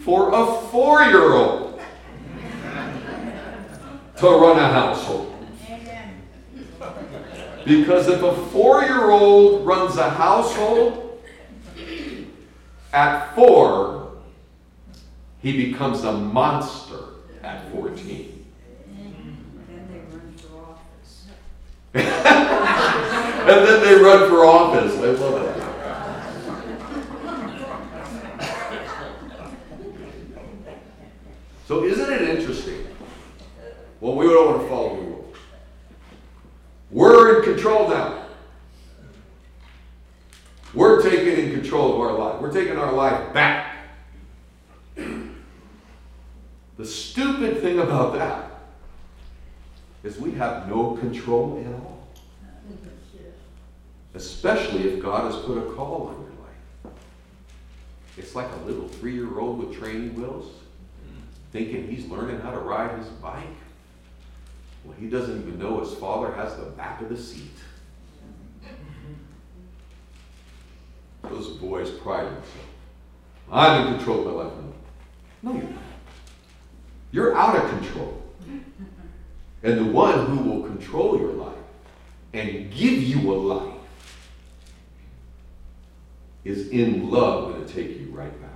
for 0.00 0.34
a 0.34 0.46
four 0.70 1.02
year 1.04 1.34
old 1.34 1.71
to 4.22 4.38
run 4.38 4.56
a 4.56 4.68
household. 4.68 5.34
Because 7.64 8.08
if 8.08 8.22
a 8.22 8.34
four 8.46 8.82
year 8.82 9.10
old 9.10 9.66
runs 9.66 9.96
a 9.96 10.10
household, 10.10 11.20
at 12.92 13.34
four, 13.34 14.12
he 15.40 15.70
becomes 15.70 16.04
a 16.04 16.12
monster 16.12 16.98
at 17.42 17.68
14. 17.72 18.44
Then 19.68 19.88
they 19.90 19.98
run 19.98 20.34
for 20.36 20.56
office. 20.60 21.26
And 21.94 23.66
then 23.66 23.82
they 23.82 23.94
run 24.02 24.28
for 24.28 24.44
office. 24.44 24.94
I 24.98 25.06
love 25.20 25.42
it. 25.42 25.62
So 31.66 31.84
isn't 31.84 32.12
it 32.12 32.22
interesting? 32.22 32.91
Well, 34.02 34.16
we 34.16 34.26
don't 34.26 34.46
want 34.46 34.62
to 34.62 34.68
follow 34.68 34.96
the 34.96 35.02
rules. 35.02 35.36
We're 36.90 37.38
in 37.38 37.44
control 37.44 37.88
now. 37.88 38.26
We're 40.74 41.00
taking 41.08 41.44
in 41.44 41.52
control 41.52 41.94
of 41.94 42.00
our 42.00 42.12
life. 42.12 42.40
We're 42.40 42.52
taking 42.52 42.76
our 42.78 42.92
life 42.92 43.32
back. 43.32 43.76
The 44.96 46.84
stupid 46.84 47.60
thing 47.60 47.78
about 47.78 48.14
that 48.14 48.50
is 50.02 50.18
we 50.18 50.32
have 50.32 50.68
no 50.68 50.96
control 50.96 51.62
at 51.64 51.72
all. 51.72 52.08
Especially 54.14 54.94
if 54.94 55.00
God 55.00 55.32
has 55.32 55.40
put 55.44 55.58
a 55.58 55.74
call 55.74 56.08
on 56.08 56.14
your 56.14 56.32
life. 56.42 56.96
It's 58.18 58.34
like 58.34 58.48
a 58.50 58.66
little 58.66 58.88
three 58.88 59.14
year 59.14 59.38
old 59.38 59.60
with 59.60 59.78
training 59.78 60.16
wheels 60.16 60.50
thinking 61.52 61.86
he's 61.86 62.06
learning 62.06 62.40
how 62.40 62.50
to 62.50 62.58
ride 62.58 62.98
his 62.98 63.06
bike. 63.06 63.46
Well, 64.84 64.96
he 64.98 65.08
doesn't 65.08 65.40
even 65.40 65.58
know 65.58 65.80
his 65.80 65.94
father 65.94 66.32
has 66.32 66.56
the 66.56 66.64
back 66.64 67.00
of 67.00 67.08
the 67.08 67.16
seat. 67.16 67.56
Those 71.22 71.48
boys 71.56 71.90
pride 71.90 72.26
themselves. 72.26 72.48
I'm 73.50 73.86
in 73.86 73.96
control 73.96 74.20
of 74.20 74.26
my 74.26 74.42
life. 74.42 74.52
No, 75.42 75.52
you're 75.52 75.62
not. 75.62 75.82
You're 77.12 77.36
out 77.36 77.56
of 77.56 77.70
control. 77.70 78.22
And 79.62 79.78
the 79.78 79.84
one 79.84 80.26
who 80.26 80.50
will 80.50 80.62
control 80.62 81.18
your 81.18 81.32
life 81.32 81.52
and 82.32 82.70
give 82.72 83.02
you 83.02 83.32
a 83.32 83.34
life 83.34 83.74
is 86.44 86.68
in 86.70 87.10
love 87.10 87.52
going 87.52 87.64
to 87.64 87.72
take 87.72 88.00
you 88.00 88.10
right 88.10 88.40
back. 88.40 88.50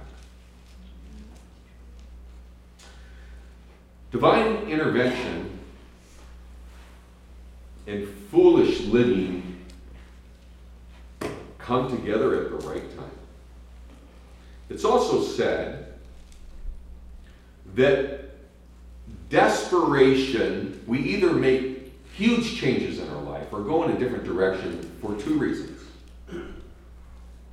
Divine 4.11 4.69
intervention 4.69 5.46
and 7.87 8.09
foolish 8.31 8.81
living 8.83 9.65
come 11.59 11.91
together 11.91 12.45
at 12.45 12.51
the 12.51 12.69
right 12.69 12.97
time. 12.97 13.11
It's 14.69 14.85
also 14.85 15.23
said 15.23 15.95
that 17.75 18.31
desperation, 19.29 20.83
we 20.87 20.99
either 20.99 21.33
make 21.33 21.93
huge 22.15 22.57
changes 22.59 22.99
in 22.99 23.09
our 23.11 23.23
life 23.23 23.53
or 23.53 23.61
go 23.61 23.85
in 23.85 23.91
a 23.91 23.99
different 23.99 24.25
direction 24.25 24.97
for 25.01 25.15
two 25.21 25.39
reasons 25.39 25.73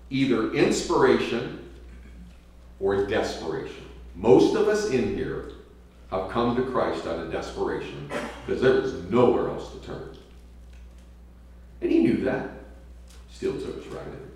either 0.10 0.54
inspiration 0.54 1.60
or 2.80 3.08
desperation. 3.08 3.84
Most 4.16 4.56
of 4.56 4.68
us 4.68 4.92
in 4.92 5.16
here 5.16 5.54
have 6.12 6.30
come 6.30 6.56
to 6.56 6.62
Christ 6.62 7.08
out 7.08 7.18
of 7.18 7.32
desperation 7.32 8.08
because 8.46 8.62
there 8.62 8.80
was 8.80 8.94
nowhere 9.10 9.50
else 9.50 9.72
to 9.72 9.80
turn. 9.80 10.16
And 11.84 11.92
he 11.92 12.00
knew 12.00 12.24
that. 12.24 12.50
Still 13.30 13.60
took 13.60 13.78
us 13.78 13.86
right 13.88 14.08
in. 14.08 14.32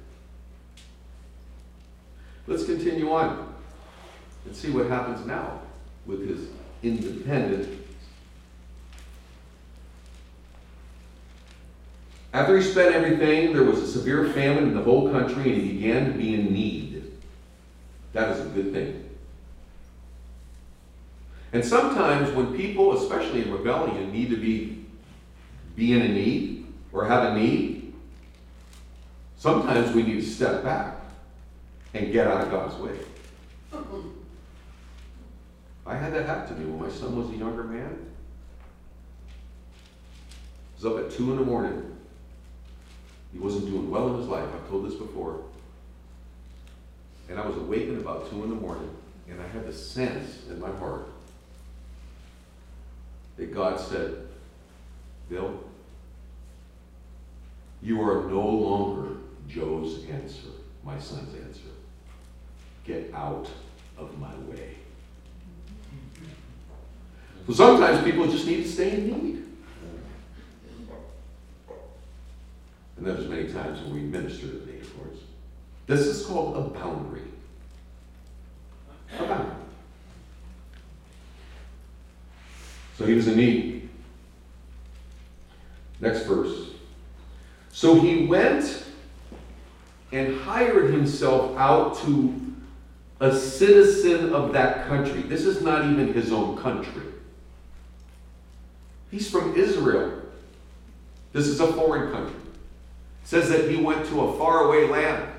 Let's 2.46 2.66
continue 2.66 3.10
on 3.10 3.54
and 4.46 4.56
see 4.56 4.70
what 4.70 4.88
happens 4.88 5.26
now 5.26 5.62
with 6.06 6.28
his 6.28 6.50
independent. 6.84 7.86
After 12.34 12.58
he 12.58 12.64
spent 12.64 12.94
everything, 12.94 13.54
there 13.54 13.64
was 13.64 13.80
a 13.80 13.88
severe 13.88 14.30
famine 14.34 14.66
in 14.66 14.76
the 14.76 14.84
whole 14.84 15.10
country, 15.10 15.54
and 15.54 15.62
he 15.62 15.72
began 15.72 16.12
to 16.12 16.18
be 16.18 16.36
in 16.36 16.54
need. 16.54 17.12
That 18.12 18.30
is 18.32 18.46
a 18.46 18.50
good 18.50 18.74
thing. 18.74 19.10
And 21.54 21.64
sometimes 21.64 22.30
when 22.36 22.56
people, 22.58 23.02
especially 23.02 23.44
in 23.44 23.52
rebellion, 23.52 24.12
need 24.12 24.30
to 24.32 24.38
be, 24.38 24.86
be 25.78 25.94
in 25.94 26.14
need 26.14 26.57
or 26.92 27.06
have 27.06 27.34
a 27.34 27.40
need, 27.40 27.94
sometimes 29.38 29.94
we 29.94 30.04
need 30.04 30.22
to 30.22 30.26
step 30.26 30.64
back 30.64 30.96
and 31.94 32.12
get 32.12 32.28
out 32.28 32.42
of 32.42 32.52
God's 32.52 32.76
way. 32.76 32.98
I 35.86 35.96
had 35.96 36.14
that 36.14 36.26
happen 36.26 36.56
to 36.56 36.62
me 36.62 36.70
when 36.70 36.88
my 36.88 36.94
son 36.94 37.16
was 37.16 37.30
a 37.30 37.38
younger 37.38 37.64
man. 37.64 37.98
He 40.78 40.86
was 40.86 40.94
up 40.94 41.06
at 41.06 41.12
2 41.12 41.32
in 41.32 41.38
the 41.38 41.46
morning. 41.46 41.96
He 43.32 43.40
wasn't 43.40 43.68
doing 43.68 43.90
well 43.90 44.10
in 44.14 44.20
his 44.20 44.28
life. 44.28 44.48
I've 44.54 44.68
told 44.70 44.86
this 44.86 44.96
before. 44.96 45.42
And 47.30 47.40
I 47.40 47.46
was 47.46 47.58
awakened 47.58 48.00
about 48.00 48.30
2 48.30 48.44
in 48.44 48.50
the 48.50 48.56
morning, 48.56 48.90
and 49.30 49.42
I 49.42 49.48
had 49.48 49.66
the 49.66 49.74
sense 49.74 50.46
in 50.50 50.60
my 50.60 50.72
heart 50.72 51.08
that 53.38 53.54
God 53.54 53.80
said, 53.80 54.28
Bill, 55.30 55.60
you 57.88 58.02
are 58.02 58.26
no 58.26 58.46
longer 58.46 59.16
Joe's 59.48 60.04
answer, 60.10 60.50
my 60.84 61.00
son's 61.00 61.34
answer. 61.42 61.70
Get 62.84 63.14
out 63.14 63.50
of 63.98 64.20
my 64.20 64.36
way. 64.50 64.76
So 67.48 67.54
sometimes 67.54 68.04
people 68.04 68.28
just 68.28 68.46
need 68.46 68.64
to 68.64 68.68
stay 68.68 68.92
in 68.92 69.08
need. 69.08 69.44
And 72.98 73.08
there's 73.08 73.26
many 73.30 73.54
times 73.54 73.80
when 73.82 73.94
we 73.94 74.02
minister 74.02 74.48
to 74.48 74.48
the 74.48 74.66
native 74.66 74.94
lords. 74.98 75.22
This 75.86 76.02
is 76.02 76.26
called 76.26 76.58
a 76.58 76.62
boundary. 76.78 77.22
A 79.18 79.24
boundary. 79.24 79.56
So 82.98 83.06
he 83.06 83.14
was 83.14 83.30
in 83.30 83.38
need. 83.38 83.90
Next 86.02 86.24
verse. 86.24 86.37
So 87.88 87.96
he 87.96 88.26
went 88.26 88.84
and 90.12 90.42
hired 90.42 90.92
himself 90.92 91.58
out 91.58 91.98
to 92.00 92.36
a 93.22 93.34
citizen 93.34 94.34
of 94.34 94.52
that 94.52 94.88
country. 94.88 95.22
This 95.22 95.46
is 95.46 95.62
not 95.62 95.86
even 95.86 96.12
his 96.12 96.34
own 96.34 96.58
country. 96.58 97.04
He's 99.10 99.32
from 99.32 99.56
Israel. 99.56 100.22
This 101.32 101.48
is 101.48 101.62
a 101.62 101.68
foreign 101.68 102.12
country. 102.12 102.36
It 103.24 103.28
says 103.30 103.48
that 103.48 103.70
he 103.70 103.78
went 103.78 104.06
to 104.08 104.20
a 104.20 104.38
faraway 104.38 104.90
land. 104.90 105.32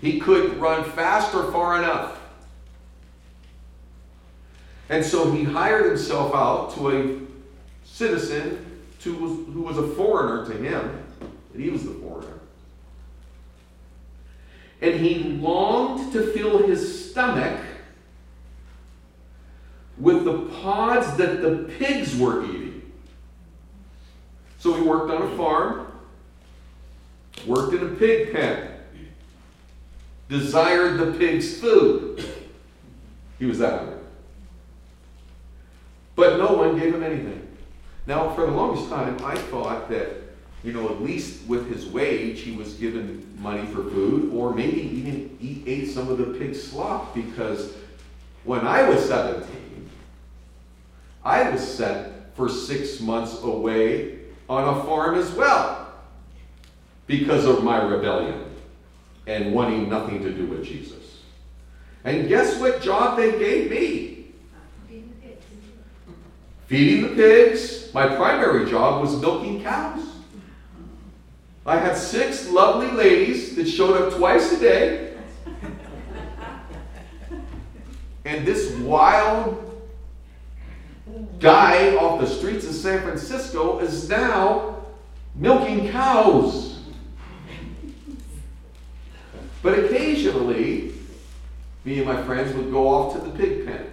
He 0.00 0.20
couldn't 0.20 0.60
run 0.60 0.88
fast 0.92 1.34
or 1.34 1.50
far 1.50 1.76
enough. 1.76 2.20
And 4.88 5.04
so 5.04 5.32
he 5.32 5.42
hired 5.42 5.86
himself 5.86 6.32
out 6.36 6.72
to 6.76 6.90
a 6.92 7.18
citizen 7.84 8.63
to, 9.04 9.12
who 9.14 9.62
was 9.62 9.78
a 9.78 9.86
foreigner 9.88 10.46
to 10.46 10.56
him, 10.56 11.04
and 11.52 11.62
he 11.62 11.70
was 11.70 11.84
the 11.84 11.92
foreigner. 11.92 12.40
And 14.80 15.00
he 15.00 15.22
longed 15.24 16.12
to 16.12 16.32
fill 16.32 16.66
his 16.66 17.10
stomach 17.10 17.60
with 19.98 20.24
the 20.24 20.38
pods 20.60 21.16
that 21.16 21.40
the 21.42 21.72
pigs 21.78 22.16
were 22.16 22.44
eating. 22.44 22.92
So 24.58 24.74
he 24.74 24.82
worked 24.82 25.10
on 25.10 25.22
a 25.22 25.36
farm, 25.36 25.86
worked 27.46 27.74
in 27.74 27.86
a 27.86 27.90
pig 27.90 28.32
pen, 28.32 28.70
desired 30.28 30.98
the 30.98 31.18
pig's 31.18 31.60
food. 31.60 32.24
He 33.38 33.44
was 33.44 33.58
that 33.58 33.80
hungry. 33.80 33.98
But 36.16 36.38
no 36.38 36.54
one 36.54 36.78
gave 36.78 36.94
him 36.94 37.02
anything. 37.02 37.43
Now, 38.06 38.34
for 38.34 38.42
the 38.46 38.52
longest 38.52 38.90
time, 38.90 39.16
I 39.24 39.34
thought 39.34 39.88
that, 39.88 40.10
you 40.62 40.72
know, 40.72 40.90
at 40.90 41.00
least 41.00 41.46
with 41.46 41.68
his 41.68 41.86
wage, 41.86 42.40
he 42.40 42.52
was 42.52 42.74
given 42.74 43.26
money 43.38 43.66
for 43.66 43.82
food, 43.82 44.32
or 44.32 44.54
maybe 44.54 44.80
even 44.80 45.36
he 45.40 45.62
ate 45.66 45.90
some 45.90 46.08
of 46.10 46.18
the 46.18 46.38
pig 46.38 46.54
slop, 46.54 47.14
because 47.14 47.72
when 48.44 48.66
I 48.66 48.88
was 48.88 49.06
17, 49.06 49.90
I 51.24 51.50
was 51.50 51.66
sent 51.66 52.12
for 52.34 52.48
six 52.48 53.00
months 53.00 53.42
away 53.42 54.18
on 54.48 54.76
a 54.76 54.84
farm 54.84 55.14
as 55.14 55.30
well 55.32 55.92
because 57.06 57.46
of 57.46 57.64
my 57.64 57.82
rebellion 57.82 58.44
and 59.26 59.54
wanting 59.54 59.88
nothing 59.88 60.22
to 60.22 60.30
do 60.30 60.46
with 60.46 60.64
Jesus. 60.64 61.20
And 62.04 62.28
guess 62.28 62.58
what 62.58 62.82
job 62.82 63.16
they 63.16 63.38
gave 63.38 63.70
me? 63.70 64.13
Feeding 66.66 67.02
the 67.02 67.14
pigs. 67.14 67.92
My 67.92 68.06
primary 68.16 68.68
job 68.70 69.02
was 69.02 69.20
milking 69.20 69.62
cows. 69.62 70.02
I 71.66 71.78
had 71.78 71.96
six 71.96 72.50
lovely 72.50 72.90
ladies 72.90 73.56
that 73.56 73.66
showed 73.66 74.00
up 74.00 74.14
twice 74.14 74.52
a 74.52 74.60
day. 74.60 75.16
And 78.24 78.46
this 78.46 78.72
wild 78.78 79.60
guy 81.38 81.94
off 81.96 82.20
the 82.20 82.26
streets 82.26 82.66
of 82.66 82.74
San 82.74 83.02
Francisco 83.02 83.78
is 83.80 84.08
now 84.08 84.84
milking 85.34 85.90
cows. 85.90 86.80
But 89.62 89.78
occasionally, 89.78 90.94
me 91.84 91.98
and 91.98 92.06
my 92.06 92.22
friends 92.24 92.54
would 92.54 92.70
go 92.70 92.88
off 92.88 93.14
to 93.14 93.20
the 93.20 93.30
pig 93.30 93.66
pen. 93.66 93.86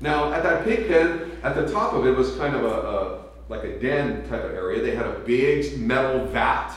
Now, 0.00 0.32
at 0.32 0.42
that 0.42 0.64
pig 0.64 0.88
pen, 0.88 1.38
at 1.42 1.54
the 1.54 1.70
top 1.70 1.92
of 1.92 2.06
it 2.06 2.16
was 2.16 2.34
kind 2.36 2.54
of 2.56 2.64
a, 2.64 2.68
a 2.68 3.20
like 3.50 3.64
a 3.64 3.78
den 3.78 4.26
type 4.28 4.44
of 4.44 4.52
area. 4.52 4.80
They 4.80 4.94
had 4.94 5.06
a 5.06 5.18
big 5.18 5.78
metal 5.78 6.24
vat. 6.26 6.72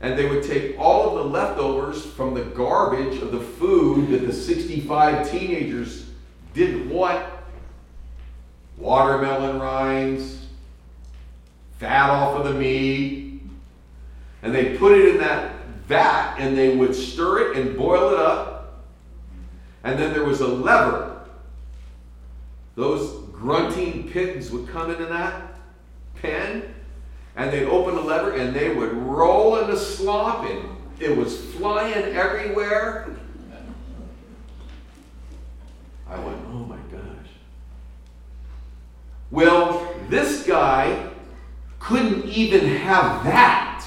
And 0.00 0.18
they 0.18 0.28
would 0.28 0.42
take 0.42 0.76
all 0.78 1.16
of 1.16 1.24
the 1.24 1.30
leftovers 1.30 2.04
from 2.04 2.34
the 2.34 2.42
garbage 2.42 3.22
of 3.22 3.30
the 3.30 3.40
food 3.40 4.10
that 4.10 4.26
the 4.26 4.32
65 4.32 5.30
teenagers 5.30 6.06
didn't 6.54 6.90
want 6.90 7.24
watermelon 8.76 9.60
rinds, 9.60 10.44
fat 11.78 12.10
off 12.10 12.36
of 12.36 12.52
the 12.52 12.58
meat, 12.58 13.42
and 14.42 14.52
they 14.52 14.76
put 14.76 14.98
it 14.98 15.14
in 15.14 15.18
that 15.18 15.54
vat 15.86 16.34
and 16.38 16.58
they 16.58 16.74
would 16.74 16.96
stir 16.96 17.52
it 17.52 17.56
and 17.58 17.76
boil 17.76 18.12
it 18.12 18.18
up. 18.18 18.82
And 19.84 19.96
then 19.98 20.12
there 20.12 20.24
was 20.24 20.40
a 20.40 20.48
lever 20.48 21.11
those 22.74 23.28
grunting 23.32 24.08
pigs 24.08 24.50
would 24.50 24.68
come 24.68 24.90
into 24.90 25.06
that 25.06 25.58
pen 26.14 26.74
and 27.36 27.52
they'd 27.52 27.66
open 27.66 27.96
the 27.96 28.02
lever 28.02 28.32
and 28.32 28.54
they 28.54 28.74
would 28.74 28.92
roll 28.92 29.56
in 29.58 29.70
the 29.70 29.76
slop 29.76 30.44
and 30.48 30.64
it 30.98 31.16
was 31.16 31.36
flying 31.54 32.14
everywhere. 32.14 33.08
I 36.08 36.18
went, 36.18 36.38
oh 36.48 36.64
my 36.64 36.76
gosh. 36.90 37.30
Well, 39.30 39.94
this 40.08 40.46
guy 40.46 41.10
couldn't 41.78 42.26
even 42.26 42.66
have 42.66 43.24
that. 43.24 43.84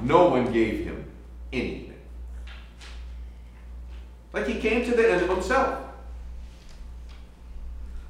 No 0.00 0.28
one 0.28 0.52
gave 0.52 0.84
him 0.84 1.04
anything. 1.52 1.94
Like 4.32 4.46
he 4.46 4.58
came 4.58 4.84
to 4.84 4.96
the 4.96 5.12
end 5.12 5.22
of 5.22 5.28
himself. 5.28 5.83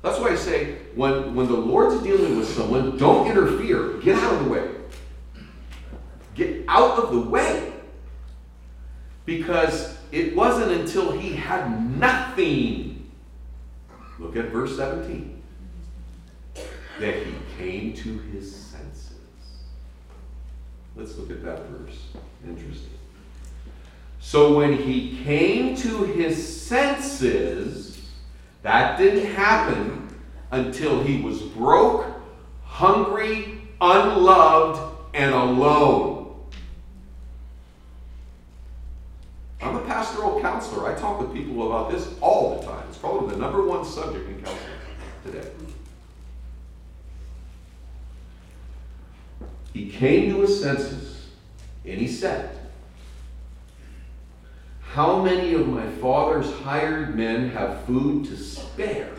That's 0.04 0.18
why 0.20 0.32
I 0.32 0.36
say 0.36 0.74
when, 0.94 1.34
when 1.34 1.46
the 1.46 1.56
Lord's 1.56 2.02
dealing 2.02 2.36
with 2.36 2.46
someone, 2.46 2.98
don't 2.98 3.26
interfere. 3.26 3.94
Get 4.02 4.18
out 4.18 4.34
of 4.34 4.44
the 4.44 4.50
way. 4.50 4.68
Get 6.34 6.64
out 6.68 6.98
of 6.98 7.10
the 7.10 7.20
way. 7.20 7.72
Because 9.24 9.96
it 10.12 10.36
wasn't 10.36 10.72
until 10.72 11.10
he 11.12 11.32
had 11.32 11.98
nothing. 11.98 13.10
Look 14.18 14.36
at 14.36 14.50
verse 14.50 14.76
17. 14.76 15.42
That 17.00 17.14
he 17.14 17.34
came 17.56 17.94
to 17.94 18.18
his 18.18 18.54
senses. 18.54 19.14
Let's 20.94 21.16
look 21.16 21.30
at 21.30 21.42
that 21.44 21.62
verse. 21.68 22.08
Interesting. 22.46 22.90
So 24.20 24.54
when 24.54 24.76
he 24.76 25.24
came 25.24 25.74
to 25.76 26.04
his 26.04 26.60
senses, 26.60 27.83
that 28.64 28.98
didn't 28.98 29.30
happen 29.34 30.08
until 30.50 31.02
he 31.02 31.20
was 31.20 31.42
broke, 31.42 32.06
hungry, 32.64 33.60
unloved, 33.80 34.80
and 35.12 35.34
alone. 35.34 36.34
I'm 39.60 39.76
a 39.76 39.80
pastoral 39.80 40.40
counselor. 40.40 40.90
I 40.90 40.98
talk 40.98 41.20
with 41.20 41.34
people 41.34 41.66
about 41.66 41.90
this 41.90 42.14
all 42.22 42.58
the 42.58 42.66
time. 42.66 42.84
It's 42.88 42.96
probably 42.96 43.34
the 43.34 43.40
number 43.40 43.62
one 43.66 43.84
subject 43.84 44.26
in 44.28 44.42
counseling 44.42 44.70
today. 45.26 45.50
He 49.74 49.90
came 49.90 50.30
to 50.30 50.40
his 50.40 50.62
senses 50.62 51.26
and 51.84 52.00
he 52.00 52.08
said, 52.08 52.63
how 54.94 55.20
many 55.20 55.54
of 55.54 55.66
my 55.66 55.84
father's 56.00 56.52
hired 56.60 57.16
men 57.16 57.50
have 57.50 57.82
food 57.82 58.24
to 58.26 58.36
spare? 58.36 59.10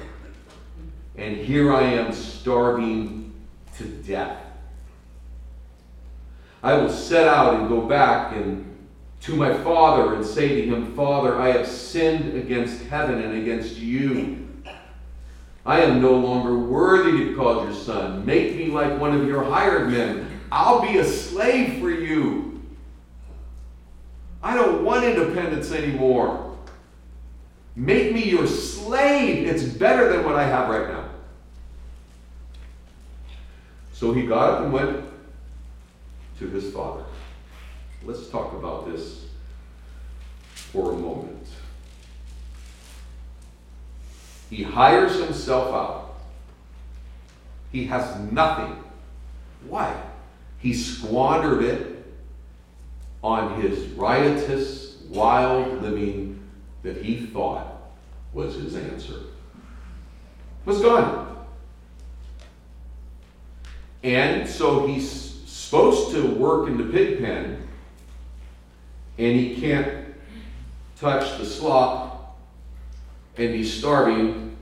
And 1.17 1.35
here 1.35 1.73
I 1.73 1.81
am 1.81 2.13
starving 2.13 3.33
to 3.77 3.83
death. 3.83 4.41
I 6.63 6.75
will 6.75 6.89
set 6.89 7.27
out 7.27 7.55
and 7.55 7.67
go 7.67 7.81
back 7.81 8.33
and 8.37 8.73
to 9.23 9.35
my 9.35 9.53
father 9.63 10.15
and 10.15 10.25
say 10.25 10.61
to 10.61 10.61
him, 10.73 10.95
Father, 10.95 11.37
I 11.41 11.51
have 11.51 11.67
sinned 11.67 12.37
against 12.37 12.81
heaven 12.85 13.21
and 13.21 13.37
against 13.37 13.75
you. 13.75 14.47
I 15.65 15.81
am 15.81 16.01
no 16.01 16.13
longer 16.13 16.57
worthy 16.57 17.11
to 17.11 17.29
be 17.31 17.35
called 17.35 17.65
your 17.65 17.73
son. 17.73 18.25
Make 18.25 18.55
me 18.55 18.67
like 18.67 18.97
one 18.97 19.13
of 19.13 19.27
your 19.27 19.43
hired 19.43 19.89
men. 19.89 20.39
I'll 20.53 20.81
be 20.81 20.99
a 20.99 21.05
slave 21.05 21.81
for 21.81 21.89
you. 21.89 22.54
I 24.45 24.53
don't 24.53 24.83
want 24.83 25.03
independence 25.03 25.71
anymore. 25.71 26.55
Make 27.75 28.13
me 28.13 28.29
your 28.29 28.45
slave. 28.45 29.47
It's 29.47 29.63
better 29.63 30.13
than 30.13 30.23
what 30.23 30.35
I 30.35 30.43
have 30.43 30.69
right 30.69 30.87
now. 30.87 31.09
So 33.91 34.13
he 34.13 34.27
got 34.27 34.53
up 34.53 34.61
and 34.61 34.71
went 34.71 35.03
to 36.37 36.47
his 36.47 36.71
father. 36.71 37.03
Let's 38.03 38.29
talk 38.29 38.53
about 38.53 38.85
this 38.91 39.25
for 40.51 40.91
a 40.91 40.95
moment. 40.95 41.47
He 44.51 44.61
hires 44.61 45.19
himself 45.19 45.73
out. 45.73 46.17
He 47.71 47.85
has 47.85 48.31
nothing. 48.31 48.77
Why? 49.67 49.99
He 50.59 50.71
squandered 50.75 51.63
it 51.63 51.94
on 53.25 53.59
his 53.59 53.79
riotous, 53.93 54.97
wild 55.09 55.81
living 55.81 56.39
that 56.83 56.95
he 56.95 57.25
thought 57.25 57.75
was 58.33 58.53
his 58.53 58.75
answer. 58.75 59.15
Was 60.65 60.79
gone. 60.79 61.35
And 64.03 64.47
so 64.47 64.85
he's 64.85 65.09
supposed 65.47 66.11
to 66.11 66.35
work 66.35 66.67
in 66.67 66.77
the 66.77 66.83
pig 66.83 67.17
pen, 67.17 67.67
and 69.17 69.35
he 69.35 69.59
can't 69.59 70.05
touch 70.99 71.39
the 71.39 71.45
slop, 71.47 72.37
and 73.37 73.55
he's 73.55 73.73
starving, 73.73 74.55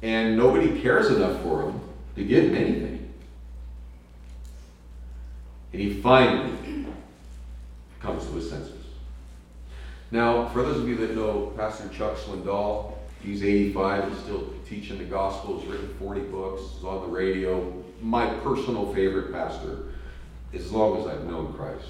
and 0.00 0.34
nobody 0.34 0.80
cares 0.80 1.08
enough 1.08 1.42
for 1.42 1.64
him 1.64 1.78
to 2.16 2.24
give 2.24 2.44
him 2.44 2.54
anything. 2.54 3.12
And 5.74 5.82
he 5.82 6.00
finally 6.00 6.51
comes 8.02 8.26
to 8.26 8.32
his 8.32 8.50
senses. 8.50 8.84
Now, 10.10 10.48
for 10.48 10.62
those 10.62 10.78
of 10.78 10.88
you 10.88 10.96
that 10.98 11.16
know 11.16 11.52
Pastor 11.56 11.88
Chuck 11.88 12.16
Swindoll, 12.16 12.94
he's 13.22 13.42
85, 13.42 14.10
he's 14.10 14.18
still 14.20 14.52
teaching 14.68 14.98
the 14.98 15.04
gospel, 15.04 15.58
he's 15.58 15.70
written 15.70 15.94
40 15.98 16.20
books, 16.22 16.62
he's 16.74 16.84
on 16.84 17.02
the 17.02 17.08
radio. 17.08 17.82
My 18.02 18.26
personal 18.40 18.92
favorite 18.92 19.32
pastor, 19.32 19.84
as 20.52 20.70
long 20.70 21.00
as 21.00 21.06
I've 21.06 21.24
known 21.24 21.54
Christ. 21.54 21.86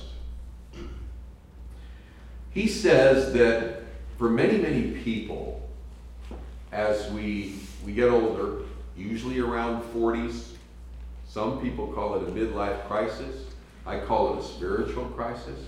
He 2.50 2.68
says 2.68 3.32
that 3.32 3.82
for 4.18 4.28
many, 4.28 4.58
many 4.58 4.90
people, 5.02 5.68
as 6.70 7.10
we, 7.12 7.56
we 7.84 7.92
get 7.92 8.10
older, 8.10 8.62
usually 8.96 9.40
around 9.40 9.82
40s, 9.94 10.50
some 11.28 11.60
people 11.62 11.88
call 11.88 12.16
it 12.16 12.28
a 12.28 12.30
midlife 12.30 12.86
crisis. 12.86 13.46
I 13.86 14.00
call 14.00 14.34
it 14.34 14.44
a 14.44 14.46
spiritual 14.46 15.06
crisis. 15.06 15.58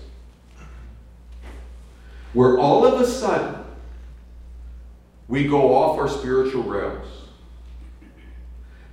Where 2.35 2.59
all 2.59 2.85
of 2.85 2.99
a 2.99 3.07
sudden, 3.07 3.63
we 5.29 5.47
go 5.47 5.73
off 5.73 5.97
our 5.97 6.09
spiritual 6.09 6.63
rails. 6.63 7.07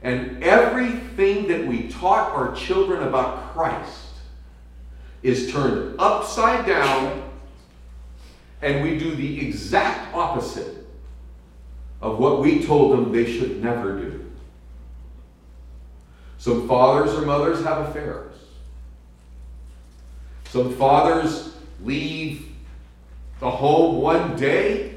And 0.00 0.44
everything 0.44 1.48
that 1.48 1.66
we 1.66 1.88
taught 1.88 2.30
our 2.30 2.54
children 2.54 3.02
about 3.02 3.52
Christ 3.52 4.10
is 5.24 5.50
turned 5.50 5.96
upside 5.98 6.66
down, 6.66 7.28
and 8.62 8.80
we 8.80 8.96
do 8.96 9.12
the 9.16 9.44
exact 9.44 10.14
opposite 10.14 10.86
of 12.00 12.20
what 12.20 12.38
we 12.38 12.64
told 12.64 12.92
them 12.92 13.10
they 13.10 13.26
should 13.26 13.60
never 13.60 13.98
do. 13.98 14.30
Some 16.38 16.68
fathers 16.68 17.12
or 17.12 17.22
mothers 17.26 17.64
have 17.64 17.88
affairs. 17.88 18.36
Some 20.48 20.76
fathers 20.76 21.56
leave 21.82 22.51
the 23.42 23.50
home 23.50 24.00
one 24.00 24.36
day, 24.36 24.94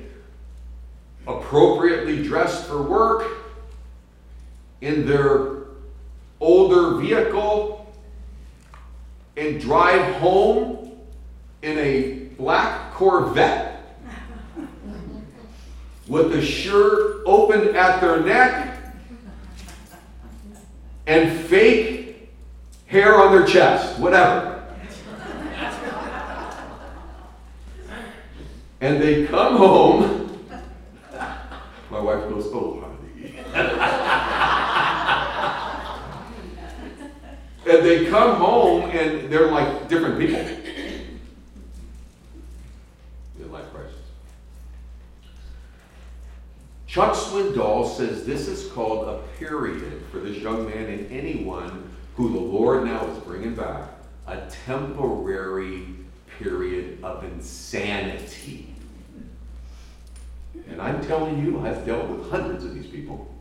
appropriately 1.26 2.22
dressed 2.22 2.68
for 2.68 2.84
work, 2.84 3.28
in 4.82 5.08
their 5.08 5.64
older 6.40 7.02
vehicle, 7.02 7.92
and 9.36 9.60
drive 9.60 10.18
home 10.18 10.96
in 11.64 11.80
a 11.80 12.12
black 12.38 12.94
Corvette 12.94 13.98
with 16.08 16.32
the 16.32 16.46
shirt 16.46 17.24
open 17.26 17.76
at 17.76 18.00
their 18.00 18.22
neck 18.22 18.94
and 21.08 21.40
fake 21.48 22.30
hair 22.86 23.16
on 23.16 23.32
their 23.36 23.48
chest, 23.48 23.98
whatever. 23.98 24.55
And 28.82 29.02
they 29.02 29.26
come 29.26 29.58
home. 29.58 30.40
My 31.90 32.00
wife 32.00 32.30
goes, 32.30 32.48
Oh, 32.54 32.82
honey. 32.82 32.96
and 37.68 37.86
they 37.86 38.06
come 38.08 38.36
home 38.36 38.90
and 38.92 39.32
they're 39.32 39.52
like 39.52 39.88
different 39.88 40.20
people. 40.20 40.40
Life 43.52 43.72
crisis. 43.74 43.96
Chuck 46.88 47.16
Swindoll 47.16 47.88
says 47.88 48.26
this 48.26 48.48
is 48.48 48.70
called 48.72 49.08
a 49.08 49.20
period 49.38 50.04
for 50.12 50.20
this 50.20 50.38
young 50.38 50.66
man 50.66 50.86
and 50.86 51.12
anyone 51.12 51.90
who 52.16 52.34
the 52.34 52.40
Lord 52.40 52.86
now 52.86 53.06
is 53.08 53.18
bringing 53.20 53.56
back 53.56 53.90
a 54.28 54.42
temporary 54.66 55.86
period 56.40 57.04
of 57.04 57.24
insanity. 57.24 58.74
And 60.70 60.82
I'm 60.82 61.06
telling 61.06 61.44
you, 61.44 61.60
I've 61.66 61.86
dealt 61.86 62.08
with 62.10 62.30
hundreds 62.30 62.64
of 62.64 62.74
these 62.74 62.88
people. 62.88 63.34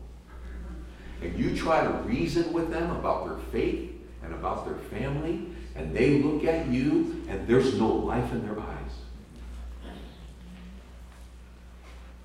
And 1.21 1.37
you 1.37 1.55
try 1.55 1.83
to 1.83 1.89
reason 2.03 2.51
with 2.53 2.69
them 2.69 2.91
about 2.91 3.25
their 3.25 3.37
faith 3.51 3.91
and 4.23 4.33
about 4.33 4.65
their 4.65 4.77
family, 4.99 5.47
and 5.75 5.95
they 5.95 6.21
look 6.21 6.43
at 6.45 6.67
you 6.67 7.23
and 7.27 7.47
there's 7.47 7.77
no 7.77 7.87
life 7.87 8.31
in 8.31 8.45
their 8.45 8.59
eyes. 8.59 8.91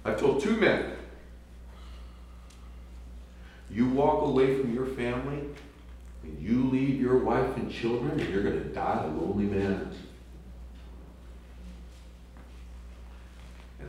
I've 0.05 0.19
told 0.19 0.43
two 0.43 0.57
men 0.57 0.93
you 3.71 3.89
walk 3.89 4.25
away 4.27 4.59
from 4.59 4.75
your 4.75 4.87
family 4.87 5.41
and 6.23 6.39
you 6.41 6.65
leave 6.65 7.01
your 7.01 7.19
wife 7.19 7.57
and 7.57 7.73
children, 7.73 8.19
and 8.21 8.29
you're 8.29 8.43
going 8.43 8.63
to 8.63 8.69
die 8.69 9.05
a 9.05 9.09
lonely 9.09 9.45
man. 9.45 9.91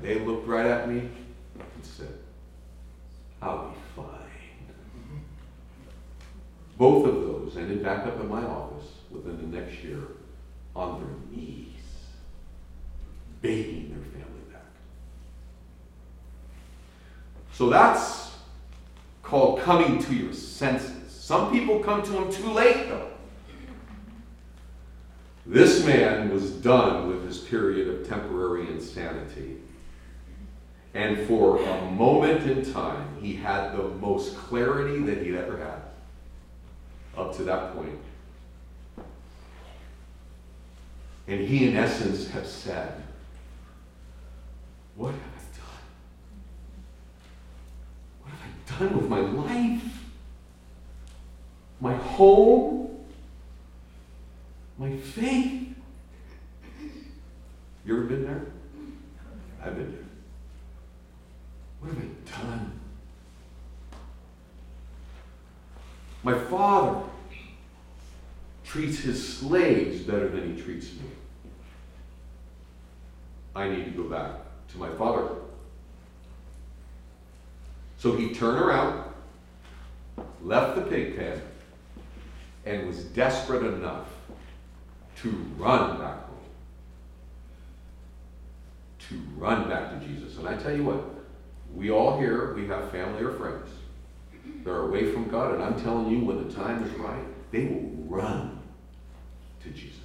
They 0.02 0.20
looked 0.20 0.48
right 0.48 0.66
at 0.66 0.90
me 0.90 1.00
and 1.00 1.84
said, 1.84 2.14
I'll 3.42 3.70
be 3.70 3.78
fine. 3.96 4.08
Both 6.78 7.08
of 7.08 7.16
those 7.16 7.58
ended 7.58 7.84
back 7.84 8.08
up 8.08 8.20
in 8.20 8.28
my 8.28 8.44
office 8.44 8.88
within 9.12 9.38
the 9.38 9.60
next 9.60 9.84
year 9.84 10.02
on 10.76 11.00
their 11.00 11.10
knees, 11.30 11.68
begging 13.42 13.90
their 13.90 14.04
family 14.12 14.42
back. 14.52 14.62
So 17.54 17.70
that's 17.70 18.32
called 19.22 19.62
coming 19.62 20.02
to 20.04 20.16
your 20.16 20.34
senses. 20.34 21.12
Some 21.12 21.52
people 21.52 21.80
come 21.80 22.02
to 22.04 22.12
them 22.12 22.32
too 22.32 22.52
late, 22.52 22.90
though. 22.90 23.08
This 25.46 25.86
man 25.86 26.30
was 26.30 26.52
done 26.52 27.08
with 27.08 27.26
his 27.26 27.38
period 27.38 27.88
of 27.88 28.08
temporary 28.08 28.68
insanity. 28.68 29.61
And 30.94 31.26
for 31.28 31.62
a 31.64 31.92
moment 31.92 32.50
in 32.50 32.74
time, 32.74 33.18
he 33.22 33.34
had 33.34 33.72
the 33.72 33.84
most 33.84 34.36
clarity 34.36 35.00
that 35.04 35.20
he'd 35.24 35.36
ever 35.36 35.58
had 35.58 35.82
up 37.18 37.36
to 37.38 37.44
that 37.44 37.74
point. 37.76 38.00
And 41.28 41.40
he, 41.40 41.70
in 41.70 41.78
essence, 41.78 42.28
have 42.32 42.46
said, 42.46 43.04
What 44.96 45.12
have 45.12 45.22
I 45.22 45.58
done? 45.58 45.82
What 48.22 48.32
have 48.34 48.42
I 48.44 48.80
done 48.80 48.98
with 48.98 49.10
my 49.10 49.20
life? 49.20 49.84
My 51.80 51.96
home? 51.96 53.06
My 54.78 54.98
faith? 54.98 55.76
You 57.86 57.98
ever 57.98 58.04
been 58.06 58.24
there? 58.24 58.46
I've 59.64 59.76
been 59.76 59.92
there. 59.92 60.11
What 61.82 61.94
have 61.94 62.04
I 62.04 62.42
done? 62.44 62.80
My 66.24 66.38
father 66.38 67.02
treats 68.64 69.00
his 69.00 69.38
slaves 69.38 70.02
better 70.02 70.30
than 70.30 70.56
he 70.56 70.62
treats 70.62 70.94
me. 70.94 71.10
I 73.56 73.68
need 73.68 73.86
to 73.86 73.92
go 73.92 74.04
back 74.04 74.32
to 74.72 74.78
my 74.78 74.90
father. 74.92 75.28
So 77.98 78.16
he 78.16 78.34
turned 78.34 78.60
around, 78.60 79.04
left 80.42 80.76
the 80.76 80.84
pig 80.84 81.18
pen, 81.18 81.42
and 82.66 82.88
was 82.88 83.04
desperate 83.06 83.64
enough 83.64 84.08
to 85.18 85.30
run 85.58 85.98
back 86.00 86.26
home. 86.26 86.38
To 89.10 89.16
run 89.38 89.68
back 89.68 89.90
to 89.90 90.08
Jesus. 90.08 90.38
And 90.38 90.48
I 90.48 90.56
tell 90.56 90.76
you 90.76 90.84
what, 90.84 91.04
we 91.76 91.90
all 91.90 92.20
here, 92.20 92.54
we 92.54 92.68
have 92.68 92.92
family 92.92 93.24
or 93.24 93.32
friends. 93.34 93.70
They're 94.64 94.82
away 94.82 95.12
from 95.12 95.30
God, 95.30 95.56
and 95.56 95.64
I'm 95.64 95.82
telling 95.82 96.10
you, 96.10 96.24
when 96.24 96.48
the 96.48 96.54
time 96.54 96.84
is 96.84 96.92
right, 96.94 97.24
they 97.52 97.66
will 97.66 97.90
run 98.08 98.60
to 99.64 99.70
Jesus. 99.70 99.98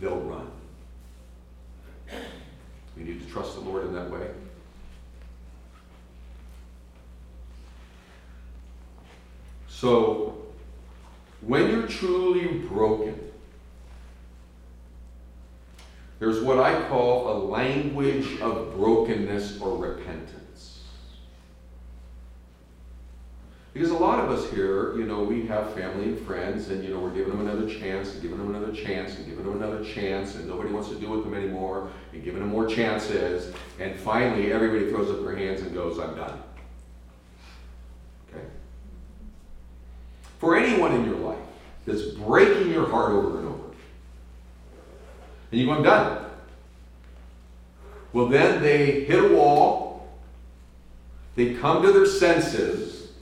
They'll 0.00 0.20
run. 0.20 0.50
We 2.96 3.04
need 3.04 3.22
to 3.22 3.32
trust 3.32 3.54
the 3.54 3.60
Lord 3.60 3.86
in 3.86 3.94
that 3.94 4.10
way. 4.10 4.28
So, 9.68 10.38
when 11.40 11.70
you're 11.70 11.88
truly 11.88 12.58
broken, 12.68 13.31
there's 16.22 16.40
what 16.40 16.60
I 16.60 16.80
call 16.88 17.32
a 17.32 17.36
language 17.48 18.40
of 18.40 18.76
brokenness 18.76 19.60
or 19.60 19.76
repentance. 19.76 20.84
Because 23.72 23.90
a 23.90 23.96
lot 23.96 24.20
of 24.20 24.30
us 24.30 24.48
here, 24.52 24.96
you 24.96 25.04
know, 25.04 25.24
we 25.24 25.48
have 25.48 25.74
family 25.74 26.04
and 26.04 26.20
friends, 26.20 26.68
and, 26.68 26.84
you 26.84 26.94
know, 26.94 27.00
we're 27.00 27.10
giving 27.10 27.36
them 27.36 27.44
another 27.44 27.68
chance, 27.68 28.12
and 28.12 28.22
giving 28.22 28.38
them 28.38 28.54
another 28.54 28.72
chance, 28.72 29.16
and 29.16 29.26
giving 29.26 29.44
them 29.44 29.60
another 29.60 29.84
chance, 29.84 30.36
and 30.36 30.46
nobody 30.46 30.70
wants 30.70 30.90
to 30.90 30.94
deal 30.94 31.10
with 31.10 31.24
them 31.24 31.34
anymore, 31.34 31.90
and 32.12 32.22
giving 32.22 32.38
them 32.38 32.50
more 32.50 32.68
chances, 32.68 33.52
and 33.80 33.98
finally 33.98 34.52
everybody 34.52 34.90
throws 34.90 35.10
up 35.10 35.24
their 35.24 35.34
hands 35.34 35.62
and 35.62 35.74
goes, 35.74 35.98
I'm 35.98 36.14
done. 36.14 36.40
Okay? 38.30 38.44
For 40.38 40.56
anyone 40.56 40.94
in 40.94 41.04
your 41.04 41.16
life 41.16 41.38
that's 41.84 42.02
breaking 42.02 42.70
your 42.70 42.88
heart 42.88 43.10
over 43.10 43.40
and 43.40 43.48
over, 43.48 43.61
and 45.52 45.60
you 45.60 45.66
go, 45.66 45.74
I'm 45.74 45.82
done. 45.82 46.24
Well, 48.12 48.26
then 48.26 48.62
they 48.62 49.04
hit 49.04 49.22
a 49.22 49.28
wall, 49.28 50.08
they 51.36 51.54
come 51.54 51.82
to 51.82 51.92
their 51.92 52.06
senses, 52.06 53.12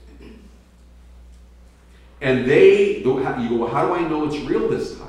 and 2.21 2.45
they, 2.45 2.97
you 2.97 3.03
go, 3.03 3.15
well, 3.15 3.67
how 3.67 3.87
do 3.87 3.93
I 3.93 4.07
know 4.07 4.25
it's 4.25 4.37
real 4.37 4.69
this 4.69 4.97
time? 4.97 5.07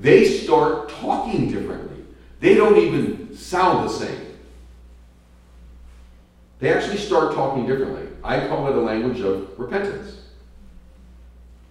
They 0.00 0.24
start 0.24 0.88
talking 0.88 1.50
differently. 1.50 2.04
They 2.40 2.54
don't 2.54 2.76
even 2.76 3.36
sound 3.36 3.88
the 3.88 3.92
same. 3.92 4.20
They 6.58 6.72
actually 6.72 6.98
start 6.98 7.34
talking 7.34 7.66
differently. 7.66 8.06
I 8.22 8.46
call 8.48 8.68
it 8.68 8.76
a 8.76 8.80
language 8.80 9.20
of 9.20 9.58
repentance. 9.58 10.18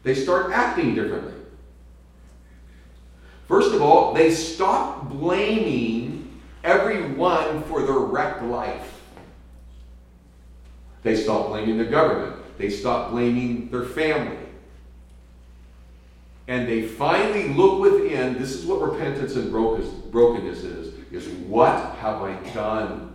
They 0.04 0.14
start 0.14 0.52
acting 0.52 0.94
differently. 0.94 1.33
First 3.54 3.76
of 3.76 3.84
all, 3.84 4.16
they 4.16 4.32
stop 4.32 5.12
blaming 5.12 6.42
everyone 6.64 7.62
for 7.66 7.84
their 7.84 8.00
wrecked 8.00 8.42
life. 8.42 9.00
They 11.04 11.16
stop 11.16 11.50
blaming 11.50 11.78
the 11.78 11.86
government. 11.86 12.36
They 12.58 12.72
stop 12.72 13.12
blaming 13.12 13.70
their 13.70 13.84
family. 13.84 14.40
And 16.48 16.68
they 16.68 16.82
finally 16.82 17.50
look 17.50 17.80
within. 17.80 18.40
This 18.40 18.56
is 18.56 18.66
what 18.66 18.82
repentance 18.82 19.36
and 19.36 19.52
brokenness 19.52 20.64
is. 20.64 20.96
Is 21.12 21.28
what 21.46 21.94
have 21.98 22.24
I 22.24 22.34
done? 22.56 23.14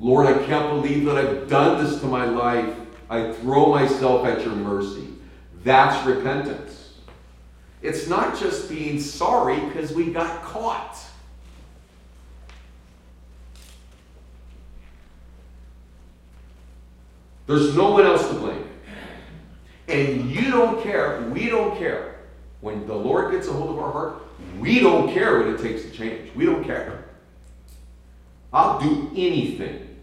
Lord, 0.00 0.26
I 0.26 0.44
can't 0.46 0.82
believe 0.82 1.04
that 1.04 1.16
I've 1.16 1.48
done 1.48 1.84
this 1.84 2.00
to 2.00 2.06
my 2.08 2.24
life. 2.24 2.74
I 3.08 3.30
throw 3.34 3.66
myself 3.66 4.26
at 4.26 4.44
your 4.44 4.56
mercy. 4.56 5.06
That's 5.62 6.04
repentance. 6.04 6.77
It's 7.80 8.08
not 8.08 8.38
just 8.38 8.68
being 8.68 9.00
sorry 9.00 9.60
because 9.60 9.92
we 9.92 10.12
got 10.12 10.42
caught. 10.42 10.98
There's 17.46 17.74
no 17.74 17.92
one 17.92 18.04
else 18.04 18.28
to 18.28 18.34
blame. 18.34 18.64
And 19.88 20.30
you 20.30 20.50
don't 20.50 20.82
care, 20.82 21.22
we 21.32 21.48
don't 21.48 21.78
care. 21.78 22.16
When 22.60 22.86
the 22.86 22.94
Lord 22.94 23.32
gets 23.32 23.48
a 23.48 23.52
hold 23.52 23.70
of 23.70 23.78
our 23.78 23.90
heart, 23.90 24.22
we 24.58 24.80
don't 24.80 25.12
care 25.14 25.38
what 25.38 25.48
it 25.48 25.62
takes 25.62 25.82
to 25.82 25.90
change. 25.90 26.34
We 26.34 26.44
don't 26.44 26.64
care. 26.64 27.04
I'll 28.52 28.80
do 28.80 29.10
anything, 29.14 29.96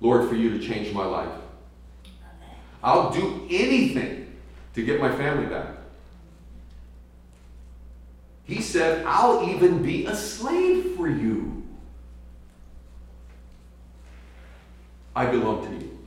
Lord, 0.00 0.28
for 0.28 0.34
you 0.34 0.58
to 0.58 0.66
change 0.66 0.92
my 0.92 1.04
life. 1.04 1.32
I'll 2.82 3.10
do 3.10 3.46
anything 3.50 4.36
to 4.74 4.84
get 4.84 5.00
my 5.00 5.14
family 5.14 5.46
back. 5.46 5.77
He 8.48 8.62
said, 8.62 9.04
I'll 9.04 9.46
even 9.46 9.82
be 9.82 10.06
a 10.06 10.16
slave 10.16 10.96
for 10.96 11.06
you. 11.06 11.62
I 15.14 15.26
belong 15.26 15.66
to 15.66 15.84
you. 15.84 15.98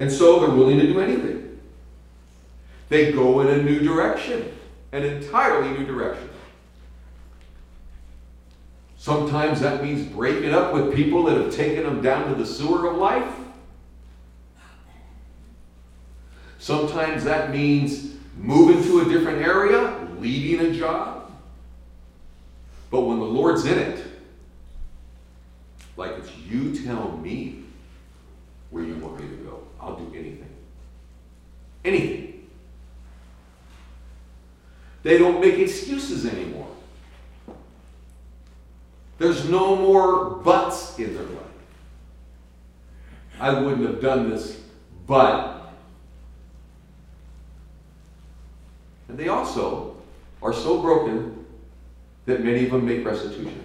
And 0.00 0.10
so 0.10 0.40
they're 0.40 0.50
willing 0.50 0.80
to 0.80 0.86
do 0.86 1.00
anything. 1.00 1.60
They 2.88 3.12
go 3.12 3.40
in 3.40 3.48
a 3.48 3.62
new 3.62 3.78
direction, 3.78 4.52
an 4.90 5.04
entirely 5.04 5.70
new 5.78 5.86
direction. 5.86 6.28
Sometimes 8.96 9.60
that 9.60 9.82
means 9.82 10.04
breaking 10.04 10.52
up 10.52 10.74
with 10.74 10.92
people 10.92 11.22
that 11.24 11.36
have 11.36 11.54
taken 11.54 11.84
them 11.84 12.02
down 12.02 12.28
to 12.30 12.34
the 12.34 12.46
sewer 12.46 12.88
of 12.88 12.96
life. 12.96 13.32
Sometimes 16.58 17.22
that 17.24 17.50
means 17.50 18.16
moving 18.36 18.82
to 18.84 19.00
a 19.00 19.04
different 19.04 19.42
area, 19.42 20.08
leaving 20.18 20.66
a 20.66 20.72
job. 20.72 21.30
But 22.90 23.02
when 23.02 23.18
the 23.18 23.24
Lord's 23.24 23.64
in 23.64 23.78
it, 23.78 24.04
like 25.96 26.12
it's 26.18 26.36
you 26.36 26.84
tell 26.84 27.16
me 27.18 27.64
where 28.70 28.84
you 28.84 28.96
want 28.96 29.20
me 29.20 29.28
to 29.28 29.42
go, 29.44 29.62
I'll 29.80 29.96
do 29.96 30.06
anything. 30.14 30.48
Anything. 31.84 32.48
They 35.02 35.18
don't 35.18 35.40
make 35.40 35.58
excuses 35.58 36.26
anymore. 36.26 36.68
There's 39.18 39.48
no 39.48 39.76
more 39.76 40.30
buts 40.30 40.98
in 40.98 41.14
their 41.14 41.24
life. 41.24 41.38
I 43.40 43.58
wouldn't 43.58 43.86
have 43.86 44.00
done 44.00 44.30
this, 44.30 44.60
but 45.06 45.51
And 49.12 49.20
they 49.20 49.28
also 49.28 49.94
are 50.40 50.54
so 50.54 50.80
broken 50.80 51.44
that 52.24 52.42
many 52.42 52.64
of 52.64 52.72
them 52.72 52.86
make 52.86 53.04
restitution. 53.04 53.60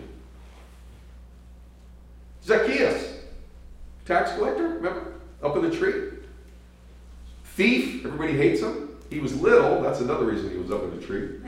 Zacchaeus, 2.43 3.19
tax 4.05 4.33
collector, 4.33 4.67
remember? 4.67 5.13
Up 5.41 5.55
in 5.55 5.61
the 5.61 5.73
tree. 5.73 6.17
Thief, 7.45 8.05
everybody 8.05 8.33
hates 8.33 8.59
him. 8.59 8.97
He 9.09 9.19
was 9.19 9.39
little, 9.39 9.81
that's 9.81 10.01
another 10.01 10.25
reason 10.25 10.49
he 10.49 10.57
was 10.57 10.69
up 10.69 10.83
in 10.83 10.99
the 10.99 11.05
tree. 11.05 11.39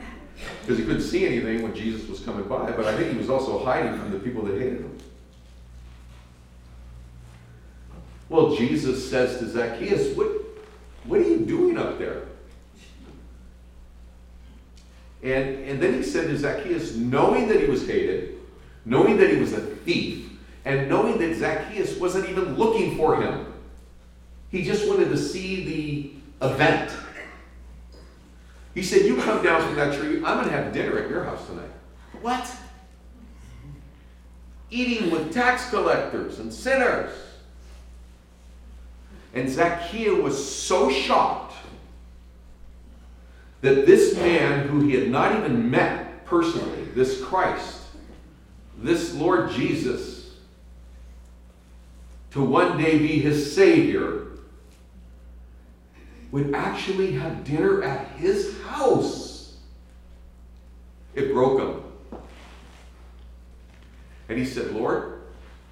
Because 0.61 0.77
he 0.77 0.85
couldn't 0.85 1.01
see 1.01 1.25
anything 1.25 1.61
when 1.61 1.75
Jesus 1.75 2.07
was 2.07 2.21
coming 2.21 2.47
by, 2.47 2.71
but 2.71 2.85
I 2.85 2.95
think 2.95 3.11
he 3.11 3.17
was 3.17 3.29
also 3.29 3.61
hiding 3.65 3.99
from 3.99 4.11
the 4.11 4.19
people 4.19 4.43
that 4.43 4.57
hated 4.57 4.79
him. 4.79 4.97
Well, 8.29 8.55
Jesus 8.55 9.09
says 9.09 9.39
to 9.39 9.49
Zacchaeus, 9.49 10.15
What, 10.15 10.27
what 11.03 11.19
are 11.19 11.23
you 11.23 11.39
doing 11.39 11.77
up 11.77 11.99
there? 11.99 12.28
And, 15.21 15.65
and 15.65 15.81
then 15.81 15.93
he 15.95 16.03
said 16.03 16.27
to 16.27 16.37
Zacchaeus, 16.37 16.95
knowing 16.95 17.47
that 17.49 17.59
he 17.59 17.67
was 17.67 17.85
hated, 17.85 18.35
knowing 18.85 19.17
that 19.17 19.29
he 19.29 19.37
was 19.37 19.53
a 19.53 19.59
thief, 19.59 20.29
and 20.65 20.89
knowing 20.89 21.17
that 21.19 21.35
Zacchaeus 21.35 21.97
wasn't 21.97 22.29
even 22.29 22.55
looking 22.55 22.95
for 22.95 23.21
him, 23.21 23.53
he 24.49 24.63
just 24.63 24.87
wanted 24.87 25.09
to 25.09 25.17
see 25.17 25.65
the 26.39 26.45
event. 26.47 26.91
He 28.73 28.83
said, 28.83 29.05
You 29.05 29.17
come 29.17 29.43
down 29.43 29.61
from 29.61 29.75
that 29.75 29.97
tree, 29.97 30.17
I'm 30.17 30.37
going 30.37 30.45
to 30.45 30.51
have 30.51 30.73
dinner 30.73 30.97
at 30.99 31.09
your 31.09 31.23
house 31.23 31.45
tonight. 31.47 31.69
What? 32.21 32.49
Eating 34.71 35.11
with 35.11 35.33
tax 35.33 35.69
collectors 35.69 36.39
and 36.39 36.53
sinners. 36.53 37.11
And 39.33 39.49
Zacchaeus 39.49 40.21
was 40.21 40.55
so 40.55 40.89
shocked 40.89 41.48
that 43.61 43.85
this 43.85 44.15
man 44.15 44.67
who 44.67 44.81
he 44.81 44.95
had 44.95 45.09
not 45.09 45.35
even 45.35 45.69
met 45.69 46.25
personally, 46.25 46.83
this 46.95 47.23
Christ, 47.23 47.81
this 48.77 49.13
Lord 49.13 49.51
Jesus, 49.51 50.31
to 52.31 52.41
one 52.43 52.77
day 52.77 52.99
be 52.99 53.19
his 53.19 53.53
Savior, 53.53 54.27
would 56.31 56.53
actually 56.53 57.13
have 57.13 57.43
dinner 57.43 57.83
at 57.83 58.07
his 58.11 58.61
house. 58.61 59.57
It 61.15 61.33
broke 61.33 61.59
him. 61.59 61.83
And 64.29 64.37
he 64.37 64.45
said, 64.45 64.71
Lord, 64.71 65.21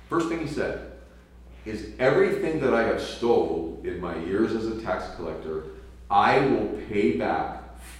first 0.10 0.30
thing 0.30 0.40
he 0.40 0.48
said, 0.48 0.94
is 1.64 1.92
everything 2.00 2.60
that 2.62 2.74
I 2.74 2.84
have 2.84 3.02
stole 3.02 3.80
in 3.84 4.00
my 4.00 4.18
years 4.18 4.54
as 4.54 4.66
a 4.66 4.82
tax 4.82 5.16
collector, 5.16 5.66
I 6.10 6.40
will 6.40 6.80
pay 6.90 7.18
back 7.18 7.57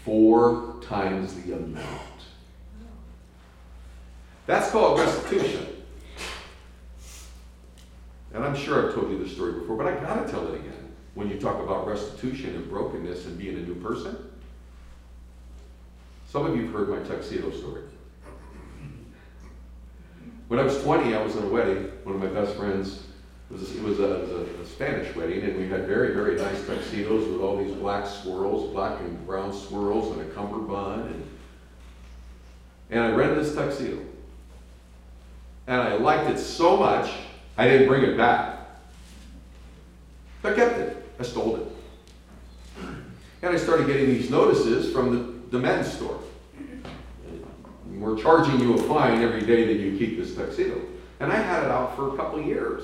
four 0.08 0.76
times 0.80 1.34
the 1.34 1.52
amount. 1.52 1.86
That's 4.46 4.72
called 4.72 5.02
restitution. 5.02 5.68
And 8.34 8.46
I'm 8.46 8.56
sure 8.56 8.88
I've 8.88 8.96
told 8.96 9.12
you 9.12 9.22
this 9.22 9.34
story 9.34 9.60
before, 9.60 9.76
but 9.76 9.86
I 9.86 10.00
gotta 10.00 10.32
tell 10.32 10.48
it 10.48 10.56
again. 10.56 10.94
When 11.14 11.30
you 11.30 11.38
talk 11.38 11.62
about 11.62 11.86
restitution 11.86 12.56
and 12.56 12.70
brokenness 12.70 13.26
and 13.26 13.38
being 13.38 13.58
a 13.58 13.60
new 13.60 13.76
person, 13.76 14.16
some 16.30 16.46
of 16.46 16.56
you 16.56 16.64
have 16.64 16.74
heard 16.74 16.90
my 16.90 17.00
tuxedo 17.00 17.52
story. 17.52 17.82
When 20.48 20.58
I 20.58 20.64
was 20.64 20.82
20, 20.84 21.16
I 21.16 21.22
was 21.22 21.36
in 21.36 21.44
a 21.44 21.48
wedding. 21.48 21.84
One 22.06 22.16
of 22.16 22.22
my 22.22 22.28
best 22.28 22.56
friends 22.56 23.04
was 23.50 23.76
it 23.76 23.82
was 23.82 24.00
a, 24.00 24.20
was 24.20 24.68
a 24.68 24.72
Spanish 24.72 25.16
wedding, 25.16 25.42
and 25.44 25.58
we 25.58 25.68
had 25.68 25.88
very, 25.88 26.14
very 26.14 26.36
nice 26.36 26.66
tuxedos 26.66 27.28
with 27.28 27.42
all 27.42 27.58
these 27.58 27.74
black 27.74 28.06
swirls, 28.06 28.72
black 28.74 29.00
and 29.00 29.26
brown 29.26 29.54
swirls, 29.54 30.12
and 30.12 30.30
a 30.30 30.34
cummerbund. 30.34 31.10
And, 31.10 31.24
and 32.90 33.00
I 33.02 33.12
rented 33.12 33.40
this 33.40 33.56
tuxedo. 33.56 34.00
And 35.68 35.82
I 35.82 35.96
liked 35.96 36.30
it 36.30 36.40
so 36.40 36.78
much, 36.78 37.12
I 37.58 37.68
didn't 37.68 37.88
bring 37.88 38.04
it 38.04 38.18
back. 38.18 38.60
I 40.44 40.54
kept 40.54 40.78
it. 40.78 41.06
I 41.20 41.24
stole 41.24 41.58
it. 41.58 41.68
And 43.42 43.54
I 43.54 43.58
started 43.58 43.88
getting 43.88 44.08
these 44.08 44.30
notices 44.30 44.92
from 44.92 45.16
the, 45.16 45.58
the 45.58 45.60
men's 45.60 45.92
store. 45.92 46.20
We're 47.88 48.18
charging 48.18 48.60
you 48.60 48.76
a 48.76 48.84
fine 48.84 49.22
every 49.22 49.42
day 49.42 49.66
that 49.66 49.82
you 49.82 49.98
keep 49.98 50.18
this 50.18 50.36
tuxedo. 50.36 50.80
And 51.20 51.32
I 51.32 51.36
had 51.36 51.64
it 51.64 51.72
out 51.72 51.96
for 51.96 52.14
a 52.14 52.18
couple 52.18 52.42
years. 52.42 52.84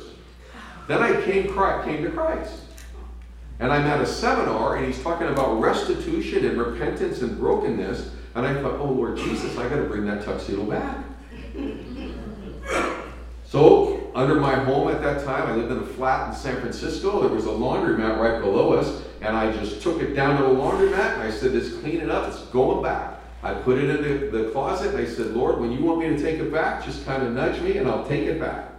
Then 0.88 1.01
I 1.01 1.21
came, 1.21 1.47
came 1.84 2.03
to 2.03 2.11
Christ. 2.11 2.61
And 3.59 3.71
I'm 3.71 3.84
at 3.84 4.01
a 4.01 4.05
seminar, 4.05 4.75
and 4.75 4.86
he's 4.86 5.01
talking 5.01 5.27
about 5.27 5.59
restitution 5.59 6.45
and 6.45 6.57
repentance 6.57 7.21
and 7.21 7.38
brokenness. 7.38 8.11
And 8.36 8.45
I 8.45 8.61
thought, 8.61 8.79
oh, 8.79 8.91
Lord 8.91 9.17
Jesus, 9.17 9.57
I 9.57 9.69
got 9.69 9.77
to 9.77 9.84
bring 9.84 10.05
that 10.05 10.23
tuxedo 10.23 10.63
back. 10.65 10.97
So, 13.45 14.11
under 14.15 14.36
my 14.36 14.55
home 14.55 14.89
at 14.89 15.01
that 15.03 15.23
time, 15.23 15.47
I 15.47 15.55
lived 15.55 15.71
in 15.71 15.77
a 15.77 15.86
flat 15.86 16.29
in 16.29 16.36
San 16.36 16.59
Francisco. 16.59 17.21
There 17.21 17.34
was 17.34 17.45
a 17.45 17.49
laundromat 17.49 18.19
right 18.19 18.41
below 18.41 18.73
us, 18.73 19.03
and 19.21 19.38
I 19.38 19.51
just 19.51 19.81
took 19.81 20.01
it 20.01 20.13
down 20.13 20.38
to 20.38 20.43
the 20.43 20.49
laundromat 20.49 21.13
and 21.13 21.21
I 21.21 21.31
said, 21.31 21.53
Let's 21.53 21.73
clean 21.77 22.01
it 22.01 22.09
up, 22.09 22.27
it's 22.27 22.41
going 22.47 22.84
back. 22.84 23.19
I 23.43 23.53
put 23.53 23.77
it 23.77 23.89
in 23.89 24.31
the, 24.31 24.38
the 24.38 24.49
closet 24.51 24.95
and 24.95 24.97
I 24.97 25.05
said, 25.05 25.27
Lord, 25.27 25.59
when 25.59 25.71
you 25.71 25.84
want 25.84 25.99
me 25.99 26.07
to 26.09 26.17
take 26.17 26.39
it 26.39 26.51
back, 26.51 26.84
just 26.84 27.05
kind 27.05 27.23
of 27.23 27.34
nudge 27.34 27.61
me 27.61 27.77
and 27.77 27.88
I'll 27.88 28.07
take 28.07 28.25
it 28.25 28.39
back. 28.39 28.72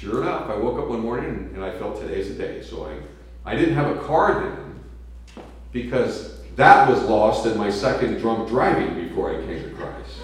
Sure 0.00 0.22
enough, 0.22 0.48
I 0.48 0.56
woke 0.56 0.78
up 0.78 0.88
one 0.88 1.00
morning 1.00 1.50
and 1.54 1.62
I 1.62 1.72
felt 1.72 2.00
today's 2.00 2.34
the 2.34 2.42
day. 2.42 2.62
So 2.62 2.86
I, 2.86 3.52
I 3.52 3.54
didn't 3.54 3.74
have 3.74 3.94
a 3.94 4.00
car 4.00 4.40
then 4.40 4.80
because 5.72 6.40
that 6.56 6.88
was 6.88 7.02
lost 7.02 7.44
in 7.44 7.58
my 7.58 7.68
second 7.68 8.18
drunk 8.18 8.48
driving 8.48 8.94
before 8.94 9.30
I 9.30 9.44
came 9.44 9.62
to 9.62 9.68
Christ. 9.74 10.22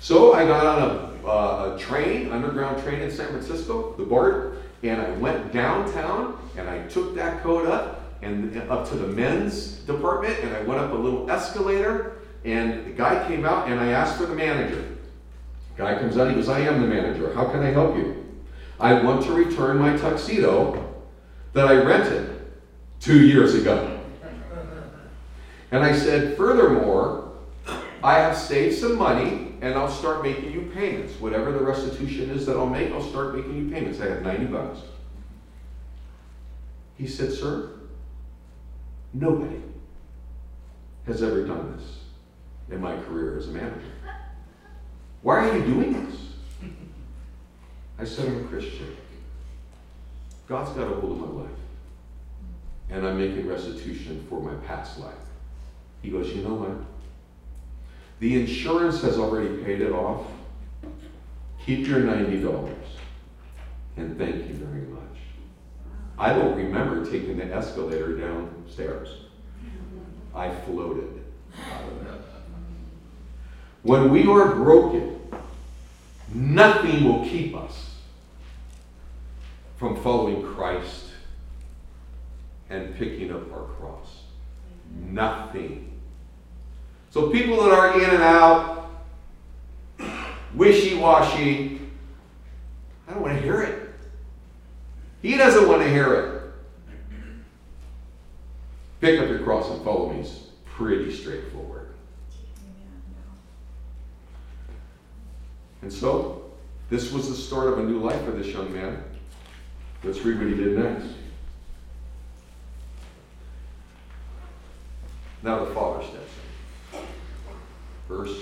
So 0.00 0.32
I 0.32 0.46
got 0.46 0.64
on 0.64 0.82
a, 0.82 1.28
uh, 1.28 1.74
a 1.74 1.78
train, 1.78 2.32
underground 2.32 2.82
train 2.82 3.02
in 3.02 3.10
San 3.10 3.28
Francisco, 3.28 3.94
the 3.98 4.04
BART, 4.04 4.56
and 4.82 4.98
I 4.98 5.10
went 5.18 5.52
downtown 5.52 6.40
and 6.56 6.70
I 6.70 6.86
took 6.86 7.14
that 7.16 7.42
coat 7.42 7.66
up 7.66 8.14
and 8.22 8.56
up 8.70 8.88
to 8.88 8.94
the 8.94 9.08
men's 9.08 9.80
department 9.80 10.38
and 10.42 10.56
I 10.56 10.62
went 10.62 10.80
up 10.80 10.92
a 10.92 10.96
little 10.96 11.30
escalator 11.30 12.22
and 12.46 12.86
the 12.86 12.92
guy 12.92 13.28
came 13.28 13.44
out 13.44 13.68
and 13.68 13.78
I 13.78 13.88
asked 13.88 14.16
for 14.16 14.24
the 14.24 14.34
manager. 14.34 14.97
Guy 15.78 15.96
comes 15.96 16.16
out, 16.18 16.28
he 16.28 16.34
goes, 16.34 16.48
I 16.48 16.58
am 16.60 16.80
the 16.80 16.88
manager. 16.88 17.32
How 17.32 17.44
can 17.44 17.62
I 17.62 17.70
help 17.70 17.96
you? 17.96 18.26
I 18.80 19.00
want 19.00 19.22
to 19.26 19.32
return 19.32 19.78
my 19.78 19.96
tuxedo 19.96 20.92
that 21.52 21.68
I 21.68 21.74
rented 21.84 22.50
two 22.98 23.24
years 23.24 23.54
ago. 23.54 24.00
And 25.70 25.84
I 25.84 25.96
said, 25.96 26.36
furthermore, 26.36 27.32
I 28.02 28.14
have 28.14 28.36
saved 28.36 28.76
some 28.76 28.96
money 28.96 29.54
and 29.60 29.74
I'll 29.74 29.90
start 29.90 30.24
making 30.24 30.50
you 30.50 30.70
payments. 30.74 31.20
Whatever 31.20 31.52
the 31.52 31.60
restitution 31.60 32.30
is 32.30 32.44
that 32.46 32.56
I'll 32.56 32.66
make, 32.66 32.90
I'll 32.90 33.00
start 33.00 33.36
making 33.36 33.56
you 33.56 33.70
payments. 33.70 34.00
I 34.00 34.06
have 34.06 34.22
90 34.22 34.46
bucks. 34.46 34.80
He 36.96 37.06
said, 37.06 37.30
Sir, 37.30 37.70
nobody 39.12 39.62
has 41.06 41.22
ever 41.22 41.46
done 41.46 41.76
this 41.76 41.98
in 42.68 42.80
my 42.80 42.96
career 43.02 43.38
as 43.38 43.46
a 43.46 43.52
manager. 43.52 43.92
Why 45.22 45.48
are 45.48 45.56
you 45.56 45.64
doing 45.64 45.92
this? 45.92 46.20
I 47.98 48.04
said, 48.04 48.28
I'm 48.28 48.44
a 48.44 48.48
Christian. 48.48 48.96
God's 50.46 50.70
got 50.70 50.90
a 50.90 50.94
hold 50.94 51.12
of 51.12 51.18
my 51.18 51.42
life. 51.42 51.50
And 52.90 53.06
I'm 53.06 53.18
making 53.18 53.46
restitution 53.46 54.24
for 54.28 54.40
my 54.40 54.54
past 54.66 54.98
life. 54.98 55.14
He 56.00 56.10
goes, 56.10 56.28
You 56.28 56.42
know 56.42 56.54
what? 56.54 56.70
The 58.20 58.40
insurance 58.40 59.02
has 59.02 59.18
already 59.18 59.62
paid 59.62 59.80
it 59.80 59.92
off. 59.92 60.26
Keep 61.64 61.86
your 61.86 62.00
$90 62.00 62.74
and 63.98 64.16
thank 64.16 64.48
you 64.48 64.54
very 64.54 64.86
much. 64.86 65.02
I 66.18 66.32
don't 66.32 66.56
remember 66.56 67.04
taking 67.04 67.36
the 67.36 67.52
escalator 67.52 68.16
downstairs. 68.16 69.08
I 70.34 70.50
floated 70.50 71.24
When 73.82 74.10
we 74.10 74.26
are 74.26 74.54
broken, 74.54 75.20
nothing 76.32 77.04
will 77.04 77.24
keep 77.24 77.54
us 77.54 77.94
from 79.76 80.00
following 80.02 80.42
Christ 80.42 81.06
and 82.70 82.94
picking 82.96 83.32
up 83.32 83.52
our 83.52 83.64
cross. 83.64 84.22
Nothing. 84.90 85.92
So 87.10 87.30
people 87.30 87.62
that 87.62 87.72
are 87.72 88.00
in 88.00 88.10
and 88.10 88.22
out, 88.22 88.90
wishy 90.54 90.96
washy, 90.96 91.80
I 93.06 93.12
don't 93.12 93.22
want 93.22 93.36
to 93.36 93.42
hear 93.42 93.62
it. 93.62 93.90
He 95.22 95.36
doesn't 95.36 95.66
want 95.68 95.82
to 95.82 95.88
hear 95.88 96.14
it. 96.14 96.38
Pick 99.00 99.20
up 99.20 99.28
your 99.28 99.40
cross 99.40 99.70
and 99.70 99.82
follow 99.84 100.12
me 100.12 100.20
is 100.20 100.48
pretty 100.64 101.14
straightforward. 101.14 101.77
And 105.82 105.92
so, 105.92 106.50
this 106.90 107.12
was 107.12 107.28
the 107.28 107.34
start 107.34 107.68
of 107.68 107.78
a 107.78 107.82
new 107.82 107.98
life 107.98 108.24
for 108.24 108.32
this 108.32 108.48
young 108.48 108.72
man. 108.72 109.02
Let's 110.02 110.20
read 110.20 110.38
what 110.38 110.46
he 110.46 110.54
did 110.54 110.78
next. 110.78 111.06
Now 115.42 115.64
the 115.64 115.74
father 115.74 116.04
steps 116.04 116.32
in. 116.92 117.00
Verse. 118.08 118.40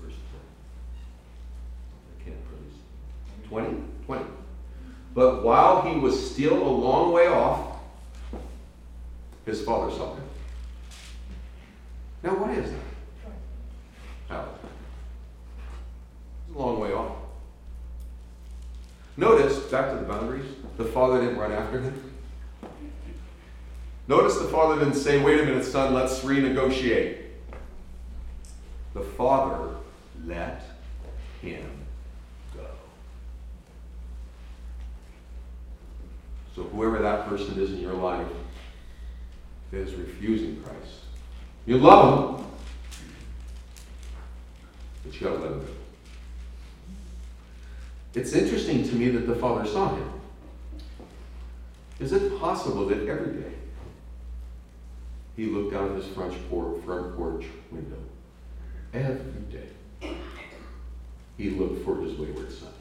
Verse. 0.00 0.14
I 2.20 2.24
can't 2.24 2.36
please. 2.48 3.48
20? 3.48 3.82
20. 4.06 4.24
But 5.14 5.42
while 5.42 5.82
he 5.82 5.98
was 5.98 6.30
still 6.32 6.62
a 6.62 6.68
long 6.68 7.12
way 7.12 7.26
off, 7.26 7.78
his 9.46 9.62
father 9.62 9.90
saw 9.90 10.14
him. 10.14 10.24
Now, 12.22 12.34
why 12.34 12.52
is 12.52 12.70
that? 12.70 12.80
How? 14.28 14.48
It's 16.46 16.56
a 16.56 16.58
long 16.58 16.80
way 16.80 16.92
off. 16.92 17.12
Notice, 19.16 19.58
back 19.70 19.90
to 19.92 19.96
the 19.96 20.02
boundaries, 20.02 20.46
the 20.76 20.84
father 20.96 21.20
didn't 21.20 21.36
run 21.36 21.52
after 21.52 21.78
him. 21.78 22.10
Notice 24.08 24.38
the 24.38 24.48
father 24.48 24.82
didn't 24.82 24.98
say, 24.98 25.22
wait 25.22 25.38
a 25.38 25.44
minute, 25.44 25.62
son, 25.62 25.92
let's 25.92 26.20
renegotiate. 26.20 27.18
The 28.94 29.02
father 29.02 29.74
let 30.24 30.62
him 31.42 31.68
go. 32.54 32.64
So, 36.54 36.62
whoever 36.62 37.02
that 37.02 37.28
person 37.28 37.60
is 37.60 37.72
in 37.72 37.80
your 37.80 37.92
life 37.92 38.26
that 39.72 39.80
is 39.80 39.92
refusing 39.92 40.62
Christ, 40.62 41.00
you 41.66 41.76
love 41.76 42.40
him, 42.40 42.46
but 45.04 45.20
you 45.20 45.26
gotta 45.26 45.40
let 45.40 45.52
him 45.52 45.60
go. 45.60 45.66
It's 48.14 48.32
interesting 48.32 48.88
to 48.88 48.94
me 48.94 49.10
that 49.10 49.26
the 49.26 49.34
father 49.34 49.68
saw 49.68 49.94
him. 49.94 50.15
Is 51.98 52.12
it 52.12 52.38
possible 52.38 52.86
that 52.86 53.08
every 53.08 53.40
day 53.40 53.52
he 55.36 55.46
looked 55.46 55.74
out 55.74 55.90
of 55.90 55.96
his 55.96 56.06
front 56.06 56.32
porch, 56.48 56.82
front 56.84 57.14
porch 57.14 57.44
window. 57.70 57.98
Every 58.94 59.42
day, 59.50 60.16
he 61.36 61.50
looked 61.50 61.84
for 61.84 62.00
his 62.00 62.14
wayward 62.14 62.50
son. 62.50 62.72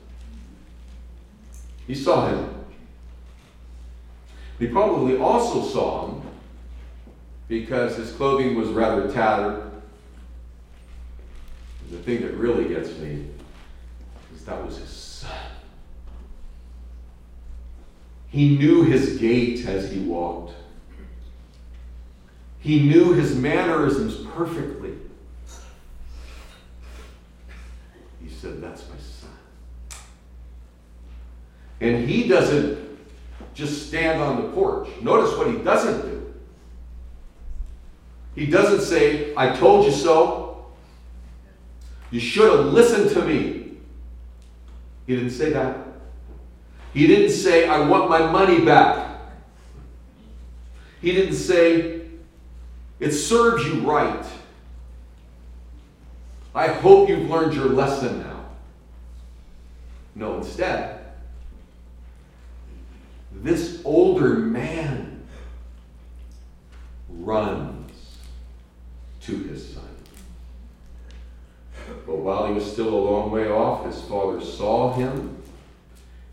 He 1.86 1.94
saw 1.94 2.30
him. 2.30 2.50
He 4.58 4.68
probably 4.68 5.18
also 5.18 5.62
saw 5.62 6.08
him 6.08 6.22
because 7.50 7.98
his 7.98 8.14
clothing 8.14 8.56
was 8.56 8.70
rather 8.70 9.12
tattered. 9.12 9.70
The 11.92 11.98
thing 11.98 12.22
that 12.22 12.36
really 12.36 12.70
gets 12.70 12.98
me 12.98 13.28
is 14.34 14.46
that 14.46 14.66
was 14.66 14.78
his 14.78 14.90
son. 14.90 15.55
He 18.36 18.58
knew 18.58 18.84
his 18.84 19.18
gait 19.18 19.66
as 19.66 19.90
he 19.90 20.00
walked. 20.00 20.54
He 22.60 22.82
knew 22.82 23.14
his 23.14 23.34
mannerisms 23.34 24.28
perfectly. 24.36 24.92
He 28.22 28.30
said, 28.30 28.62
That's 28.62 28.90
my 28.90 28.98
son. 28.98 30.00
And 31.80 32.10
he 32.10 32.28
doesn't 32.28 33.00
just 33.54 33.88
stand 33.88 34.22
on 34.22 34.42
the 34.42 34.50
porch. 34.50 34.90
Notice 35.02 35.38
what 35.38 35.48
he 35.48 35.60
doesn't 35.60 36.02
do. 36.02 36.34
He 38.36 38.48
doesn't 38.48 38.82
say, 38.82 39.34
I 39.38 39.56
told 39.56 39.86
you 39.86 39.94
so. 39.94 40.66
You 42.12 42.20
should 42.20 42.52
have 42.52 42.74
listened 42.74 43.12
to 43.12 43.26
me. 43.26 43.78
He 45.08 45.16
didn't 45.16 45.30
say 45.30 45.52
that. 45.54 45.85
He 46.96 47.08
didn't 47.08 47.32
say, 47.32 47.68
I 47.68 47.86
want 47.86 48.10
my 48.10 48.32
money 48.32 48.64
back. 48.64 49.20
He 51.02 51.12
didn't 51.12 51.36
say, 51.36 52.04
it 53.02 53.12
serves 53.12 53.66
you 53.66 53.82
right. 53.82 54.26
I 56.56 56.70
hope 56.70 57.10
you've 57.10 57.30
learned 57.30 57.54
your 57.54 57.66
lesson 57.66 58.20
now. 58.20 58.46
No, 60.16 60.38
instead, 60.38 61.02
this 63.34 63.82
older 63.84 64.36
man 64.36 65.28
runs 67.10 67.92
to 69.24 69.36
his 69.36 69.74
son. 69.74 69.84
But 72.08 72.20
while 72.20 72.48
he 72.48 72.54
was 72.54 72.72
still 72.72 72.88
a 72.88 73.04
long 73.12 73.32
way 73.32 73.50
off, 73.50 73.86
his 73.86 74.02
father 74.04 74.40
saw 74.40 74.94
him 74.94 75.42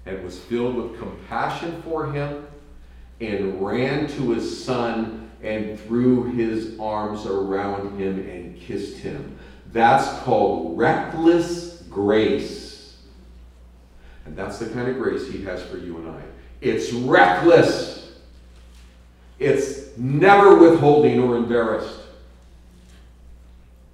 and 0.06 0.22
was 0.24 0.38
filled 0.38 0.76
with 0.76 0.98
compassion 0.98 1.80
for 1.82 2.12
him 2.12 2.46
and 3.20 3.64
ran 3.64 4.08
to 4.08 4.32
his 4.32 4.64
son 4.64 5.30
and 5.42 5.78
threw 5.80 6.24
his 6.32 6.78
arms 6.78 7.26
around 7.26 7.98
him 7.98 8.18
and 8.28 8.58
kissed 8.60 8.98
him. 8.98 9.38
That's 9.72 10.20
called 10.22 10.76
reckless 10.76 11.82
grace. 11.88 12.96
And 14.24 14.36
that's 14.36 14.58
the 14.58 14.66
kind 14.70 14.88
of 14.88 14.98
grace 14.98 15.28
he 15.28 15.42
has 15.44 15.62
for 15.64 15.78
you 15.78 15.98
and 15.98 16.10
I. 16.10 16.22
It's 16.60 16.92
reckless. 16.92 18.12
It's 19.38 19.96
never 19.96 20.56
withholding 20.56 21.18
or 21.20 21.36
embarrassed. 21.36 21.98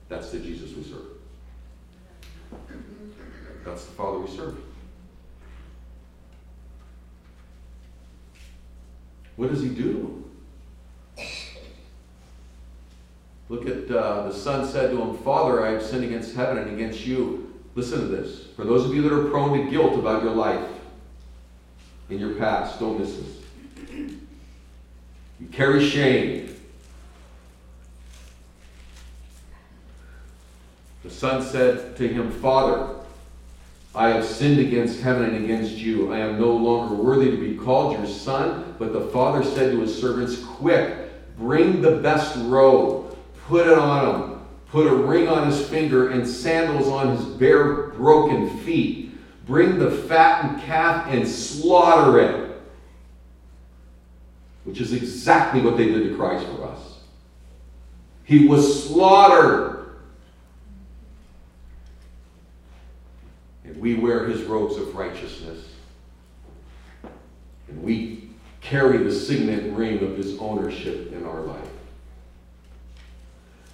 That's 0.09 0.30
the 0.30 0.39
Jesus 0.39 0.74
we 0.74 0.82
serve. 0.82 1.02
That's 3.64 3.85
the 3.85 3.93
Father 3.93 4.18
we 4.18 4.28
serve. 4.28 4.56
What 9.39 9.51
does 9.51 9.62
he 9.62 9.69
do? 9.69 10.24
Look 13.48 13.69
at 13.69 13.89
uh, 13.89 14.24
the 14.24 14.35
son 14.35 14.66
said 14.66 14.90
to 14.90 15.01
him, 15.01 15.16
Father, 15.19 15.65
I 15.65 15.70
have 15.70 15.82
sinned 15.82 16.02
against 16.02 16.35
heaven 16.35 16.59
and 16.59 16.74
against 16.74 17.06
you. 17.06 17.55
Listen 17.77 18.01
to 18.01 18.06
this. 18.09 18.48
For 18.56 18.65
those 18.65 18.85
of 18.85 18.93
you 18.93 19.01
that 19.02 19.12
are 19.12 19.31
prone 19.31 19.65
to 19.65 19.70
guilt 19.70 19.97
about 19.97 20.24
your 20.24 20.35
life 20.35 20.69
in 22.10 22.19
your 22.19 22.35
past, 22.35 22.81
don't 22.81 22.98
miss 22.98 23.16
this. 23.16 24.16
You 25.39 25.47
carry 25.52 25.89
shame. 25.89 26.56
The 31.05 31.10
son 31.10 31.44
said 31.44 31.97
to 31.97 32.09
him, 32.09 32.32
Father, 32.32 32.97
I 33.94 34.09
have 34.10 34.24
sinned 34.24 34.60
against 34.60 35.01
heaven 35.01 35.24
and 35.24 35.44
against 35.44 35.73
you. 35.73 36.12
I 36.12 36.19
am 36.19 36.39
no 36.39 36.52
longer 36.52 36.94
worthy 36.94 37.31
to 37.31 37.36
be 37.36 37.56
called 37.56 37.97
your 37.97 38.06
son. 38.06 38.74
But 38.78 38.93
the 38.93 39.09
father 39.09 39.43
said 39.43 39.73
to 39.73 39.81
his 39.81 39.98
servants, 39.98 40.43
Quick, 40.44 41.10
bring 41.36 41.81
the 41.81 41.97
best 41.97 42.36
robe, 42.44 43.16
put 43.47 43.66
it 43.66 43.78
on 43.78 44.31
him, 44.31 44.40
put 44.70 44.86
a 44.86 44.94
ring 44.94 45.28
on 45.28 45.51
his 45.51 45.66
finger, 45.69 46.10
and 46.10 46.27
sandals 46.27 46.86
on 46.89 47.16
his 47.16 47.24
bare, 47.24 47.89
broken 47.89 48.59
feet. 48.60 49.06
Bring 49.47 49.78
the 49.78 49.90
fattened 49.90 50.62
calf 50.62 51.06
and 51.09 51.27
slaughter 51.27 52.20
it. 52.20 52.60
Which 54.65 54.81
is 54.81 54.93
exactly 54.93 55.62
what 55.62 55.78
they 55.78 55.86
did 55.86 56.10
to 56.10 56.16
Christ 56.16 56.47
for 56.47 56.65
us. 56.65 57.01
He 58.24 58.47
was 58.47 58.86
slaughtered. 58.86 59.77
And 63.65 63.66
we 63.78 63.94
wear 63.94 64.26
his 64.26 64.42
robes 64.42 64.76
of 64.76 64.94
righteousness. 64.94 65.64
And 67.68 67.82
we 67.82 68.30
carry 68.60 68.98
the 68.98 69.12
signet 69.12 69.72
ring 69.74 70.02
of 70.02 70.16
his 70.16 70.38
ownership 70.38 71.12
in 71.12 71.24
our 71.24 71.40
life. 71.40 71.68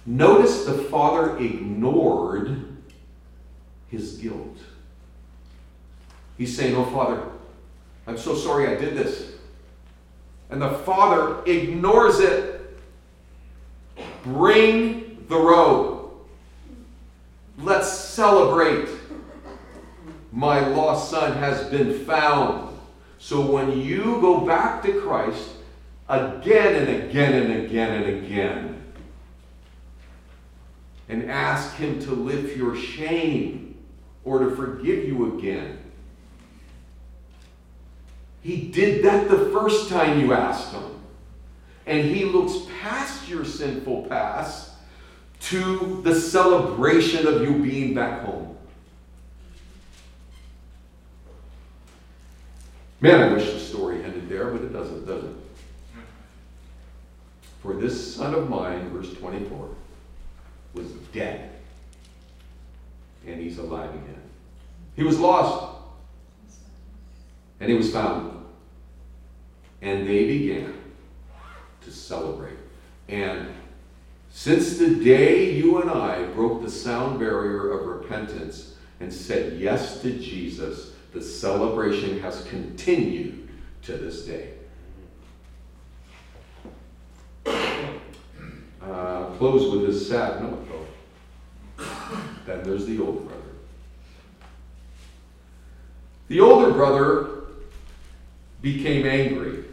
Notice 0.05 0.65
the 0.65 0.73
father 0.73 1.37
ignored 1.37 2.77
his 3.89 4.17
guilt. 4.17 4.57
He's 6.37 6.55
saying, 6.55 6.75
Oh, 6.75 6.85
Father, 6.85 7.23
I'm 8.05 8.17
so 8.17 8.35
sorry 8.35 8.67
I 8.67 8.75
did 8.79 8.95
this. 8.95 9.31
And 10.49 10.61
the 10.61 10.69
father 10.69 11.43
ignores 11.45 12.19
it. 12.19 12.77
Bring 14.23 15.25
the 15.27 15.37
robe. 15.37 16.11
Let's 17.57 17.91
celebrate. 17.91 18.89
My 20.35 20.67
lost 20.67 21.11
son 21.11 21.37
has 21.37 21.63
been 21.69 22.03
found. 22.03 22.77
So 23.19 23.49
when 23.49 23.79
you 23.79 24.19
go 24.19 24.41
back 24.41 24.83
to 24.83 24.99
Christ 24.99 25.49
again 26.09 26.75
and 26.75 27.03
again 27.03 27.33
and 27.41 27.65
again 27.65 28.03
and 28.03 28.25
again, 28.25 28.83
and 31.07 31.31
ask 31.31 31.75
Him 31.75 32.01
to 32.01 32.11
lift 32.11 32.57
your 32.57 32.75
shame 32.75 33.77
or 34.25 34.39
to 34.39 34.53
forgive 34.57 35.05
you 35.05 35.37
again, 35.37 35.77
He 38.41 38.57
did 38.57 39.05
that 39.05 39.29
the 39.29 39.49
first 39.53 39.87
time 39.87 40.19
you 40.19 40.33
asked 40.33 40.73
Him. 40.73 40.99
And 41.85 42.05
He 42.05 42.25
looks 42.25 42.67
past 42.81 43.29
your 43.29 43.45
sinful 43.45 44.07
past 44.07 44.71
to 45.41 46.01
the 46.03 46.13
celebration 46.13 47.25
of 47.25 47.41
you 47.41 47.63
being 47.63 47.93
back 47.93 48.25
home. 48.25 48.44
Man, 53.05 53.21
I 53.21 53.33
wish 53.33 53.53
the 53.53 53.59
story 53.59 54.03
ended 54.03 54.27
there, 54.27 54.49
but 54.49 54.63
it 54.63 54.73
doesn't, 54.73 55.05
does 55.05 55.25
it? 55.25 55.35
For 57.61 57.75
this 57.75 58.15
son 58.15 58.33
of 58.33 58.49
mine, 58.49 58.89
verse 58.89 59.13
24, 59.13 59.69
was 60.73 60.87
dead, 61.13 61.51
and 63.27 63.39
he's 63.39 63.59
alive 63.59 63.91
again. 63.91 64.23
He 64.95 65.03
was 65.03 65.19
lost, 65.19 65.77
and 67.59 67.69
he 67.69 67.77
was 67.77 67.93
found. 67.93 68.43
And 69.83 70.09
they 70.09 70.25
began 70.25 70.73
to 71.83 71.91
celebrate. 71.91 72.57
And 73.07 73.49
since 74.31 74.79
the 74.79 74.95
day 74.95 75.51
you 75.51 75.79
and 75.79 75.91
I 75.91 76.23
broke 76.29 76.63
the 76.63 76.71
sound 76.71 77.19
barrier 77.19 77.71
of 77.71 77.85
repentance 77.85 78.73
and 78.99 79.13
said 79.13 79.59
yes 79.59 80.01
to 80.01 80.11
Jesus, 80.17 80.94
the 81.15 81.21
celebration 81.21 82.19
has 82.19 82.43
continued 82.43 83.47
to 83.81 83.93
this 83.93 84.25
day. 84.25 84.49
Uh, 87.45 89.25
close 89.37 89.73
with 89.73 89.87
this 89.87 90.09
sad 90.09 90.41
note, 90.43 90.67
though. 90.67 91.85
Then 92.45 92.63
there's 92.63 92.85
the 92.85 92.99
older 92.99 93.21
brother. 93.21 93.41
The 96.27 96.41
older 96.41 96.71
brother 96.71 97.29
became 98.61 99.07
angry 99.07 99.63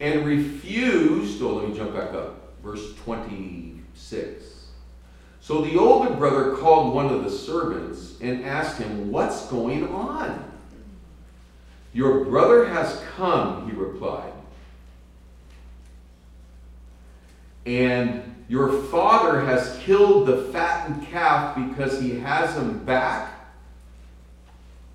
and 0.00 0.26
refused. 0.26 1.40
Oh, 1.40 1.54
let 1.54 1.68
me 1.68 1.76
jump 1.76 1.94
back 1.94 2.12
up. 2.14 2.52
Verse 2.64 2.96
26. 2.96 4.51
So 5.42 5.60
the 5.60 5.76
older 5.76 6.14
brother 6.14 6.56
called 6.56 6.94
one 6.94 7.06
of 7.06 7.24
the 7.24 7.30
servants 7.30 8.14
and 8.20 8.44
asked 8.44 8.78
him, 8.78 9.10
What's 9.10 9.46
going 9.46 9.88
on? 9.88 10.52
Your 11.92 12.24
brother 12.24 12.66
has 12.66 13.02
come, 13.16 13.68
he 13.68 13.76
replied. 13.76 14.32
And 17.66 18.44
your 18.48 18.82
father 18.84 19.40
has 19.40 19.78
killed 19.80 20.28
the 20.28 20.44
fattened 20.52 21.08
calf 21.08 21.56
because 21.56 22.00
he 22.00 22.20
has 22.20 22.54
him 22.54 22.84
back 22.84 23.32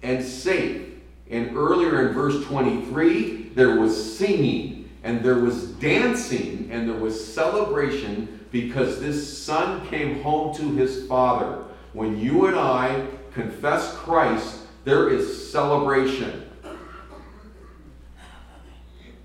and 0.01 0.23
safe. 0.23 0.81
And 1.29 1.57
earlier 1.57 2.07
in 2.07 2.13
verse 2.13 2.45
23, 2.45 3.49
there 3.53 3.81
was 3.81 4.17
singing 4.17 4.89
and 5.03 5.23
there 5.23 5.39
was 5.39 5.71
dancing 5.73 6.69
and 6.71 6.87
there 6.87 6.95
was 6.95 7.33
celebration 7.33 8.36
because 8.51 8.99
this 8.99 9.37
son 9.37 9.85
came 9.87 10.21
home 10.21 10.55
to 10.55 10.71
his 10.75 11.05
father. 11.07 11.63
When 11.93 12.19
you 12.19 12.47
and 12.47 12.57
I 12.57 13.07
confess 13.33 13.93
Christ, 13.95 14.61
there 14.83 15.09
is 15.09 15.51
celebration. 15.51 16.49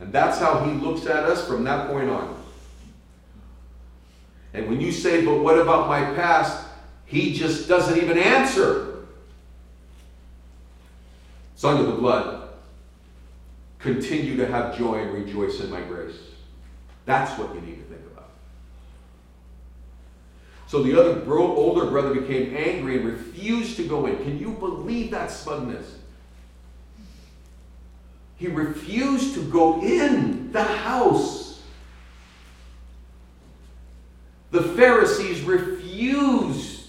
And 0.00 0.12
that's 0.12 0.38
how 0.38 0.64
he 0.64 0.72
looks 0.72 1.06
at 1.06 1.24
us 1.24 1.46
from 1.46 1.64
that 1.64 1.88
point 1.88 2.10
on. 2.10 2.42
And 4.54 4.68
when 4.68 4.80
you 4.80 4.92
say, 4.92 5.24
but 5.24 5.38
what 5.38 5.58
about 5.58 5.88
my 5.88 6.04
past? 6.14 6.66
He 7.06 7.32
just 7.32 7.68
doesn't 7.68 7.96
even 7.98 8.18
answer. 8.18 9.04
Son 11.54 11.78
of 11.78 11.86
the 11.86 11.92
blood. 11.92 12.48
Continue 13.78 14.36
to 14.36 14.46
have 14.46 14.76
joy 14.76 14.96
and 14.96 15.12
rejoice 15.12 15.60
in 15.60 15.70
my 15.70 15.80
grace. 15.82 16.16
That's 17.04 17.38
what 17.38 17.54
you 17.54 17.60
need 17.60 17.76
to 17.76 17.84
think 17.84 18.02
about. 18.12 18.30
So 20.72 20.82
the 20.82 20.98
other 20.98 21.16
bro- 21.16 21.54
older 21.54 21.84
brother 21.90 22.14
became 22.14 22.56
angry 22.56 22.96
and 22.96 23.04
refused 23.04 23.76
to 23.76 23.86
go 23.86 24.06
in. 24.06 24.16
Can 24.24 24.38
you 24.38 24.52
believe 24.52 25.10
that 25.10 25.30
smugness? 25.30 25.98
He 28.38 28.46
refused 28.46 29.34
to 29.34 29.42
go 29.50 29.82
in 29.82 30.50
the 30.50 30.64
house. 30.64 31.60
The 34.50 34.62
Pharisees 34.62 35.42
refused 35.42 36.88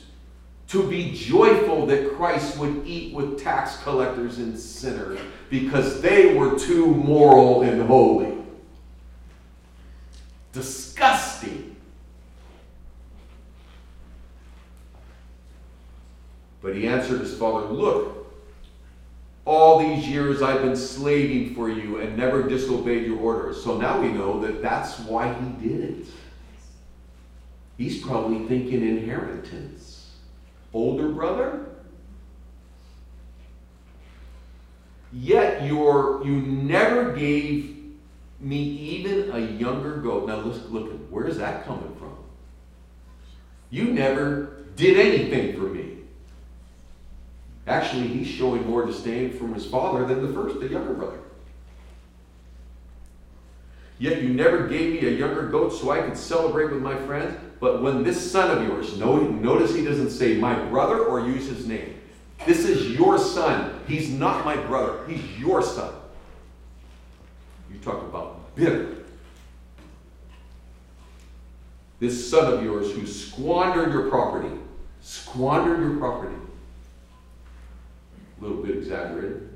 to 0.70 0.90
be 0.90 1.12
joyful 1.12 1.86
that 1.88 2.16
Christ 2.16 2.58
would 2.60 2.88
eat 2.88 3.14
with 3.14 3.38
tax 3.44 3.84
collectors 3.84 4.38
and 4.38 4.58
sinners 4.58 5.20
because 5.50 6.02
they 6.02 6.34
were 6.36 6.58
too 6.58 6.86
moral 6.86 7.64
and 7.64 7.82
holy. 7.82 8.38
Disgusting. 10.54 11.63
But 16.64 16.76
he 16.76 16.88
answered 16.88 17.20
his 17.20 17.38
father, 17.38 17.68
Look, 17.68 18.26
all 19.46 19.80
these 19.80 20.08
years 20.08 20.42
I've 20.42 20.62
been 20.62 20.78
slaving 20.78 21.54
for 21.54 21.70
you 21.70 22.00
and 22.00 22.18
never 22.18 22.42
disobeyed 22.42 23.06
your 23.06 23.20
orders. 23.20 23.62
So 23.62 23.78
now 23.78 24.02
we 24.02 24.08
know 24.08 24.40
that 24.40 24.62
that's 24.62 24.98
why 25.00 25.34
he 25.34 25.68
did 25.68 25.82
it. 25.82 26.08
He's 27.78 28.02
probably 28.02 28.48
thinking 28.48 28.82
inheritance. 28.82 30.12
Older 30.72 31.10
brother? 31.10 31.66
Yet 35.12 35.66
you're, 35.66 36.26
you 36.26 36.42
never 36.42 37.12
gave 37.12 37.76
me 38.40 38.58
even 38.58 39.32
a 39.32 39.40
younger 39.40 39.98
goat. 39.98 40.28
Now 40.28 40.38
let's 40.38 40.66
look 40.70 40.92
at 40.92 41.12
where 41.12 41.28
is 41.28 41.38
that 41.38 41.66
coming 41.66 41.94
from? 41.98 42.16
You 43.70 43.86
never 43.86 44.64
did 44.76 44.98
anything 44.98 45.56
for 45.56 45.68
me. 45.68 45.93
Actually, 47.66 48.08
he's 48.08 48.28
showing 48.28 48.68
more 48.70 48.86
disdain 48.86 49.32
from 49.32 49.54
his 49.54 49.66
father 49.66 50.06
than 50.06 50.26
the 50.26 50.34
first, 50.34 50.60
the 50.60 50.68
younger 50.68 50.94
brother. 50.94 51.20
Yet 54.00 54.22
you 54.22 54.30
never 54.30 54.68
gave 54.68 55.02
me 55.02 55.08
a 55.08 55.12
younger 55.12 55.48
goat 55.48 55.70
so 55.70 55.92
I 55.92 56.02
could 56.02 56.18
celebrate 56.18 56.72
with 56.72 56.82
my 56.82 56.96
friends. 56.96 57.40
But 57.62 57.82
when 57.82 58.04
this 58.04 58.32
son 58.32 58.58
of 58.58 58.68
yours, 58.68 58.98
notice 58.98 59.74
he 59.74 59.86
doesn't 59.86 60.10
say 60.10 60.36
my 60.36 60.56
brother 60.66 61.06
or 61.06 61.26
use 61.26 61.48
his 61.48 61.66
name. 61.66 61.96
This 62.46 62.66
is 62.66 62.92
your 62.92 63.18
son. 63.18 63.80
He's 63.88 64.10
not 64.10 64.44
my 64.44 64.58
brother. 64.58 65.08
He's 65.08 65.40
your 65.40 65.62
son. 65.62 65.94
You 67.72 67.80
talk 67.80 68.04
about 68.04 68.54
bitter. 68.56 68.98
This 72.02 72.30
son 72.30 72.52
of 72.54 72.62
yours 72.62 72.92
who 72.92 73.08
squandered 73.08 73.94
your 73.94 74.10
property, 74.10 74.54
squandered 75.02 75.80
your 75.80 75.96
property. 75.98 76.36
A 78.44 78.46
little 78.46 78.62
bit 78.62 78.78
exaggerated. 78.78 79.50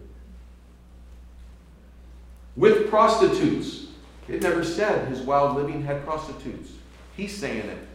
With 2.55 2.89
prostitutes. 2.89 3.87
It 4.29 4.41
never 4.41 4.63
said 4.63 5.09
his 5.09 5.21
wild 5.21 5.57
living 5.57 5.83
had 5.83 6.05
prostitutes. 6.05 6.71
He's 7.17 7.35
saying 7.35 7.69
it. 7.69 7.87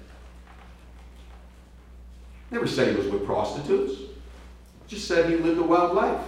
Never 2.50 2.66
said 2.66 2.88
he 2.88 2.96
was 2.96 3.06
with 3.06 3.24
prostitutes. 3.24 4.00
Just 4.86 5.08
said 5.08 5.30
he 5.30 5.36
lived 5.36 5.58
a 5.58 5.62
wild 5.62 5.94
life. 5.94 6.20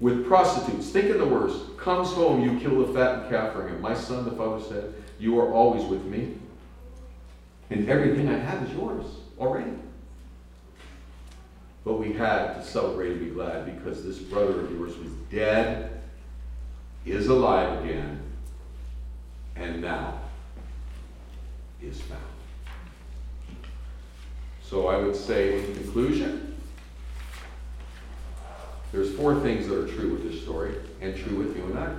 With 0.00 0.26
prostitutes, 0.26 0.90
think 0.90 1.10
of 1.10 1.18
the 1.18 1.26
worst. 1.26 1.76
Comes 1.76 2.08
home, 2.12 2.42
you 2.42 2.58
kill 2.58 2.84
the 2.84 2.92
fattened 2.92 3.30
calf 3.30 3.52
for 3.52 3.68
him. 3.68 3.80
My 3.80 3.94
son, 3.94 4.24
the 4.24 4.32
father 4.32 4.62
said, 4.62 4.92
You 5.20 5.38
are 5.38 5.52
always 5.52 5.84
with 5.84 6.04
me, 6.04 6.36
and 7.70 7.88
everything 7.88 8.28
I 8.28 8.38
have 8.38 8.68
is 8.68 8.74
yours 8.74 9.04
already. 9.38 9.70
But 11.84 11.94
we 11.94 12.14
had 12.14 12.54
to 12.54 12.64
celebrate 12.64 13.12
and 13.12 13.20
be 13.20 13.26
glad 13.26 13.66
because 13.66 14.02
this 14.02 14.18
brother 14.18 14.60
of 14.60 14.70
yours 14.70 14.96
was 14.96 15.10
dead, 15.30 16.02
is 17.04 17.26
alive 17.26 17.84
again, 17.84 18.22
and 19.54 19.82
now 19.82 20.18
is 21.82 22.00
found. 22.00 22.22
So 24.62 24.88
I 24.88 24.96
would 24.96 25.14
say, 25.14 25.58
in 25.58 25.74
conclusion, 25.74 26.56
there's 28.90 29.14
four 29.14 29.38
things 29.40 29.68
that 29.68 29.78
are 29.78 29.86
true 29.86 30.12
with 30.12 30.30
this 30.30 30.42
story 30.42 30.76
and 31.02 31.14
true 31.14 31.36
with 31.36 31.54
you 31.54 31.64
and 31.64 31.78
I. 31.78 31.94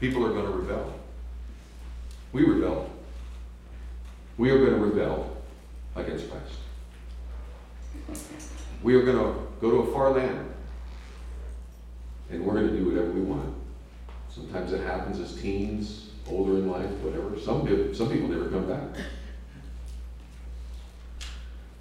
People 0.00 0.24
are 0.24 0.30
going 0.30 0.46
to 0.46 0.52
rebel. 0.52 0.94
We 2.32 2.44
rebel. 2.44 2.88
We 4.38 4.50
are 4.50 4.58
going 4.58 4.70
to 4.70 4.78
rebel 4.78 5.27
against 6.00 6.26
Christ. 6.30 6.54
We 8.82 8.94
are 8.94 9.02
going 9.02 9.16
to 9.16 9.40
go 9.60 9.70
to 9.70 9.76
a 9.90 9.92
far 9.92 10.10
land 10.10 10.48
and 12.30 12.44
we're 12.44 12.54
going 12.54 12.68
to 12.68 12.76
do 12.76 12.86
whatever 12.86 13.10
we 13.10 13.20
want. 13.20 13.54
Sometimes 14.30 14.72
it 14.72 14.82
happens 14.82 15.18
as 15.18 15.40
teens, 15.40 16.10
older 16.28 16.52
in 16.52 16.70
life, 16.70 16.90
whatever. 17.00 17.38
Some, 17.40 17.64
do, 17.64 17.92
some 17.94 18.10
people 18.10 18.28
never 18.28 18.48
come 18.48 18.68
back. 18.68 18.82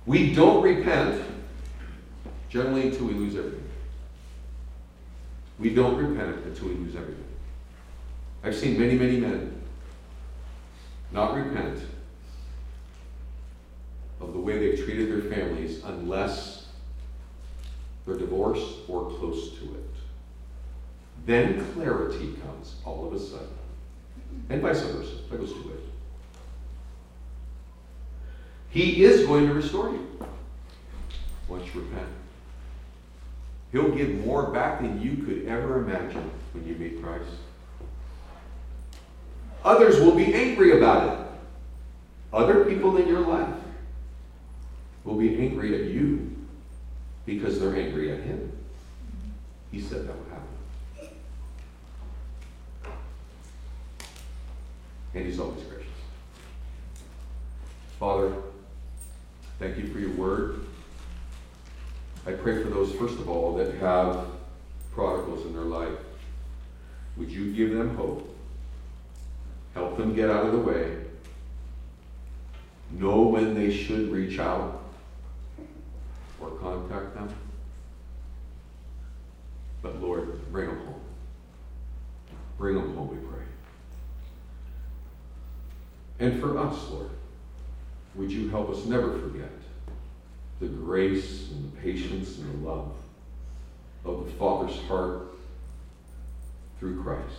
We 0.06 0.34
don't 0.34 0.64
repent 0.64 1.22
generally 2.50 2.88
until 2.88 3.08
we 3.08 3.14
lose 3.14 3.36
everything. 3.36 3.70
We 5.60 5.74
don't 5.74 5.98
repent 5.98 6.46
until 6.46 6.70
we 6.70 6.76
lose 6.76 6.96
everything. 6.96 7.26
I've 8.44 8.56
seen 8.56 8.80
many, 8.80 8.96
many 8.96 9.18
men 9.18 9.62
not 11.12 11.36
repent 11.36 11.80
of 14.20 14.34
the 14.34 14.40
way 14.40 14.58
they've 14.58 14.84
treated 14.84 15.12
their 15.12 15.32
families 15.32 15.84
unless 15.84 16.68
they're 18.06 18.18
divorced 18.18 18.80
or 18.88 19.10
close 19.12 19.52
to 19.60 19.66
it. 19.66 19.84
Then 21.26 21.74
clarity 21.74 22.36
comes 22.46 22.76
all 22.86 23.06
of 23.06 23.14
a 23.14 23.20
sudden. 23.20 23.48
And 24.50 24.62
vice 24.62 24.82
versa. 24.82 25.16
That 25.30 25.40
goes 25.40 25.52
two 25.52 25.70
ways. 25.70 25.78
He 28.70 29.04
is 29.04 29.26
going 29.26 29.48
to 29.48 29.54
restore 29.54 29.90
you 29.90 30.08
once 31.48 31.66
you 31.74 31.82
repent. 31.82 32.08
He'll 33.72 33.92
give 33.92 34.26
more 34.26 34.52
back 34.52 34.82
than 34.82 35.02
you 35.02 35.24
could 35.24 35.48
ever 35.48 35.84
imagine 35.84 36.32
when 36.54 36.66
you 36.66 36.76
meet 36.76 37.02
Christ. 37.02 37.26
Others 39.66 40.00
will 40.00 40.16
be 40.16 40.34
angry 40.34 40.78
about 40.78 41.20
it. 41.20 41.28
Other 42.32 42.64
people 42.66 42.98
in 42.98 43.08
your 43.08 43.20
life 43.20 43.54
will 45.08 45.16
be 45.16 45.40
angry 45.40 45.74
at 45.74 45.90
you 45.90 46.36
because 47.26 47.60
they're 47.60 47.76
angry 47.76 48.12
at 48.12 48.20
him. 48.20 48.52
He 49.72 49.80
said 49.80 50.06
that 50.06 50.14
would 50.18 50.28
happen. 50.28 51.14
And 55.14 55.26
he's 55.26 55.40
always 55.40 55.64
gracious. 55.64 55.88
Father, 57.98 58.34
thank 59.60 59.78
you 59.78 59.88
for 59.88 60.00
your 60.00 60.12
word. 60.12 60.66
I 62.26 62.34
pray 62.34 62.62
for 62.62 62.70
those, 62.70 62.92
first 62.92 63.18
of 63.18 63.30
all, 63.30 63.56
that 63.56 63.76
have 63.76 64.26
prodigals 64.92 65.46
in 65.46 65.54
their 65.54 65.64
life. 65.64 65.98
Would 67.16 67.32
you 67.32 67.54
give 67.54 67.72
them 67.72 67.96
hope? 67.96 68.36
Help 69.74 69.98
them 69.98 70.14
get 70.14 70.30
out 70.30 70.46
of 70.46 70.52
the 70.52 70.60
way. 70.60 70.98
Know 72.92 73.22
when 73.22 73.56
they 73.56 73.72
should 73.72 74.12
reach 74.12 74.40
out 74.40 74.84
or 76.40 76.52
contact 76.52 77.16
them. 77.16 77.34
But 79.82 80.02
Lord, 80.02 80.52
bring 80.52 80.68
them 80.68 80.86
home. 80.86 81.02
Bring 82.58 82.76
them 82.76 82.96
home, 82.96 83.10
we 83.10 83.18
pray. 83.28 83.46
And 86.20 86.40
for 86.40 86.58
us, 86.58 86.90
Lord, 86.90 87.10
would 88.16 88.32
you 88.32 88.50
help 88.50 88.70
us 88.70 88.86
never 88.86 89.12
forget 89.20 89.52
the 90.60 90.68
grace 90.68 91.52
and 91.52 91.72
the 91.72 91.78
patience 91.78 92.38
and 92.40 92.64
the 92.64 92.68
love 92.68 92.92
of 94.06 94.26
the 94.26 94.32
Father's 94.34 94.78
heart 94.88 95.28
through 96.80 97.02
Christ. 97.04 97.36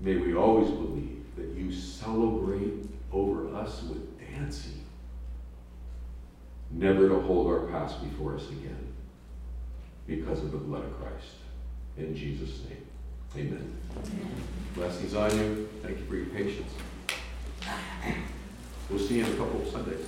May 0.00 0.16
we 0.16 0.34
always 0.34 0.70
believe 0.70 1.24
that 1.36 1.48
you 1.56 1.72
celebrate 1.72 2.86
over 3.12 3.54
us 3.54 3.82
with 3.84 4.18
dancing, 4.18 4.83
never 6.70 7.08
to 7.08 7.20
hold 7.20 7.46
our 7.46 7.66
past 7.66 8.02
before 8.02 8.34
us 8.34 8.48
again 8.50 8.92
because 10.06 10.40
of 10.40 10.52
the 10.52 10.58
blood 10.58 10.84
of 10.84 11.00
Christ. 11.00 11.34
In 11.96 12.14
Jesus' 12.14 12.60
name, 12.68 12.84
amen. 13.36 13.78
amen. 13.96 14.30
Blessings 14.74 15.14
on 15.14 15.30
you. 15.38 15.68
Thank 15.82 15.98
you 15.98 16.04
for 16.06 16.16
your 16.16 16.26
patience. 16.26 16.72
We'll 18.90 18.98
see 18.98 19.18
you 19.18 19.24
in 19.24 19.32
a 19.32 19.36
couple 19.36 19.62
of 19.62 19.68
Sundays. 19.68 20.06